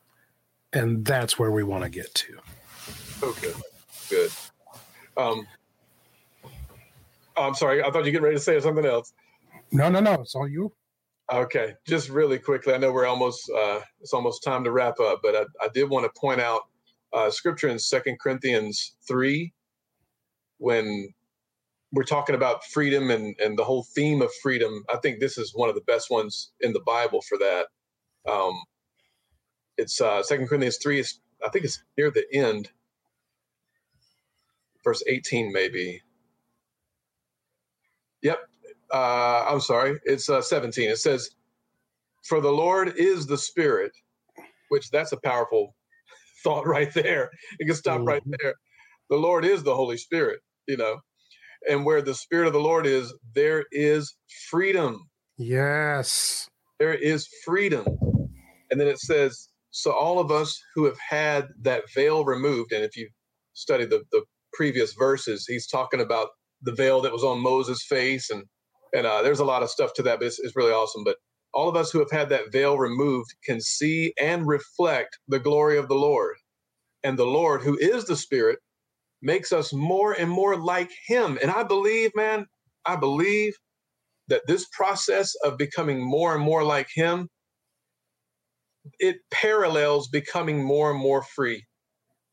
And 0.72 1.04
that's 1.04 1.38
where 1.38 1.50
we 1.50 1.62
want 1.62 1.84
to 1.84 1.90
get 1.90 2.14
to. 2.14 2.38
Good. 3.20 3.56
Good. 4.08 4.32
Um, 5.16 5.46
oh, 7.36 7.42
I'm 7.44 7.54
sorry. 7.54 7.82
I 7.82 7.86
thought 7.90 7.98
you 7.98 8.04
were 8.04 8.10
getting 8.12 8.22
ready 8.22 8.36
to 8.36 8.42
say 8.42 8.60
something 8.60 8.86
else. 8.86 9.12
No, 9.72 9.88
no, 9.88 10.00
no. 10.00 10.14
It's 10.14 10.34
all 10.34 10.48
you. 10.48 10.72
Okay, 11.32 11.74
just 11.86 12.10
really 12.10 12.38
quickly. 12.38 12.74
I 12.74 12.78
know 12.78 12.92
we're 12.92 13.06
almost 13.06 13.50
uh, 13.50 13.80
it's 14.00 14.12
almost 14.12 14.42
time 14.44 14.64
to 14.64 14.72
wrap 14.72 15.00
up, 15.00 15.20
but 15.22 15.34
I, 15.34 15.44
I 15.64 15.68
did 15.72 15.88
want 15.88 16.04
to 16.04 16.20
point 16.20 16.40
out 16.40 16.62
uh, 17.12 17.30
scripture 17.30 17.68
in 17.68 17.78
Second 17.78 18.18
Corinthians 18.20 18.96
three 19.08 19.54
when 20.58 21.08
we're 21.92 22.02
talking 22.02 22.34
about 22.34 22.64
freedom 22.64 23.10
and 23.10 23.34
and 23.40 23.58
the 23.58 23.64
whole 23.64 23.84
theme 23.94 24.20
of 24.20 24.30
freedom. 24.42 24.84
I 24.92 24.98
think 24.98 25.20
this 25.20 25.38
is 25.38 25.52
one 25.54 25.70
of 25.70 25.74
the 25.74 25.82
best 25.82 26.10
ones 26.10 26.52
in 26.60 26.74
the 26.74 26.82
Bible 26.84 27.22
for 27.22 27.38
that. 27.38 27.66
Um, 28.30 28.54
it's 29.78 30.00
uh, 30.00 30.22
Second 30.22 30.48
Corinthians 30.48 30.78
three. 30.82 30.98
Is 30.98 31.20
I 31.44 31.48
think 31.48 31.64
it's 31.64 31.82
near 31.96 32.10
the 32.10 32.26
end, 32.34 32.70
verse 34.84 35.02
eighteen, 35.06 35.52
maybe. 35.52 36.02
Uh, 38.92 39.46
I'm 39.48 39.60
sorry, 39.60 39.98
it's 40.04 40.28
uh, 40.28 40.42
17. 40.42 40.90
It 40.90 40.98
says, 40.98 41.30
For 42.24 42.40
the 42.40 42.50
Lord 42.50 42.94
is 42.96 43.26
the 43.26 43.38
Spirit, 43.38 43.92
which 44.68 44.90
that's 44.90 45.12
a 45.12 45.16
powerful 45.16 45.74
thought 46.44 46.66
right 46.66 46.92
there. 46.94 47.30
You 47.58 47.66
can 47.66 47.74
stop 47.74 47.98
mm-hmm. 47.98 48.08
right 48.08 48.22
there. 48.40 48.54
The 49.10 49.16
Lord 49.16 49.44
is 49.44 49.62
the 49.62 49.74
Holy 49.74 49.96
Spirit, 49.96 50.40
you 50.66 50.76
know, 50.76 51.00
and 51.68 51.84
where 51.84 52.02
the 52.02 52.14
Spirit 52.14 52.46
of 52.46 52.52
the 52.52 52.60
Lord 52.60 52.86
is, 52.86 53.12
there 53.34 53.64
is 53.72 54.14
freedom. 54.50 55.08
Yes. 55.38 56.48
There 56.78 56.94
is 56.94 57.28
freedom. 57.44 57.86
And 58.70 58.80
then 58.80 58.88
it 58.88 58.98
says, 58.98 59.48
so 59.72 59.90
all 59.92 60.18
of 60.18 60.30
us 60.30 60.62
who 60.74 60.84
have 60.84 60.98
had 60.98 61.48
that 61.62 61.84
veil 61.94 62.24
removed, 62.24 62.72
and 62.72 62.84
if 62.84 62.96
you 62.96 63.08
study 63.54 63.86
the, 63.86 64.02
the 64.12 64.22
previous 64.52 64.92
verses, 64.92 65.46
he's 65.46 65.66
talking 65.66 66.00
about 66.00 66.28
the 66.62 66.74
veil 66.74 67.00
that 67.00 67.12
was 67.12 67.24
on 67.24 67.40
Moses' 67.40 67.84
face, 67.84 68.30
and 68.30 68.44
and 68.92 69.06
uh, 69.06 69.22
there's 69.22 69.40
a 69.40 69.44
lot 69.44 69.62
of 69.62 69.70
stuff 69.70 69.94
to 69.94 70.02
that, 70.02 70.18
but 70.18 70.26
it's, 70.26 70.38
it's 70.38 70.56
really 70.56 70.72
awesome. 70.72 71.04
But 71.04 71.16
all 71.54 71.68
of 71.68 71.76
us 71.76 71.90
who 71.90 71.98
have 71.98 72.10
had 72.10 72.28
that 72.30 72.52
veil 72.52 72.78
removed 72.78 73.34
can 73.44 73.60
see 73.60 74.12
and 74.20 74.46
reflect 74.46 75.18
the 75.28 75.38
glory 75.38 75.78
of 75.78 75.88
the 75.88 75.94
Lord. 75.94 76.36
And 77.04 77.18
the 77.18 77.26
Lord, 77.26 77.62
who 77.62 77.76
is 77.78 78.04
the 78.04 78.16
Spirit, 78.16 78.58
makes 79.20 79.52
us 79.52 79.72
more 79.72 80.12
and 80.12 80.30
more 80.30 80.56
like 80.56 80.90
Him. 81.06 81.38
And 81.42 81.50
I 81.50 81.62
believe, 81.62 82.12
man, 82.14 82.46
I 82.86 82.96
believe 82.96 83.54
that 84.28 84.42
this 84.46 84.66
process 84.72 85.34
of 85.44 85.58
becoming 85.58 86.00
more 86.00 86.34
and 86.34 86.42
more 86.42 86.64
like 86.64 86.88
Him, 86.94 87.28
it 88.98 89.16
parallels 89.30 90.08
becoming 90.08 90.62
more 90.62 90.90
and 90.90 90.98
more 90.98 91.22
free. 91.22 91.64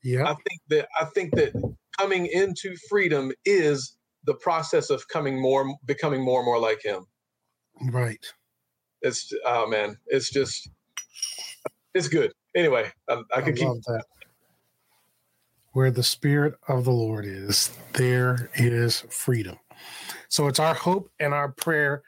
Yeah. 0.03 0.23
I 0.23 0.33
think 0.33 0.61
that 0.69 0.87
I 0.99 1.05
think 1.05 1.35
that 1.35 1.53
coming 1.97 2.27
into 2.27 2.75
freedom 2.89 3.31
is 3.45 3.95
the 4.25 4.35
process 4.35 4.89
of 4.89 5.07
coming 5.07 5.41
more 5.41 5.75
becoming 5.85 6.23
more 6.23 6.39
and 6.39 6.45
more 6.45 6.59
like 6.59 6.83
him. 6.83 7.05
Right. 7.91 8.23
It's 9.01 9.31
oh 9.45 9.67
man, 9.67 9.97
it's 10.07 10.29
just 10.29 10.69
it's 11.93 12.07
good. 12.07 12.31
Anyway, 12.55 12.91
um, 13.07 13.25
I, 13.33 13.39
I 13.39 13.41
could 13.41 13.55
keep 13.55 13.67
that. 13.67 14.03
Where 15.73 15.91
the 15.91 16.03
spirit 16.03 16.55
of 16.67 16.83
the 16.83 16.91
Lord 16.91 17.25
is, 17.25 17.71
there 17.93 18.49
is 18.55 19.01
freedom. 19.09 19.59
So 20.27 20.47
it's 20.47 20.59
our 20.59 20.73
hope 20.73 21.11
and 21.19 21.33
our 21.33 21.49
prayer 21.51 22.03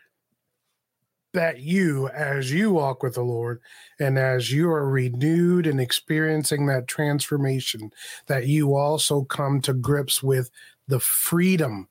that 1.34 1.60
you, 1.60 2.10
as 2.10 2.52
you 2.52 2.72
walk 2.74 3.04
with 3.04 3.16
the 3.16 3.24
Lord 3.24 3.62
and 4.00 4.18
as 4.18 4.52
you 4.52 4.70
are 4.70 4.90
renewed 4.90 5.66
and 5.66 5.80
experiencing 5.80 6.66
that 6.66 6.88
transformation, 6.88 7.92
that 8.28 8.48
you 8.48 8.76
also 8.76 9.24
come 9.24 9.62
to 9.62 9.74
grips 9.74 10.22
with 10.22 10.50
the 10.88 11.00
freedom 11.00 11.88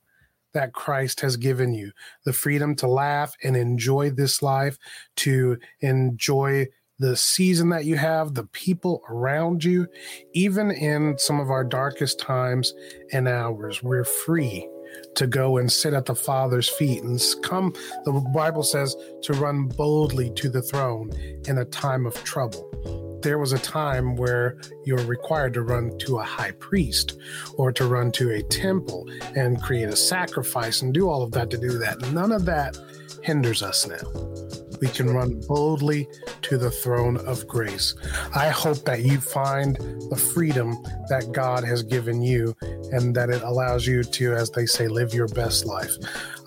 that 0.53 0.73
Christ 0.73 1.21
has 1.21 1.37
given 1.37 1.73
you 1.73 1.91
the 2.25 2.33
freedom 2.33 2.75
to 2.77 2.87
laugh 2.87 3.35
and 3.43 3.55
enjoy 3.55 4.11
this 4.11 4.41
life, 4.41 4.77
to 5.17 5.57
enjoy 5.79 6.67
the 6.99 7.17
season 7.17 7.69
that 7.69 7.85
you 7.85 7.97
have, 7.97 8.35
the 8.35 8.45
people 8.45 9.01
around 9.09 9.63
you, 9.63 9.87
even 10.33 10.69
in 10.69 11.17
some 11.17 11.39
of 11.39 11.49
our 11.49 11.63
darkest 11.63 12.19
times 12.19 12.73
and 13.11 13.27
hours. 13.27 13.81
We're 13.81 14.03
free 14.03 14.69
to 15.15 15.25
go 15.25 15.57
and 15.57 15.71
sit 15.71 15.93
at 15.93 16.05
the 16.05 16.15
Father's 16.15 16.69
feet 16.69 17.01
and 17.01 17.19
come, 17.41 17.73
the 18.05 18.11
Bible 18.33 18.63
says, 18.63 18.95
to 19.23 19.33
run 19.33 19.67
boldly 19.67 20.31
to 20.35 20.49
the 20.49 20.61
throne 20.61 21.11
in 21.47 21.57
a 21.57 21.65
time 21.65 22.05
of 22.05 22.13
trouble. 22.23 23.10
There 23.21 23.37
was 23.37 23.53
a 23.53 23.59
time 23.59 24.15
where 24.15 24.57
you 24.83 24.95
were 24.95 25.03
required 25.03 25.53
to 25.53 25.61
run 25.61 25.97
to 25.99 26.19
a 26.19 26.23
high 26.23 26.51
priest 26.51 27.19
or 27.55 27.71
to 27.73 27.85
run 27.85 28.11
to 28.13 28.31
a 28.31 28.41
temple 28.41 29.07
and 29.35 29.61
create 29.61 29.89
a 29.89 29.95
sacrifice 29.95 30.81
and 30.81 30.93
do 30.93 31.07
all 31.07 31.21
of 31.21 31.31
that 31.31 31.49
to 31.51 31.57
do 31.57 31.77
that. 31.77 32.01
None 32.11 32.31
of 32.31 32.45
that 32.45 32.77
hinders 33.21 33.61
us 33.61 33.87
now 33.87 34.50
we 34.81 34.87
can 34.87 35.13
run 35.13 35.39
boldly 35.47 36.07
to 36.41 36.57
the 36.57 36.71
throne 36.71 37.17
of 37.17 37.47
grace. 37.47 37.95
I 38.35 38.49
hope 38.49 38.83
that 38.85 39.03
you 39.03 39.21
find 39.21 39.77
the 40.09 40.17
freedom 40.17 40.81
that 41.09 41.31
God 41.31 41.63
has 41.63 41.83
given 41.83 42.21
you 42.21 42.55
and 42.91 43.15
that 43.15 43.29
it 43.29 43.43
allows 43.43 43.85
you 43.85 44.03
to, 44.03 44.33
as 44.33 44.49
they 44.49 44.65
say, 44.65 44.87
live 44.87 45.13
your 45.13 45.27
best 45.29 45.65
life. 45.65 45.95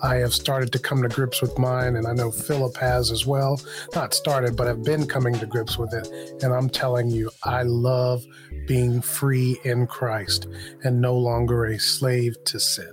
I 0.03 0.15
have 0.15 0.33
started 0.33 0.71
to 0.73 0.79
come 0.79 1.01
to 1.01 1.07
grips 1.07 1.41
with 1.41 1.57
mine, 1.57 1.95
and 1.95 2.05
I 2.05 2.13
know 2.13 2.29
Philip 2.29 2.75
has 2.77 3.09
as 3.09 3.25
well. 3.25 3.59
Not 3.95 4.13
started, 4.13 4.55
but 4.55 4.67
have 4.67 4.83
been 4.83 5.07
coming 5.07 5.33
to 5.39 5.45
grips 5.45 5.77
with 5.77 5.93
it. 5.93 6.43
And 6.43 6.53
I'm 6.53 6.69
telling 6.69 7.09
you, 7.09 7.31
I 7.43 7.63
love 7.63 8.23
being 8.67 9.01
free 9.01 9.57
in 9.63 9.87
Christ 9.87 10.47
and 10.83 11.01
no 11.01 11.15
longer 11.15 11.65
a 11.65 11.79
slave 11.79 12.35
to 12.45 12.59
sin. 12.59 12.91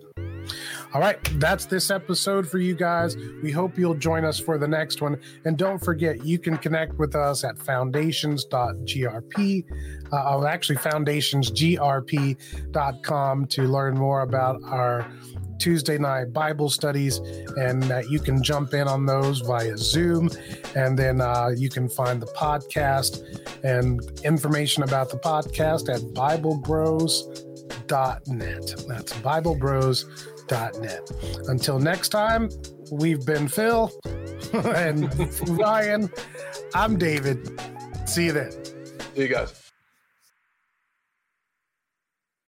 All 0.95 1.01
right, 1.01 1.19
that's 1.41 1.65
this 1.65 1.91
episode 1.91 2.47
for 2.47 2.59
you 2.59 2.75
guys. 2.75 3.17
We 3.43 3.51
hope 3.51 3.79
you'll 3.79 3.95
join 3.95 4.27
us 4.27 4.39
for 4.39 4.59
the 4.59 4.69
next 4.69 5.01
one. 5.01 5.19
And 5.47 5.57
don't 5.57 5.79
forget, 5.79 6.23
you 6.23 6.39
can 6.39 6.59
connect 6.59 6.99
with 6.99 7.17
us 7.17 7.45
at 7.45 7.59
foundations.grp, 7.59 9.65
uh, 10.13 10.23
oh, 10.27 10.47
actually, 10.47 10.77
foundationsgrp.com 10.77 13.47
to 13.47 13.63
learn 13.63 13.95
more 13.95 14.21
about 14.21 14.63
our 14.65 15.11
Tuesday 15.59 15.97
night 15.97 16.35
Bible 16.35 16.69
studies, 16.69 17.21
and 17.57 17.91
uh, 17.91 18.03
you 18.11 18.19
can 18.19 18.43
jump 18.43 18.75
in 18.75 18.87
on 18.87 19.07
those 19.07 19.41
via 19.41 19.79
Zoom. 19.79 20.29
And 20.75 20.99
then 20.99 21.23
uh, 21.23 21.53
you 21.57 21.71
can 21.71 21.89
find 21.89 22.21
the 22.21 22.27
podcast 22.27 23.23
and 23.65 24.03
information 24.25 24.83
about 24.83 25.09
the 25.09 25.19
podcast 25.19 25.89
at 25.89 26.03
BibleBros.net. 26.13 28.75
That's 28.89 29.13
BibleBros.net 29.15 30.32
net. 30.81 31.11
Until 31.49 31.79
next 31.79 32.11
time, 32.11 32.51
we've 32.91 33.25
been 33.25 33.49
Phil 33.49 33.91
and 34.53 35.09
Ryan. 35.49 36.11
I'm 36.75 36.99
David. 36.99 37.59
See 38.07 38.27
you 38.27 38.33
then. 38.33 38.53
See 39.15 39.23
you 39.23 39.29
guys. 39.29 39.62